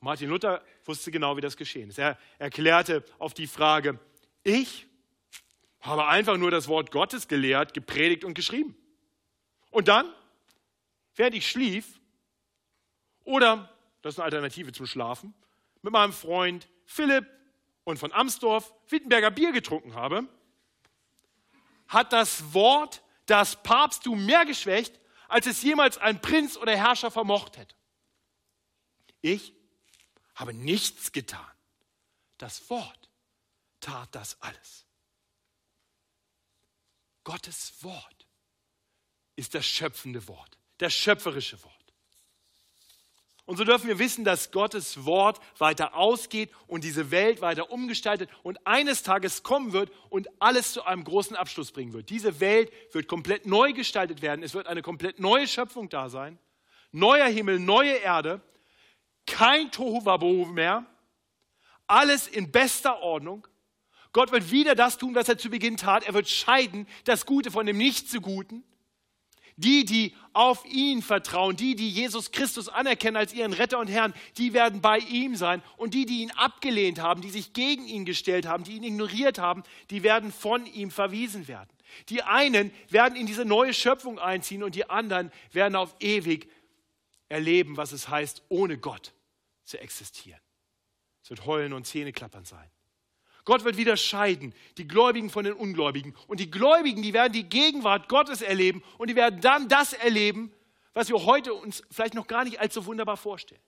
Martin 0.00 0.28
Luther 0.28 0.62
wusste 0.84 1.10
genau, 1.10 1.36
wie 1.36 1.40
das 1.40 1.56
geschehen 1.56 1.88
ist. 1.88 1.98
Er 1.98 2.18
erklärte 2.38 3.04
auf 3.18 3.32
die 3.32 3.46
Frage, 3.46 3.98
ich 4.42 4.86
habe 5.80 6.06
einfach 6.06 6.36
nur 6.36 6.50
das 6.50 6.68
Wort 6.68 6.90
Gottes 6.90 7.28
gelehrt, 7.28 7.74
gepredigt 7.74 8.24
und 8.24 8.34
geschrieben. 8.34 8.76
Und 9.70 9.88
dann, 9.88 10.12
während 11.14 11.34
ich 11.34 11.48
schlief, 11.48 12.00
oder, 13.24 13.70
das 14.02 14.14
ist 14.14 14.18
eine 14.18 14.26
Alternative 14.26 14.72
zum 14.72 14.86
Schlafen, 14.86 15.34
mit 15.84 15.92
meinem 15.92 16.14
Freund 16.14 16.66
Philipp 16.86 17.26
und 17.84 17.98
von 17.98 18.10
Amsdorf 18.10 18.72
Wittenberger 18.88 19.30
Bier 19.30 19.52
getrunken 19.52 19.94
habe, 19.94 20.26
hat 21.88 22.12
das 22.12 22.54
Wort 22.54 23.02
das 23.26 23.62
Papsttum 23.62 24.24
mehr 24.24 24.46
geschwächt, 24.46 24.98
als 25.28 25.46
es 25.46 25.62
jemals 25.62 25.98
ein 25.98 26.22
Prinz 26.22 26.56
oder 26.56 26.74
Herrscher 26.74 27.10
vermocht 27.10 27.58
hätte. 27.58 27.74
Ich 29.20 29.52
habe 30.34 30.54
nichts 30.54 31.12
getan. 31.12 31.46
Das 32.38 32.68
Wort 32.70 33.10
tat 33.80 34.08
das 34.14 34.40
alles. 34.40 34.86
Gottes 37.24 37.82
Wort 37.84 38.26
ist 39.36 39.54
das 39.54 39.66
schöpfende 39.66 40.26
Wort, 40.28 40.58
das 40.78 40.94
schöpferische 40.94 41.62
Wort. 41.62 41.83
Und 43.46 43.58
so 43.58 43.64
dürfen 43.64 43.88
wir 43.88 43.98
wissen, 43.98 44.24
dass 44.24 44.52
Gottes 44.52 45.04
Wort 45.04 45.38
weiter 45.58 45.94
ausgeht 45.94 46.50
und 46.66 46.82
diese 46.82 47.10
Welt 47.10 47.42
weiter 47.42 47.70
umgestaltet 47.70 48.30
und 48.42 48.66
eines 48.66 49.02
Tages 49.02 49.42
kommen 49.42 49.72
wird 49.72 49.92
und 50.08 50.28
alles 50.40 50.72
zu 50.72 50.84
einem 50.84 51.04
großen 51.04 51.36
Abschluss 51.36 51.70
bringen 51.70 51.92
wird. 51.92 52.08
Diese 52.08 52.40
Welt 52.40 52.72
wird 52.92 53.06
komplett 53.06 53.44
neu 53.44 53.74
gestaltet 53.74 54.22
werden. 54.22 54.42
Es 54.42 54.54
wird 54.54 54.66
eine 54.66 54.80
komplett 54.80 55.20
neue 55.20 55.46
Schöpfung 55.46 55.90
da 55.90 56.08
sein. 56.08 56.38
Neuer 56.90 57.26
Himmel, 57.26 57.58
neue 57.58 57.94
Erde. 57.96 58.40
Kein 59.26 59.70
Tohuwabohu 59.70 60.46
mehr. 60.46 60.86
Alles 61.86 62.26
in 62.26 62.50
bester 62.50 63.00
Ordnung. 63.00 63.46
Gott 64.14 64.32
wird 64.32 64.50
wieder 64.50 64.74
das 64.74 64.96
tun, 64.96 65.14
was 65.14 65.28
er 65.28 65.36
zu 65.36 65.50
Beginn 65.50 65.76
tat. 65.76 66.06
Er 66.06 66.14
wird 66.14 66.28
scheiden, 66.28 66.86
das 67.04 67.26
Gute 67.26 67.50
von 67.50 67.66
dem 67.66 67.76
Nicht 67.76 68.08
so 68.08 68.22
Guten. 68.22 68.64
Die, 69.56 69.84
die 69.84 70.14
auf 70.32 70.64
ihn 70.64 71.00
vertrauen, 71.00 71.56
die, 71.56 71.76
die 71.76 71.88
Jesus 71.88 72.32
Christus 72.32 72.68
anerkennen 72.68 73.16
als 73.16 73.32
ihren 73.32 73.52
Retter 73.52 73.78
und 73.78 73.88
Herrn, 73.88 74.12
die 74.36 74.52
werden 74.52 74.80
bei 74.80 74.98
ihm 74.98 75.36
sein. 75.36 75.62
Und 75.76 75.94
die, 75.94 76.06
die 76.06 76.22
ihn 76.22 76.32
abgelehnt 76.32 77.00
haben, 77.00 77.20
die 77.20 77.30
sich 77.30 77.52
gegen 77.52 77.86
ihn 77.86 78.04
gestellt 78.04 78.46
haben, 78.46 78.64
die 78.64 78.72
ihn 78.72 78.82
ignoriert 78.82 79.38
haben, 79.38 79.62
die 79.90 80.02
werden 80.02 80.32
von 80.32 80.66
ihm 80.66 80.90
verwiesen 80.90 81.46
werden. 81.46 81.70
Die 82.08 82.22
einen 82.22 82.72
werden 82.88 83.16
in 83.16 83.26
diese 83.26 83.44
neue 83.44 83.72
Schöpfung 83.72 84.18
einziehen 84.18 84.64
und 84.64 84.74
die 84.74 84.90
anderen 84.90 85.30
werden 85.52 85.76
auf 85.76 85.94
ewig 86.00 86.50
erleben, 87.28 87.76
was 87.76 87.92
es 87.92 88.08
heißt, 88.08 88.42
ohne 88.48 88.78
Gott 88.78 89.14
zu 89.64 89.78
existieren. 89.78 90.40
Es 91.22 91.30
wird 91.30 91.46
Heulen 91.46 91.72
und 91.72 91.86
Zähneklappern 91.86 92.44
sein. 92.44 92.70
Gott 93.44 93.64
wird 93.64 93.76
wieder 93.76 93.96
scheiden, 93.96 94.54
die 94.78 94.88
Gläubigen 94.88 95.28
von 95.28 95.44
den 95.44 95.52
Ungläubigen. 95.52 96.14
Und 96.28 96.40
die 96.40 96.50
Gläubigen, 96.50 97.02
die 97.02 97.12
werden 97.12 97.32
die 97.32 97.48
Gegenwart 97.48 98.08
Gottes 98.08 98.40
erleben 98.40 98.82
und 98.96 99.08
die 99.08 99.16
werden 99.16 99.40
dann 99.40 99.68
das 99.68 99.92
erleben, 99.92 100.52
was 100.94 101.08
wir 101.08 101.24
heute 101.24 101.52
uns 101.52 101.82
vielleicht 101.90 102.14
noch 102.14 102.26
gar 102.26 102.44
nicht 102.44 102.60
allzu 102.60 102.86
wunderbar 102.86 103.16
vorstellen. 103.16 103.60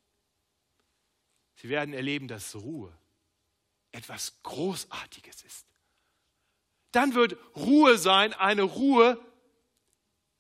Sie 1.56 1.68
werden 1.68 1.92
erleben, 1.92 2.28
dass 2.28 2.54
Ruhe 2.54 2.96
etwas 3.92 4.40
Großartiges 4.42 5.42
ist. 5.42 5.66
Dann 6.92 7.14
wird 7.14 7.36
Ruhe 7.56 7.98
sein, 7.98 8.32
eine 8.32 8.62
Ruhe, 8.62 9.20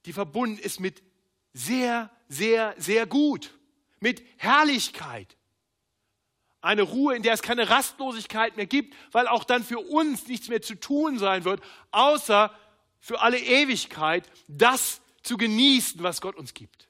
die 0.06 0.12
verbunden 0.12 0.58
ist 0.58 0.80
mit 0.80 1.02
sehr, 1.52 2.10
sehr, 2.28 2.74
sehr 2.78 3.06
gut, 3.06 3.58
mit 3.98 4.22
Herrlichkeit, 4.38 5.36
eine 6.66 6.82
Ruhe, 6.82 7.16
in 7.16 7.22
der 7.22 7.32
es 7.32 7.42
keine 7.42 7.70
Rastlosigkeit 7.70 8.56
mehr 8.56 8.66
gibt, 8.66 8.94
weil 9.12 9.28
auch 9.28 9.44
dann 9.44 9.64
für 9.64 9.78
uns 9.78 10.26
nichts 10.26 10.48
mehr 10.48 10.62
zu 10.62 10.74
tun 10.74 11.18
sein 11.18 11.44
wird, 11.44 11.62
außer 11.92 12.54
für 12.98 13.20
alle 13.20 13.38
Ewigkeit 13.38 14.28
das 14.48 15.00
zu 15.22 15.36
genießen, 15.36 16.02
was 16.02 16.20
Gott 16.20 16.36
uns 16.36 16.54
gibt. 16.54 16.88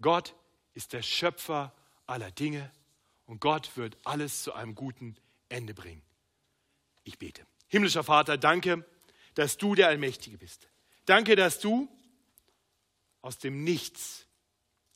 Gott 0.00 0.34
ist 0.74 0.92
der 0.92 1.02
Schöpfer 1.02 1.72
aller 2.06 2.30
Dinge 2.30 2.70
und 3.26 3.40
Gott 3.40 3.76
wird 3.76 3.96
alles 4.04 4.42
zu 4.42 4.52
einem 4.52 4.74
guten 4.74 5.16
Ende 5.48 5.74
bringen. 5.74 6.02
Ich 7.04 7.18
bete. 7.18 7.46
Himmlischer 7.68 8.04
Vater, 8.04 8.36
danke, 8.36 8.84
dass 9.34 9.56
du 9.56 9.74
der 9.74 9.88
Allmächtige 9.88 10.36
bist. 10.36 10.68
Danke, 11.06 11.36
dass 11.36 11.60
du 11.60 11.88
aus 13.22 13.38
dem 13.38 13.64
Nichts 13.64 14.26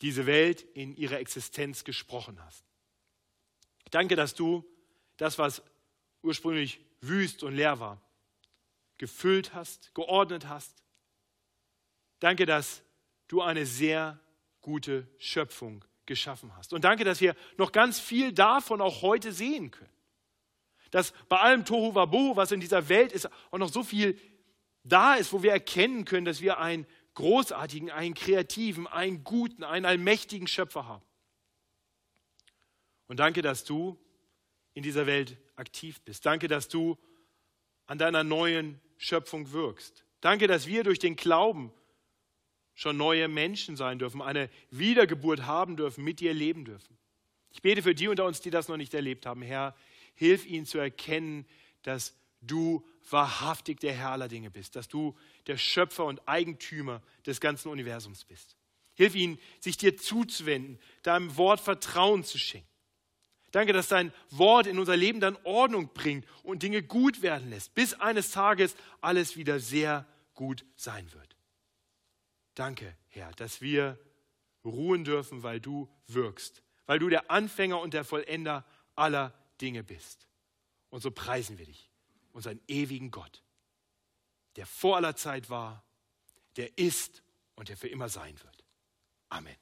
diese 0.03 0.27
Welt 0.27 0.61
in 0.75 0.95
ihrer 0.97 1.19
Existenz 1.21 1.85
gesprochen 1.85 2.39
hast. 2.45 2.66
Danke, 3.91 4.17
dass 4.17 4.35
du 4.35 4.65
das, 5.17 5.39
was 5.39 5.63
ursprünglich 6.23 6.81
wüst 7.01 7.43
und 7.43 7.55
leer 7.55 7.81
war, 7.81 8.01
gefüllt 8.99 9.55
hast, 9.55 9.95
geordnet 9.95 10.49
hast. 10.49 10.83
Danke, 12.19 12.47
dass 12.47 12.83
du 13.29 13.43
eine 13.43 13.67
sehr 13.67 14.19
gute 14.61 15.07
Schöpfung 15.19 15.85
geschaffen 16.07 16.57
hast. 16.57 16.73
Und 16.73 16.85
danke, 16.85 17.05
dass 17.05 17.21
wir 17.21 17.37
noch 17.57 17.73
ganz 17.73 18.01
viel 18.01 18.33
davon 18.33 18.81
auch 18.81 19.03
heute 19.03 19.33
sehen 19.33 19.71
können. 19.71 19.91
Dass 20.91 21.13
bei 21.29 21.39
allem 21.39 21.65
Tohu 21.65 21.95
Wabohu, 21.95 22.37
was 22.37 22.53
in 22.53 22.61
dieser 22.61 22.89
Welt 22.89 23.13
ist, 23.13 23.29
auch 23.51 23.59
noch 23.59 23.69
so 23.69 23.83
viel 23.83 24.19
da 24.85 25.15
ist, 25.15 25.33
wo 25.33 25.43
wir 25.43 25.53
erkennen 25.53 26.05
können, 26.05 26.25
dass 26.25 26.41
wir 26.41 26.59
einen 26.59 26.87
großartigen, 27.15 27.91
einen 27.91 28.15
kreativen, 28.15 28.87
einen 28.87 29.25
guten, 29.25 29.65
einen 29.65 29.85
allmächtigen 29.85 30.47
Schöpfer 30.47 30.87
haben. 30.87 31.03
Und 33.09 33.19
danke, 33.19 33.43
dass 33.43 33.65
du 33.65 33.99
in 34.75 34.83
dieser 34.83 35.07
Welt 35.07 35.37
aktiv 35.57 36.01
bist. 36.03 36.27
Danke, 36.27 36.49
dass 36.49 36.69
du 36.69 36.99
an 37.87 37.99
deiner 37.99 38.25
neuen 38.25 38.81
Schöpfung 38.99 39.53
wirkst. 39.53 40.05
Danke, 40.21 40.47
dass 40.47 40.67
wir 40.67 40.85
durch 40.85 40.99
den 40.99 41.17
Glauben 41.17 41.73
schon 42.75 42.97
neue 42.97 43.29
Menschen 43.29 43.77
sein 43.77 43.99
dürfen, 43.99 44.21
eine 44.21 44.51
Wiedergeburt 44.71 45.47
haben 45.47 45.77
dürfen, 45.77 46.05
mit 46.05 46.21
dir 46.21 46.35
leben 46.35 46.65
dürfen. 46.65 46.99
Ich 47.51 47.63
bete 47.63 47.83
für 47.83 47.95
die 47.95 48.09
unter 48.09 48.27
uns, 48.27 48.41
die 48.41 48.51
das 48.51 48.69
noch 48.69 48.77
nicht 48.77 48.93
erlebt 48.93 49.25
haben. 49.25 49.41
Herr, 49.41 49.75
hilf 50.15 50.45
ihnen 50.45 50.67
zu 50.67 50.79
erkennen, 50.79 51.47
dass 51.83 52.15
du 52.43 52.87
wahrhaftig 53.09 53.81
der 53.81 53.95
Herr 53.95 54.11
aller 54.11 54.29
Dinge 54.29 54.51
bist, 54.51 54.77
dass 54.77 54.89
du 54.89 55.17
der 55.47 55.57
Schöpfer 55.57 56.05
und 56.05 56.21
Eigentümer 56.29 57.03
des 57.25 57.41
ganzen 57.41 57.69
Universums 57.69 58.25
bist. 58.25 58.57
Hilf 58.95 59.15
ihnen, 59.15 59.39
sich 59.61 59.77
dir 59.77 59.97
zuzuwenden, 59.97 60.79
deinem 61.03 61.37
Wort 61.37 61.61
Vertrauen 61.61 62.25
zu 62.25 62.39
schenken. 62.39 62.69
Danke, 63.57 63.73
dass 63.73 63.89
dein 63.89 64.13
Wort 64.29 64.67
in 64.67 64.79
unser 64.79 64.99
Leben 64.99 65.19
dann 65.19 65.39
Ordnung 65.45 65.89
bringt 65.95 66.27
und 66.43 66.63
Dinge 66.63 66.83
gut 66.83 67.23
werden 67.23 67.49
lässt, 67.49 67.73
bis 67.73 67.95
eines 67.95 68.31
Tages 68.31 68.77
alles 69.01 69.39
wieder 69.39 69.61
sehr 69.61 70.05
gut 70.35 70.67
sein 70.77 71.11
wird. 71.15 71.39
Danke, 72.55 72.95
Herr, 73.09 73.33
dass 73.33 73.63
wir 73.63 73.99
ruhen 74.63 75.05
dürfen, 75.05 75.43
weil 75.43 75.59
du 75.59 75.89
wirkst, 76.07 76.63
weil 76.85 76.99
du 76.99 77.09
der 77.09 77.31
Anfänger 77.31 77.81
und 77.81 77.95
der 77.95 78.05
Vollender 78.05 78.67
aller 78.95 79.33
Dinge 79.59 79.83
bist. 79.83 80.29
Und 80.91 81.01
so 81.01 81.11
preisen 81.11 81.57
wir 81.57 81.65
dich, 81.65 81.89
unseren 82.33 82.61
ewigen 82.69 83.11
Gott, 83.11 83.43
der 84.57 84.67
vor 84.67 84.97
aller 84.97 85.17
Zeit 85.17 85.49
war, 85.49 85.83
der 86.57 86.77
ist 86.77 87.23
und 87.55 87.71
der 87.71 87.79
für 87.79 87.89
immer 87.89 88.11
sein 88.11 88.39
wird. 88.43 88.65
Amen. 89.31 89.57